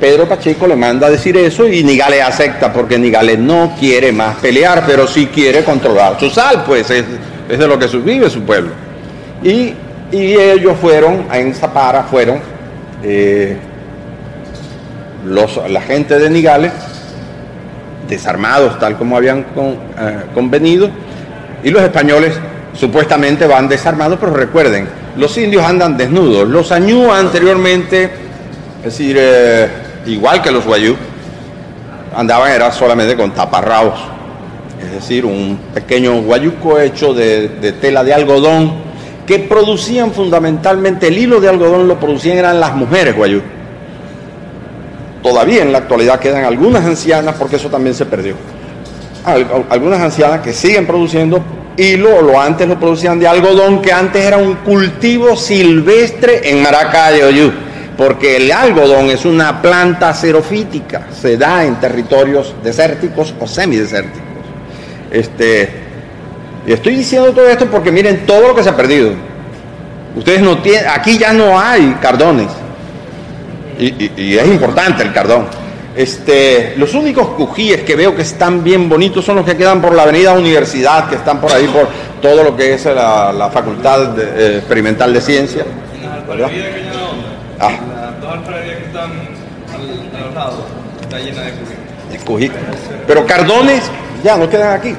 Pedro 0.00 0.28
Pacheco 0.28 0.66
le 0.66 0.74
manda 0.74 1.06
a 1.06 1.10
decir 1.10 1.36
eso 1.36 1.68
y 1.68 1.84
Nigales 1.84 2.22
acepta 2.22 2.72
porque 2.72 2.98
Nigales 2.98 3.38
no 3.38 3.76
quiere 3.78 4.10
más 4.10 4.36
pelear, 4.36 4.84
pero 4.84 5.06
sí 5.06 5.26
quiere 5.26 5.62
controlar 5.62 6.18
su 6.18 6.30
sal, 6.30 6.64
pues 6.66 6.90
es, 6.90 7.04
de 7.48 7.66
lo 7.68 7.78
que 7.78 7.86
vive 7.98 8.28
su 8.28 8.42
pueblo. 8.42 8.72
Y, 9.42 9.74
ellos 10.10 10.74
fueron, 10.80 11.26
en 11.30 11.54
Zapara 11.54 12.04
fueron 12.04 12.40
eh, 13.04 13.58
los, 15.24 15.60
la 15.68 15.80
gente 15.80 16.18
de 16.18 16.30
Nigales 16.30 16.72
desarmados 18.08 18.78
tal 18.78 18.96
como 18.96 19.16
habían 19.16 19.40
eh, 19.40 20.22
convenido, 20.34 20.88
y 21.62 21.70
los 21.70 21.82
españoles 21.82 22.38
supuestamente 22.72 23.46
van 23.46 23.68
desarmados, 23.68 24.18
pero 24.20 24.32
recuerden, 24.32 24.88
los 25.16 25.36
indios 25.36 25.64
andan 25.64 25.96
desnudos. 25.96 26.48
Los 26.48 26.72
añú 26.72 27.12
anteriormente, 27.12 28.04
es 28.78 28.84
decir, 28.84 29.16
eh, 29.18 29.68
igual 30.06 30.40
que 30.40 30.50
los 30.50 30.64
guayú, 30.64 30.96
andaban 32.16 32.50
era 32.52 32.72
solamente 32.72 33.16
con 33.16 33.32
taparrabos, 33.32 33.98
es 34.82 34.92
decir, 34.92 35.24
un 35.24 35.58
pequeño 35.74 36.22
guayuco 36.22 36.78
hecho 36.78 37.12
de, 37.12 37.48
de 37.48 37.72
tela 37.72 38.04
de 38.04 38.14
algodón 38.14 38.88
que 39.26 39.40
producían 39.40 40.12
fundamentalmente 40.12 41.08
el 41.08 41.18
hilo 41.18 41.40
de 41.40 41.48
algodón 41.48 41.86
lo 41.86 42.00
producían 42.00 42.38
eran 42.38 42.60
las 42.60 42.74
mujeres 42.74 43.14
guayú 43.14 43.42
Todavía 45.22 45.62
en 45.62 45.72
la 45.72 45.78
actualidad 45.78 46.20
quedan 46.20 46.44
algunas 46.44 46.84
ancianas, 46.84 47.34
porque 47.38 47.56
eso 47.56 47.68
también 47.68 47.94
se 47.94 48.06
perdió. 48.06 48.34
Algunas 49.68 50.00
ancianas 50.00 50.40
que 50.40 50.52
siguen 50.52 50.86
produciendo 50.86 51.42
hilo, 51.76 52.22
lo 52.22 52.40
antes 52.40 52.68
lo 52.68 52.78
producían 52.78 53.18
de 53.18 53.26
algodón, 53.26 53.82
que 53.82 53.92
antes 53.92 54.24
era 54.24 54.38
un 54.38 54.54
cultivo 54.56 55.36
silvestre 55.36 56.50
en 56.50 56.62
Maracayo, 56.62 57.52
porque 57.96 58.36
el 58.36 58.50
algodón 58.52 59.10
es 59.10 59.24
una 59.24 59.60
planta 59.60 60.14
xerofítica, 60.14 61.08
se 61.10 61.36
da 61.36 61.64
en 61.64 61.76
territorios 61.76 62.54
desérticos 62.62 63.34
o 63.40 63.46
semidesérticos. 63.46 64.22
Este, 65.10 65.68
y 66.66 66.72
estoy 66.72 66.96
diciendo 66.96 67.32
todo 67.32 67.48
esto 67.48 67.66
porque 67.66 67.90
miren 67.90 68.24
todo 68.24 68.48
lo 68.48 68.54
que 68.54 68.62
se 68.62 68.68
ha 68.68 68.76
perdido. 68.76 69.10
Ustedes 70.16 70.40
no 70.40 70.58
tienen, 70.58 70.88
aquí 70.88 71.18
ya 71.18 71.32
no 71.32 71.58
hay 71.58 71.96
cardones 72.00 72.48
y, 73.78 74.36
es 74.36 74.46
importante 74.46 75.02
el 75.02 75.12
cardón. 75.12 75.46
Este, 75.94 76.74
los 76.76 76.94
únicos 76.94 77.28
cujíes 77.30 77.82
que 77.82 77.96
veo 77.96 78.14
que 78.14 78.22
están 78.22 78.62
bien 78.62 78.88
bonitos 78.88 79.24
son 79.24 79.36
los 79.36 79.44
que 79.44 79.56
quedan 79.56 79.80
por 79.80 79.94
la 79.94 80.04
avenida 80.04 80.32
Universidad, 80.32 81.08
que 81.08 81.16
están 81.16 81.40
por 81.40 81.52
ahí 81.52 81.66
por 81.66 81.88
todo 82.20 82.44
lo 82.44 82.56
que 82.56 82.74
es 82.74 82.84
la, 82.84 83.50
Facultad 83.52 84.18
eh, 84.18 84.58
Experimental 84.58 85.12
de 85.12 85.20
Ciencia. 85.20 85.64
Ah. 87.60 87.70
Está 91.00 91.18
llena 91.18 91.42
de 91.42 92.18
cují. 92.24 92.50
Pero 93.06 93.26
cardones 93.26 93.82
ya 94.22 94.36
no 94.36 94.48
quedan 94.48 94.78
aquí. 94.78 94.94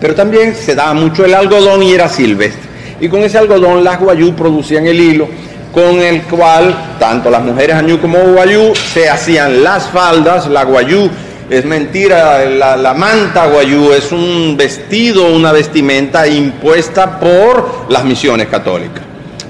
Pero 0.00 0.14
también 0.14 0.54
se 0.54 0.74
daba 0.74 0.94
mucho 0.94 1.24
el 1.24 1.34
algodón 1.34 1.82
y 1.82 1.92
era 1.92 2.08
silvestre. 2.08 2.68
Y 3.00 3.08
con 3.08 3.20
ese 3.20 3.38
algodón 3.38 3.84
las 3.84 4.00
guayú 4.00 4.34
producían 4.34 4.86
el 4.86 4.98
hilo 4.98 5.28
con 5.72 6.00
el 6.00 6.22
cual 6.22 6.74
tanto 6.98 7.30
las 7.30 7.42
mujeres 7.42 7.76
añú 7.76 8.00
como 8.00 8.18
guayú 8.18 8.74
se 8.74 9.08
hacían 9.08 9.62
las 9.62 9.88
faldas, 9.88 10.46
la 10.48 10.64
guayú 10.64 11.08
es 11.48 11.64
mentira, 11.64 12.44
la, 12.44 12.94
manta 12.94 13.46
guayú 13.46 13.92
es 13.92 14.12
un 14.12 14.56
vestido, 14.56 15.34
una 15.34 15.52
vestimenta 15.52 16.26
impuesta 16.26 17.18
por 17.18 17.86
las 17.88 18.04
misiones 18.04 18.48
católicas, 18.48 19.02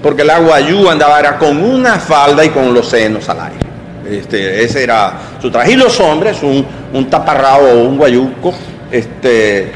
porque 0.03 0.25
la 0.25 0.39
guayú 0.39 0.89
andaba 0.89 1.21
era 1.21 1.39
con 1.39 1.63
una 1.63 1.99
falda 1.99 2.45
y 2.45 2.49
con 2.49 2.73
los 2.73 2.89
senos 2.89 3.29
al 3.29 3.41
aire. 3.41 3.71
Este, 4.11 4.65
ese 4.65 4.83
era 4.83 5.13
su 5.41 5.51
traje. 5.51 5.73
Y 5.73 5.77
los 5.77 6.01
hombres, 6.01 6.43
un, 6.43 6.67
un 6.93 7.09
taparrao 7.09 7.65
o 7.65 7.83
un 7.85 7.97
guayuco, 7.97 8.53
este, 8.91 9.71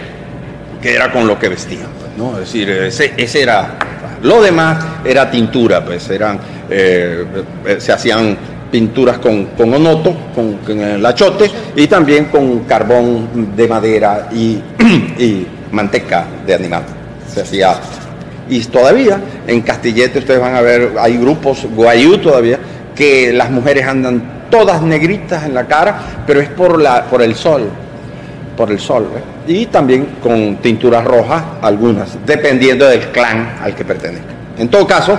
que 0.83 0.95
era 0.95 1.13
con 1.13 1.27
lo 1.27 1.39
que 1.39 1.49
vestían. 1.49 1.94
¿No? 2.17 2.35
Es 2.35 2.41
decir, 2.41 2.71
ese, 2.71 3.15
ese 3.17 3.43
era 3.43 3.79
lo 4.25 4.41
demás 4.41 4.83
era 5.05 5.31
tintura, 5.31 5.85
pues 5.85 6.09
eran, 6.09 6.39
eh, 6.71 7.25
eh, 7.67 7.77
se 7.79 7.93
hacían 7.93 8.37
pinturas 8.71 9.19
con, 9.19 9.47
con 9.49 9.73
onoto, 9.75 10.17
con, 10.35 10.81
el 10.81 11.05
achote 11.05 11.51
y 11.77 11.87
también 11.87 12.25
con 12.27 12.61
carbón 12.61 13.55
de 13.55 13.69
madera 13.69 14.31
y, 14.33 15.47
manteca 15.71 16.25
de 16.47 16.55
animal. 16.55 16.85
Se 17.33 17.43
hacía. 17.43 17.75
Y 18.49 18.61
todavía 18.65 19.21
en 19.47 19.61
Castillete 19.61 20.21
ustedes 20.21 20.41
van 20.41 20.55
a 20.55 20.63
ver, 20.63 20.93
hay 20.99 21.19
grupos 21.19 21.67
guayú 21.75 22.17
todavía, 22.19 22.59
que 22.97 23.31
las 23.31 23.51
mujeres 23.51 23.87
andan 23.87 24.47
todas 24.51 24.81
negritas 24.81 25.45
en 25.45 25.53
la 25.53 25.67
cara, 25.67 26.25
pero 26.27 26.41
es 26.41 26.49
por, 26.49 26.81
la, 26.81 27.05
por 27.05 27.21
el 27.21 27.35
sol, 27.35 27.69
por 28.57 28.71
el 28.71 28.79
sol. 28.79 29.09
¿eh? 29.17 29.35
y 29.47 29.67
también 29.67 30.17
con 30.23 30.57
tinturas 30.57 31.05
rojas 31.05 31.43
algunas, 31.61 32.17
dependiendo 32.25 32.87
del 32.87 33.09
clan 33.11 33.59
al 33.61 33.75
que 33.75 33.85
pertenezca. 33.85 34.33
En 34.59 34.69
todo 34.69 34.87
caso, 34.87 35.19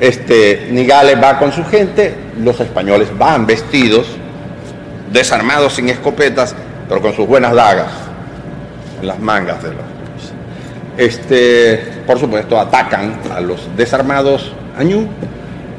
este, 0.00 0.68
Nigales 0.70 1.22
va 1.22 1.38
con 1.38 1.52
su 1.52 1.64
gente, 1.64 2.14
los 2.40 2.58
españoles 2.60 3.08
van 3.16 3.46
vestidos, 3.46 4.06
desarmados 5.12 5.74
sin 5.74 5.88
escopetas, 5.88 6.54
pero 6.88 7.00
con 7.00 7.14
sus 7.14 7.26
buenas 7.26 7.54
dagas 7.54 7.92
en 9.00 9.06
las 9.06 9.18
mangas 9.20 9.62
de 9.62 9.68
los. 9.70 9.84
Este, 10.96 12.02
por 12.06 12.18
supuesto, 12.18 12.58
atacan 12.58 13.18
a 13.34 13.40
los 13.40 13.68
desarmados 13.76 14.52
Añú, 14.78 15.06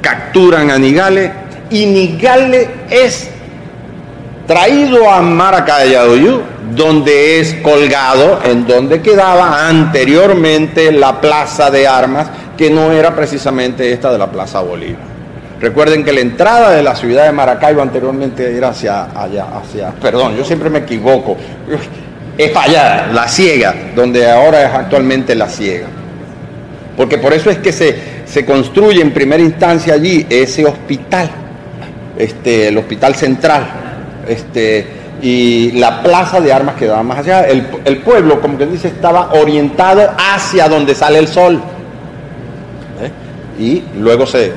capturan 0.02 0.72
a 0.72 0.78
Nigale 0.78 1.32
y 1.70 1.86
Nigale 1.86 2.70
es 2.90 3.30
traído 4.48 5.10
a 5.10 5.22
Maracayaduyú, 5.22 6.42
donde 6.76 7.40
es 7.40 7.56
colgado 7.56 8.40
en 8.44 8.68
donde 8.68 9.02
quedaba 9.02 9.68
anteriormente 9.68 10.92
la 10.92 11.20
plaza 11.20 11.72
de 11.72 11.88
armas, 11.88 12.28
que 12.58 12.70
no 12.70 12.92
era 12.92 13.16
precisamente 13.16 13.92
esta 13.92 14.12
de 14.12 14.18
la 14.18 14.32
Plaza 14.32 14.62
Bolívar. 14.62 15.16
Recuerden 15.60 16.04
que 16.04 16.12
la 16.12 16.20
entrada 16.20 16.72
de 16.72 16.84
la 16.84 16.96
ciudad 16.96 17.26
de 17.26 17.32
Maracaibo 17.32 17.82
anteriormente 17.82 18.56
era 18.56 18.70
hacia 18.70 19.06
allá, 19.06 19.48
hacia, 19.58 19.92
perdón, 19.92 20.36
yo 20.36 20.44
siempre 20.44 20.70
me 20.70 20.80
equivoco, 20.80 21.38
es 22.38 22.50
para 22.52 22.66
allá, 22.66 23.08
la 23.14 23.28
ciega, 23.28 23.74
donde 23.96 24.30
ahora 24.30 24.64
es 24.64 24.74
actualmente 24.74 25.34
la 25.34 25.48
ciega. 25.48 25.88
Porque 26.98 27.18
por 27.18 27.34
eso 27.34 27.50
es 27.50 27.58
que 27.58 27.72
se, 27.72 27.96
se 28.26 28.46
construye 28.46 29.02
en 29.02 29.12
primera 29.12 29.42
instancia 29.42 29.94
allí 29.94 30.26
ese 30.30 30.66
hospital, 30.66 31.30
este, 32.18 32.70
el 32.70 32.78
hospital 32.78 33.16
central, 33.16 33.85
este, 34.28 34.88
y 35.22 35.72
la 35.72 36.02
plaza 36.04 36.40
de 36.42 36.52
armas 36.52 36.76
quedaba 36.76 37.04
más 37.04 37.20
allá. 37.20 37.48
El, 37.48 37.98
pueblo, 38.04 38.42
como 38.42 38.58
que 38.58 38.66
dice, 38.66 38.90
estaba 38.90 39.32
orientado 39.34 40.10
hacia 40.18 40.68
donde 40.68 40.94
sale 40.96 41.20
el 41.20 41.28
sol. 41.28 41.60
¿eh? 43.02 43.12
Y 43.60 43.84
luego 43.98 44.26
se, 44.26 44.54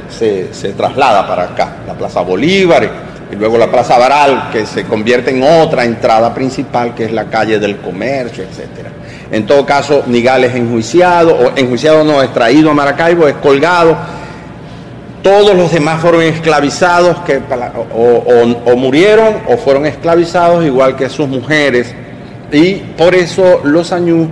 traslada 0.77 1.27
para 1.27 1.45
acá, 1.45 1.77
la 1.87 1.95
Plaza 1.95 2.21
Bolívar 2.23 2.89
y 3.31 3.37
luego 3.37 3.59
la 3.59 3.71
Plaza 3.71 3.99
Baral, 3.99 4.49
que 4.53 4.67
se 4.67 4.85
convierte 4.85 5.31
en 5.31 5.43
otra 5.43 5.85
entrada 5.85 6.35
principal, 6.35 6.95
que 6.95 7.05
es 7.05 7.13
la 7.13 7.25
calle 7.25 7.59
del 7.59 7.77
comercio, 7.77 8.45
etcétera. 8.45 8.91
En 9.31 9.45
todo 9.45 9.67
caso, 9.67 10.05
Nigales 10.07 10.55
enjuiciado, 10.55 11.35
o 11.35 11.53
enjuiciado 11.55 12.03
no, 12.03 12.23
extraído 12.23 12.71
a 12.71 12.75
Maracaibo, 12.75 13.29
es 13.29 13.35
colgado 13.35 13.97
todos 15.23 15.55
los 15.55 15.73
demás 15.73 16.01
fueron 16.01 16.23
esclavizados 16.23 17.19
que, 17.21 17.41
o, 17.95 18.77
murieron 18.77 19.35
o 19.47 19.57
fueron 19.57 19.87
esclavizados 19.87 20.65
igual 20.65 20.97
que 20.97 21.09
sus 21.09 21.29
mujeres. 21.29 21.95
Y 22.53 22.75
por 22.97 23.15
eso 23.15 23.61
los 23.65 23.93
añú 23.93 24.29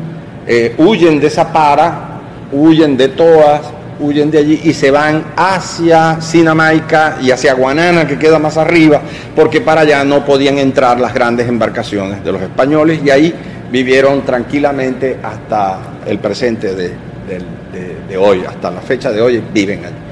eh, 0.47 0.75
huyen 0.79 1.21
de 1.21 1.29
Zapara, 1.29 2.21
huyen 2.53 2.97
de 2.97 3.09
Toas, 3.09 3.63
huyen 4.01 4.31
de 4.31 4.39
allí 4.39 4.61
y 4.65 4.73
se 4.73 4.91
van 4.91 5.25
hacia 5.37 6.21
Sinamaica 6.21 7.19
y 7.21 7.31
hacia 7.31 7.55
Guanana, 7.55 8.07
que 8.07 8.19
queda 8.19 8.39
más 8.39 8.57
arriba, 8.57 9.01
porque 9.35 9.61
para 9.61 9.83
allá 9.83 10.05
no 10.05 10.25
podían 10.25 10.59
entrar 10.59 11.01
las 11.01 11.13
grandes 11.13 11.49
embarcaciones 11.49 12.25
de 12.25 12.33
los 12.33 12.43
españoles 12.43 13.01
y 13.05 13.11
ahí 13.11 13.35
vivieron 13.71 14.23
tranquilamente 14.25 15.19
hasta 15.23 15.79
el 16.07 16.19
presente 16.19 16.75
de, 16.75 16.93
de 18.09 18.17
hoy, 18.17 18.45
hasta 18.47 18.71
la 18.71 18.81
fecha 18.81 19.11
de 19.11 19.21
hoy 19.21 19.43
viven 19.53 19.85
allí. 19.85 20.06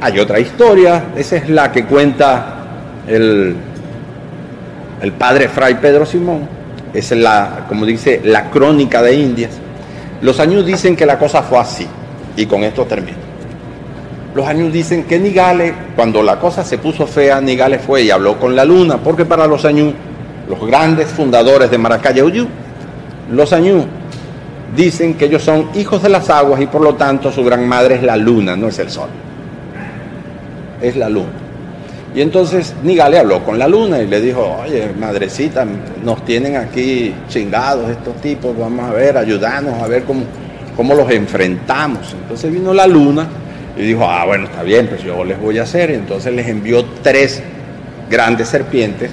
Hay 0.00 0.18
otra 0.18 0.38
historia, 0.40 1.04
esa 1.16 1.36
es 1.36 1.48
la 1.48 1.72
que 1.72 1.84
cuenta 1.84 2.56
el, 3.08 3.56
el 5.00 5.12
padre 5.12 5.48
Fray 5.48 5.76
Pedro 5.76 6.04
Simón, 6.04 6.46
es 6.92 7.12
la, 7.12 7.64
como 7.66 7.86
dice, 7.86 8.20
la 8.24 8.50
crónica 8.50 9.00
de 9.00 9.14
Indias. 9.14 9.52
Los 10.20 10.38
años 10.38 10.66
dicen 10.66 10.96
que 10.96 11.06
la 11.06 11.18
cosa 11.18 11.42
fue 11.42 11.58
así, 11.58 11.86
y 12.36 12.44
con 12.46 12.62
esto 12.62 12.84
termino. 12.84 13.16
Los 14.34 14.46
años 14.46 14.72
dicen 14.72 15.04
que 15.04 15.18
Nigale, 15.18 15.74
cuando 15.96 16.22
la 16.22 16.38
cosa 16.38 16.64
se 16.64 16.78
puso 16.78 17.06
fea, 17.06 17.40
Nigale 17.40 17.78
fue 17.78 18.02
y 18.02 18.10
habló 18.10 18.38
con 18.38 18.54
la 18.54 18.64
luna, 18.64 18.98
porque 18.98 19.24
para 19.24 19.46
los 19.46 19.64
años, 19.64 19.94
los 20.48 20.66
grandes 20.66 21.08
fundadores 21.08 21.70
de 21.70 21.78
Maracayayú, 21.78 22.46
los 23.30 23.52
años 23.52 23.84
dicen 24.76 25.14
que 25.14 25.26
ellos 25.26 25.42
son 25.42 25.70
hijos 25.74 26.02
de 26.02 26.08
las 26.08 26.30
aguas 26.30 26.60
y 26.60 26.66
por 26.66 26.80
lo 26.80 26.94
tanto 26.94 27.30
su 27.30 27.44
gran 27.44 27.66
madre 27.68 27.96
es 27.96 28.02
la 28.02 28.16
luna, 28.16 28.56
no 28.56 28.68
es 28.68 28.78
el 28.78 28.90
sol. 28.90 29.08
Es 30.80 30.96
la 30.96 31.08
luna. 31.08 31.30
Y 32.14 32.20
entonces 32.20 32.74
Nigale 32.82 33.18
habló 33.18 33.42
con 33.42 33.58
la 33.58 33.66
luna 33.66 33.98
y 34.00 34.06
le 34.06 34.20
dijo, 34.20 34.58
oye, 34.62 34.90
madrecita, 34.98 35.66
nos 36.04 36.24
tienen 36.24 36.56
aquí 36.56 37.14
chingados 37.28 37.90
estos 37.90 38.20
tipos, 38.20 38.56
vamos 38.58 38.90
a 38.90 38.92
ver, 38.92 39.16
ayudarnos 39.16 39.82
a 39.82 39.86
ver 39.86 40.04
cómo, 40.04 40.22
cómo 40.76 40.94
los 40.94 41.10
enfrentamos. 41.10 42.14
Entonces 42.20 42.52
vino 42.52 42.74
la 42.74 42.86
luna 42.86 43.26
y 43.76 43.82
dijo, 43.82 44.04
ah, 44.04 44.26
bueno, 44.26 44.44
está 44.44 44.62
bien, 44.62 44.88
pues 44.88 45.02
yo 45.02 45.24
les 45.24 45.40
voy 45.40 45.58
a 45.58 45.62
hacer. 45.62 45.90
Entonces 45.90 46.34
les 46.34 46.46
envió 46.48 46.84
tres 47.02 47.42
grandes 48.10 48.48
serpientes 48.48 49.10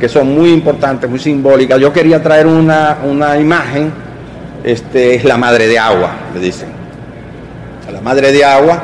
que 0.00 0.08
son 0.08 0.34
muy 0.34 0.50
importantes, 0.50 1.08
muy 1.08 1.20
simbólicas. 1.20 1.78
Yo 1.78 1.92
quería 1.92 2.20
traer 2.20 2.48
una, 2.48 2.98
una 3.04 3.38
imagen 3.38 3.92
este, 4.64 5.14
es 5.14 5.24
la 5.24 5.36
madre 5.36 5.68
de 5.68 5.78
agua, 5.78 6.10
le 6.32 6.40
dicen. 6.40 6.68
La 7.92 8.00
madre 8.00 8.32
de 8.32 8.44
agua 8.44 8.82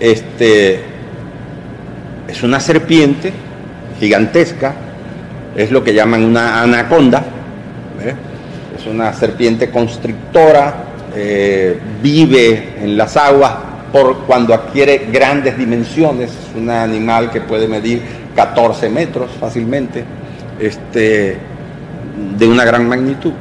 este, 0.00 0.80
es 2.26 2.42
una 2.42 2.58
serpiente 2.58 3.32
gigantesca, 3.98 4.74
es 5.56 5.70
lo 5.70 5.82
que 5.82 5.94
llaman 5.94 6.24
una 6.24 6.62
anaconda, 6.62 7.24
es 8.76 8.86
una 8.86 9.12
serpiente 9.14 9.70
constrictora, 9.70 10.74
eh, 11.14 11.78
vive 12.02 12.74
en 12.82 12.96
las 12.96 13.16
aguas 13.16 13.52
por 13.92 14.24
cuando 14.26 14.52
adquiere 14.52 15.08
grandes 15.10 15.56
dimensiones, 15.56 16.30
es 16.30 16.56
un 16.56 16.68
animal 16.68 17.30
que 17.30 17.40
puede 17.40 17.68
medir 17.68 18.02
14 18.34 18.90
metros 18.90 19.30
fácilmente, 19.40 20.04
este, 20.60 21.38
de 22.36 22.48
una 22.48 22.64
gran 22.64 22.86
magnitud 22.88 23.32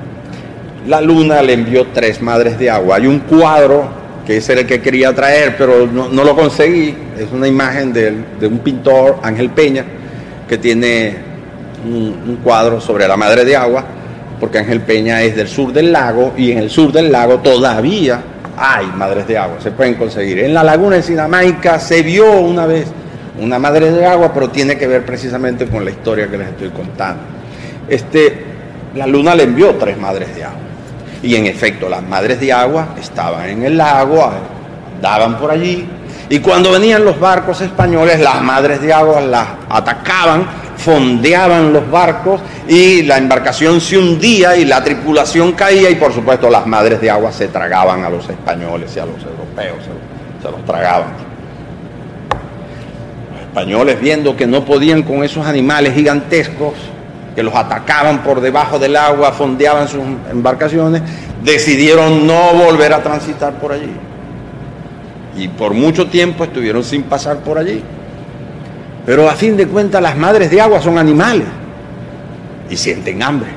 la 0.87 1.01
luna 1.01 1.41
le 1.41 1.53
envió 1.53 1.87
tres 1.93 2.21
madres 2.21 2.59
de 2.59 2.69
agua. 2.69 2.97
Hay 2.97 3.07
un 3.07 3.19
cuadro 3.19 4.05
que 4.25 4.37
ese 4.37 4.53
era 4.53 4.61
el 4.61 4.67
que 4.67 4.81
quería 4.81 5.13
traer, 5.13 5.55
pero 5.57 5.87
no, 5.87 6.23
lo 6.23 6.35
conseguí. 6.35 6.95
Es 7.17 7.31
una 7.31 7.47
imagen 7.47 7.93
de, 7.93 8.47
un 8.47 8.59
pintor, 8.59 9.19
Ángel 9.21 9.49
Peña, 9.51 9.85
que 10.47 10.57
tiene 10.57 11.15
un, 11.85 12.39
cuadro 12.43 12.81
sobre 12.81 13.07
la 13.07 13.15
madre 13.15 13.45
de 13.45 13.55
agua, 13.55 13.83
porque 14.39 14.59
Ángel 14.59 14.81
Peña 14.81 15.21
es 15.21 15.35
del 15.35 15.47
sur 15.47 15.71
del 15.71 15.91
lago 15.91 16.33
y 16.37 16.51
en 16.51 16.57
el 16.57 16.69
sur 16.69 16.91
del 16.91 17.11
lago 17.11 17.37
todavía 17.39 18.21
Hay 18.57 18.87
madres 18.87 19.27
de 19.27 19.37
agua, 19.37 19.57
se 19.59 19.71
pueden 19.71 19.95
conseguir. 19.95 20.39
En 20.39 20.53
la 20.53 20.63
laguna 20.63 20.97
de 20.97 21.03
Sinamaica 21.03 21.79
se 21.79 22.01
vio 22.01 22.39
una 22.39 22.65
vez 22.65 22.87
una 23.39 23.59
madre 23.59 23.91
de 23.91 24.05
agua, 24.05 24.33
pero 24.33 24.49
tiene 24.49 24.77
que 24.77 24.87
ver 24.87 25.05
precisamente 25.05 25.67
con 25.67 25.83
la 25.83 25.91
historia 25.91 26.27
que 26.27 26.37
les 26.37 26.47
estoy 26.47 26.69
contando. 26.69 27.21
Este, 27.87 28.43
la 28.95 29.05
luna 29.05 29.35
le 29.35 29.43
envió 29.43 29.75
tres 29.75 29.97
madres 29.97 30.33
de 30.35 30.45
agua. 30.45 30.65
Y 31.25 31.35
en 31.35 31.47
efecto, 31.47 31.89
las 31.89 32.03
madres 32.03 32.39
de 32.39 32.53
agua 32.53 32.89
estaban 32.97 33.49
en 33.49 33.63
el 33.63 33.77
lago, 33.77 34.31
daban 35.01 35.37
por 35.37 35.51
allí, 35.51 35.85
y 36.29 36.39
cuando 36.39 36.71
venían 36.71 37.05
los 37.05 37.19
barcos 37.19 37.61
españoles, 37.61 38.19
las 38.19 38.41
madres 38.41 38.81
de 38.81 38.91
agua 38.91 39.21
las 39.21 39.47
atacaban, 39.69 40.47
fondeaban 40.77 41.71
los 41.71 41.89
barcos 41.89 42.41
y 42.67 43.03
la 43.03 43.17
embarcación 43.17 43.79
se 43.79 43.97
hundía 43.97 44.55
y 44.57 44.65
la 44.65 44.83
tripulación 44.83 45.51
caía 45.53 45.89
y 45.89 45.95
por 45.95 46.13
supuesto 46.13 46.49
las 46.49 46.65
madres 46.65 46.99
de 46.99 47.09
agua 47.09 47.31
se 47.31 47.47
tragaban 47.47 48.03
a 48.03 48.09
los 48.09 48.27
españoles 48.27 48.91
y 48.95 48.99
a 48.99 49.05
los 49.05 49.17
europeos, 49.23 49.77
se, 50.41 50.51
los 50.51 50.65
tragaban. 50.65 51.09
Los 53.31 53.41
españoles 53.41 54.01
viendo 54.01 54.35
que 54.35 54.47
no 54.47 54.65
podían 54.65 55.03
con 55.03 55.23
esos 55.23 55.45
animales 55.45 55.93
gigantescos, 55.93 56.73
que 57.35 57.43
los 57.43 57.53
atacaban 57.53 58.23
por 58.23 58.39
debajo 58.39 58.79
del 58.79 58.95
agua, 58.95 59.33
fondeaban 59.33 59.87
sus 59.87 60.01
embarcaciones, 60.31 61.01
decidieron 61.43 62.25
no 62.25 62.53
volver 62.53 62.93
a 62.93 63.03
transitar 63.03 63.53
por 63.59 63.73
allí. 63.73 63.91
Y 65.37 65.49
por 65.49 65.73
mucho 65.73 66.07
tiempo 66.07 66.45
estuvieron 66.45 66.83
sin 66.83 67.03
pasar 67.03 67.39
por 67.39 67.57
allí. 67.57 67.83
Pero 69.05 69.29
a 69.29 69.33
fin 69.33 69.57
de 69.57 69.67
cuentas 69.67 70.01
las 70.01 70.15
madres 70.15 70.49
de 70.49 70.61
agua 70.61 70.81
son 70.81 70.97
animales 70.97 71.47
y 72.69 72.77
sienten 72.77 73.21
hambre. 73.21 73.49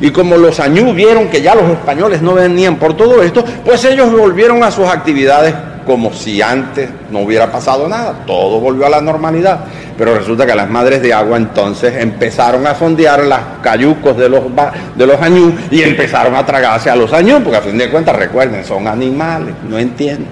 Y 0.00 0.10
como 0.10 0.36
los 0.36 0.58
añú 0.58 0.92
vieron 0.92 1.28
que 1.28 1.40
ya 1.40 1.54
los 1.54 1.70
españoles 1.70 2.20
no 2.20 2.34
venían 2.34 2.76
por 2.76 2.96
todo 2.96 3.22
esto, 3.22 3.44
pues 3.64 3.84
ellos 3.84 4.10
volvieron 4.10 4.62
a 4.64 4.70
sus 4.70 4.86
actividades 4.86 5.54
como 5.86 6.12
si 6.12 6.42
antes 6.42 6.90
no 7.10 7.20
hubiera 7.20 7.50
pasado 7.50 7.88
nada. 7.88 8.24
Todo 8.26 8.58
volvió 8.58 8.86
a 8.86 8.90
la 8.90 9.00
normalidad. 9.00 9.60
Pero 9.96 10.16
resulta 10.16 10.44
que 10.44 10.54
las 10.54 10.68
madres 10.68 11.02
de 11.02 11.12
agua 11.12 11.36
entonces 11.36 11.94
empezaron 11.96 12.66
a 12.66 12.74
fondear 12.74 13.24
las 13.24 13.40
cayucos 13.62 14.16
de 14.16 14.28
los, 14.28 14.42
de 14.96 15.06
los 15.06 15.20
añú 15.20 15.54
y 15.70 15.82
empezaron 15.82 16.34
a 16.34 16.44
tragarse 16.44 16.90
a 16.90 16.96
los 16.96 17.12
añú, 17.12 17.40
porque 17.42 17.58
a 17.58 17.62
fin 17.62 17.78
de 17.78 17.88
cuentas, 17.88 18.16
recuerden, 18.16 18.64
son 18.64 18.88
animales, 18.88 19.54
no 19.68 19.78
entienden. 19.78 20.26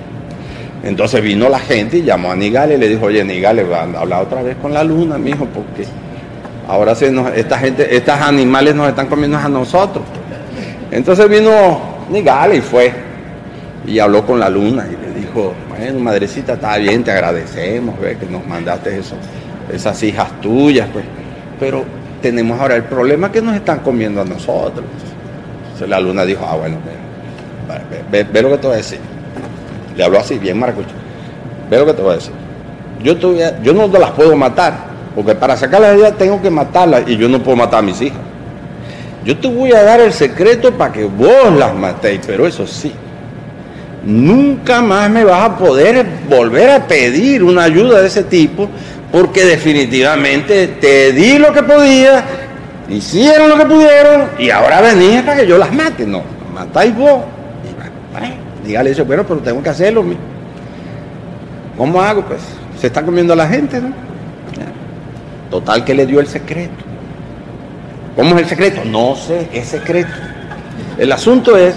Entonces 0.83 1.23
vino 1.23 1.49
la 1.49 1.61
gente 1.61 1.99
y 1.99 2.03
llamó 2.03 2.33
a 2.33 2.37
Nigale 2.37 2.75
y 2.75 2.79
le 2.79 2.89
dijo, 2.89 3.07
oye 3.07 3.23
Nigale, 3.23 3.65
habla 3.73 4.21
otra 4.21 4.43
vez 4.43 4.57
con 4.61 4.75
la 4.75 4.83
luna, 4.83 5.17
mijo, 5.17 5.47
porque 5.47 5.87
ahora 6.67 6.95
se 6.97 7.13
nos, 7.13 7.33
esta 7.37 7.57
gente, 7.59 7.95
estos 7.95 8.21
animales 8.21 8.75
nos 8.75 8.89
están 8.89 9.07
comiendo 9.07 9.39
a 9.39 9.49
nosotros. 9.49 10.05
Entonces 10.91 11.29
vino 11.29 11.81
Nigale 12.11 12.57
y 12.57 12.61
fue 12.61 12.93
y 13.87 13.99
habló 13.99 14.25
con 14.27 14.41
la 14.41 14.49
luna 14.49 14.87
y 14.89 14.97
le 15.07 15.21
dijo, 15.21 15.55
bueno, 15.69 16.01
madrecita, 16.01 16.55
está 16.55 16.77
bien, 16.79 17.05
te 17.05 17.13
agradecemos, 17.13 17.95
que 17.99 18.27
nos 18.27 18.47
mandaste 18.47 18.99
eso, 18.99 19.17
esas 19.71 20.03
hijas 20.03 20.41
tuyas, 20.41 20.89
pues, 20.93 21.05
pero 21.61 21.85
tenemos 22.21 22.59
ahora 22.61 22.77
el 22.77 22.85
problema 22.85 23.31
que 23.31 23.43
nos 23.43 23.55
están 23.55 23.81
comiendo 23.81 24.23
a 24.23 24.25
nosotros. 24.25 24.85
Entonces 25.65 25.89
la 25.89 26.01
luna 26.01 26.25
dijo, 26.25 26.47
ah, 26.49 26.57
bueno, 26.57 26.77
ve, 28.11 28.25
ve 28.25 28.43
lo 28.43 28.51
que 28.51 28.59
te 28.59 28.67
voy 28.67 28.75
a 28.75 28.79
decir 28.79 28.99
le 29.97 30.05
habló 30.05 30.19
así, 30.19 30.39
bien 30.39 30.59
maracucho. 30.59 30.89
Ve 31.71 31.79
lo 31.79 31.87
que 31.87 31.95
te 31.95 32.03
voy 32.03 32.13
a 32.13 32.15
decir. 32.15 32.33
Yo, 33.03 33.15
yo 33.63 33.73
no 33.73 33.87
las 33.99 34.11
puedo 34.13 34.37
matar, 34.37 34.75
porque 35.15 35.35
para 35.35 35.57
sacarlas 35.57 35.97
de 35.97 36.07
allá 36.07 36.17
tengo 36.17 36.41
que 36.41 36.51
matarlas 36.51 37.03
y 37.07 37.17
yo 37.17 37.29
no 37.29 37.43
puedo 37.43 37.57
matar 37.57 37.81
a 37.81 37.83
mis 37.83 38.01
hijas. 38.01 38.21
Yo 39.25 39.37
te 39.39 39.49
voy 39.49 39.73
a 39.73 39.83
dar 39.83 40.01
el 40.01 40.13
secreto 40.13 40.73
para 40.73 40.93
que 40.93 41.05
vos 41.05 41.53
las 41.57 41.75
matéis, 41.75 42.21
pero 42.27 42.47
eso 42.47 42.67
sí, 42.67 42.93
nunca 44.05 44.83
más 44.83 45.09
me 45.11 45.25
vas 45.25 45.51
a 45.51 45.57
poder 45.57 46.05
volver 46.29 46.71
a 46.71 46.87
pedir 46.87 47.43
una 47.43 47.65
ayuda 47.65 48.01
de 48.01 48.09
ese 48.09 48.25
tipo, 48.25 48.69
porque 49.13 49.45
definitivamente 49.45 50.69
te 50.69 51.13
di 51.13 51.39
lo 51.39 51.53
que 51.53 51.63
podía, 51.63 52.25
hicieron 52.89 53.51
lo 53.51 53.59
que 53.59 53.67
pudieron 53.67 54.31
y 54.39 54.49
ahora 54.49 54.81
venís 54.81 55.21
para 55.23 55.41
que 55.41 55.47
yo 55.47 55.59
las 55.59 55.71
mate. 55.71 56.07
No, 56.07 56.23
matáis 56.55 56.97
vos. 56.97 57.23
Dígale 58.65 58.91
eso, 58.91 59.05
bueno, 59.05 59.25
pero 59.25 59.41
tengo 59.41 59.63
que 59.63 59.69
hacerlo. 59.69 60.03
¿Cómo 61.77 62.01
hago? 62.01 62.25
Pues 62.25 62.41
se 62.81 62.87
está 62.87 63.03
comiendo 63.03 63.35
a 63.35 63.37
la 63.37 63.47
gente, 63.47 63.81
¿no? 63.81 63.93
Total 65.51 65.85
que 65.85 65.95
le 65.95 66.07
dio 66.07 66.19
el 66.19 66.27
secreto. 66.27 66.83
¿Cómo 68.17 68.35
es 68.37 68.43
el 68.43 68.49
secreto? 68.49 68.83
No 68.87 69.15
sé, 69.15 69.49
es 69.53 69.69
secreto. 69.69 70.11
El 70.97 71.13
asunto 71.13 71.57
es 71.57 71.75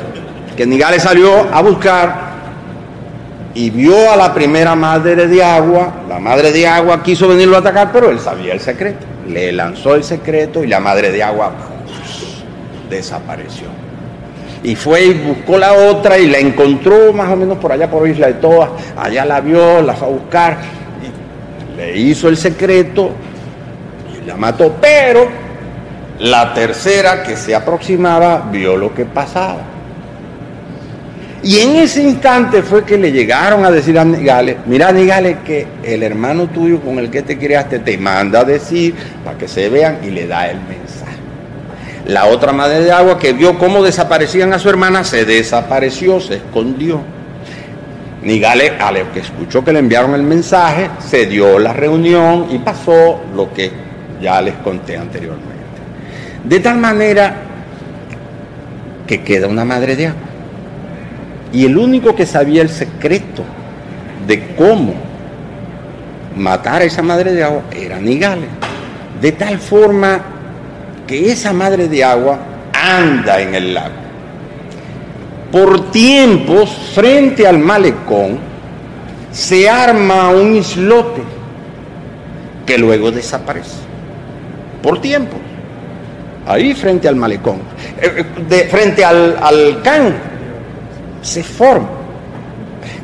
que 0.56 0.66
Nigales 0.66 1.04
salió 1.04 1.54
a 1.54 1.62
buscar 1.62 2.25
y 3.56 3.72
vio 3.72 4.12
a 4.12 4.16
la 4.16 4.34
primera 4.34 4.76
madre 4.76 5.28
de 5.28 5.44
agua. 5.44 6.04
La 6.08 6.20
madre 6.20 6.52
de 6.52 6.68
agua 6.68 7.02
quiso 7.02 7.28
venirlo 7.28 7.56
a 7.56 7.60
atacar, 7.60 7.92
pero 7.92 8.12
él 8.12 8.20
sabía 8.20 8.54
el 8.54 8.60
secreto. 8.60 9.06
Le 9.28 9.52
lanzó 9.52 9.96
el 9.96 10.04
secreto 10.04 10.64
y 10.64 10.68
la 10.68 10.80
madre 10.80 11.12
de 11.12 11.24
agua 11.24 11.52
desapareció 12.90 13.86
y 14.66 14.76
fue 14.76 15.06
y 15.06 15.14
buscó 15.14 15.60
la 15.60 15.74
otra 15.74 16.18
y 16.18 16.28
la 16.28 16.40
encontró 16.40 17.14
más 17.14 17.32
o 17.32 17.36
menos 17.36 17.60
por 17.60 17.72
allá 17.72 17.90
por 17.90 18.08
Isla 18.08 18.28
de 18.28 18.34
Toas, 18.36 18.72
allá 18.98 19.24
la 19.24 19.40
vio, 19.40 19.82
la 19.84 19.94
fue 19.94 20.08
a 20.08 20.12
buscar, 20.12 20.58
y 21.04 21.78
le 21.78 21.96
hizo 21.96 22.28
el 22.30 22.36
secreto 22.36 23.12
y 24.12 24.26
la 24.26 24.36
mató, 24.36 24.76
pero 24.82 25.28
la 26.20 26.52
tercera 26.56 27.22
que 27.22 27.38
se 27.38 27.54
aproximaba 27.54 28.48
vio 28.52 28.76
lo 28.76 28.92
que 28.94 29.06
pasaba. 29.06 29.75
Y 31.46 31.60
en 31.60 31.76
ese 31.76 32.02
instante 32.02 32.64
fue 32.64 32.84
que 32.84 32.98
le 32.98 33.12
llegaron 33.12 33.64
a 33.66 33.70
decir 33.70 34.00
a 34.00 34.04
Nigales, 34.04 34.58
mira 34.66 34.92
Nigales 34.92 35.38
que 35.46 35.68
el 35.84 36.02
hermano 36.02 36.48
tuyo 36.48 36.82
con 36.82 36.98
el 36.98 37.12
que 37.12 37.22
te 37.22 37.38
criaste 37.38 37.78
te 37.78 38.00
manda 38.00 38.40
a 38.40 38.44
decir 38.44 38.96
para 39.24 39.38
que 39.38 39.48
se 39.48 39.70
vean 39.70 40.00
y 40.04 40.10
le 40.10 40.26
da 40.26 40.50
el 40.50 40.58
mensaje. 40.62 41.20
La 42.08 42.26
otra 42.26 42.52
madre 42.52 42.82
de 42.82 42.92
agua 42.92 43.20
que 43.20 43.34
vio 43.34 43.60
cómo 43.60 43.84
desaparecían 43.84 44.54
a 44.54 44.60
su 44.60 44.70
hermana, 44.70 45.04
se 45.04 45.24
desapareció, 45.24 46.20
se 46.20 46.38
escondió. 46.38 47.02
Nigale, 48.24 48.72
a 48.80 48.92
lo 48.92 49.12
que 49.14 49.20
escuchó 49.20 49.64
que 49.64 49.72
le 49.72 49.78
enviaron 49.78 50.16
el 50.16 50.24
mensaje, 50.24 50.90
se 51.08 51.28
dio 51.28 51.60
la 51.60 51.74
reunión 51.74 52.48
y 52.50 52.58
pasó 52.58 53.22
lo 53.36 53.54
que 53.54 53.70
ya 54.20 54.42
les 54.42 54.56
conté 54.56 54.98
anteriormente. 54.98 55.54
De 56.44 56.60
tal 56.60 56.80
manera 56.80 57.36
que 59.06 59.22
queda 59.22 59.48
una 59.48 59.64
madre 59.64 59.96
de 59.96 60.08
agua. 60.08 60.35
Y 61.54 61.66
el 61.66 61.78
único 61.78 62.16
que 62.16 62.26
sabía 62.26 62.62
el 62.62 62.70
secreto 62.70 63.44
de 64.28 64.56
cómo 64.56 64.94
matar 66.36 66.82
a 66.82 66.86
esa 66.86 67.02
madre 67.02 67.34
de 67.34 67.44
agua 67.44 67.64
era 67.72 68.00
Nigale. 68.00 68.48
De 69.22 69.32
tal 69.32 69.58
forma 69.60 70.22
que 71.08 71.32
esa 71.32 71.54
madre 71.54 71.88
de 71.88 72.04
agua 72.04 72.40
anda 72.74 73.40
en 73.42 73.56
el 73.56 73.74
lago. 73.74 73.96
Por 75.52 75.92
tiempos, 75.92 76.70
frente 76.94 77.48
al 77.48 77.60
malecón, 77.60 78.40
se 79.32 79.70
arma 79.70 80.30
un 80.30 80.56
islote 80.56 81.22
que 82.66 82.78
luego 82.78 83.12
desaparece. 83.12 83.78
Por 84.82 85.00
tiempo. 85.00 85.38
Ahí 86.48 86.74
frente 86.74 87.08
al 87.08 87.16
malecón. 87.16 87.60
Eh, 88.02 88.12
eh, 88.18 88.26
de, 88.50 88.64
frente 88.66 89.04
al, 89.04 89.38
al 89.42 89.82
can 89.82 90.14
se 91.26 91.44
forma 91.44 91.90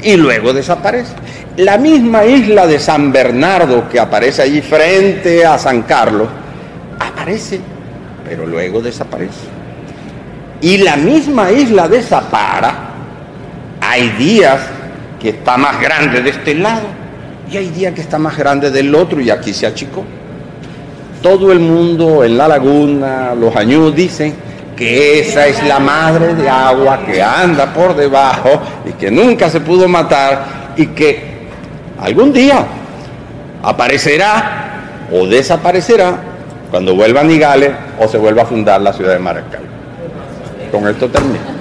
y 0.03 0.15
luego 0.15 0.53
desaparece. 0.53 1.13
La 1.57 1.77
misma 1.77 2.23
isla 2.25 2.67
de 2.67 2.79
San 2.79 3.11
Bernardo 3.11 3.89
que 3.89 3.99
aparece 3.99 4.43
allí 4.43 4.61
frente 4.61 5.45
a 5.45 5.57
San 5.57 5.81
Carlos, 5.81 6.27
aparece 6.99 7.59
pero 8.23 8.45
luego 8.45 8.81
desaparece. 8.81 9.49
Y 10.61 10.77
la 10.77 10.95
misma 10.95 11.51
isla 11.51 11.89
de 11.89 12.01
Zapara, 12.01 12.91
hay 13.81 14.09
días 14.11 14.61
que 15.19 15.29
está 15.29 15.57
más 15.57 15.81
grande 15.81 16.21
de 16.21 16.29
este 16.29 16.55
lado 16.55 16.83
y 17.51 17.57
hay 17.57 17.67
días 17.69 17.93
que 17.93 18.01
está 18.01 18.17
más 18.17 18.37
grande 18.37 18.71
del 18.71 18.93
otro 18.95 19.19
y 19.19 19.29
aquí 19.29 19.53
se 19.53 19.65
achicó. 19.65 20.05
Todo 21.21 21.51
el 21.51 21.59
mundo 21.59 22.23
en 22.23 22.37
la 22.37 22.47
laguna, 22.47 23.35
los 23.35 23.53
años 23.55 23.93
dicen 23.93 24.33
que 24.81 25.19
esa 25.19 25.45
es 25.45 25.63
la 25.63 25.77
madre 25.77 26.33
de 26.33 26.49
agua 26.49 27.05
que 27.05 27.21
anda 27.21 27.71
por 27.71 27.95
debajo 27.95 28.59
y 28.83 28.93
que 28.93 29.11
nunca 29.11 29.47
se 29.47 29.59
pudo 29.59 29.87
matar 29.87 30.73
y 30.75 30.87
que 30.87 31.45
algún 31.99 32.33
día 32.33 32.65
aparecerá 33.61 35.05
o 35.11 35.27
desaparecerá 35.27 36.15
cuando 36.71 36.95
vuelva 36.95 37.21
a 37.21 37.23
Nigales 37.23 37.73
o 37.99 38.07
se 38.07 38.17
vuelva 38.17 38.41
a 38.41 38.45
fundar 38.45 38.81
la 38.81 38.91
ciudad 38.91 39.13
de 39.13 39.19
Maracay. 39.19 39.61
Con 40.71 40.87
esto 40.87 41.07
termino. 41.09 41.60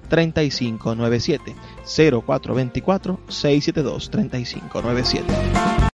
3597 0.11 1.55
0424 1.85 3.19
672 3.29 4.09
3597 4.09 5.81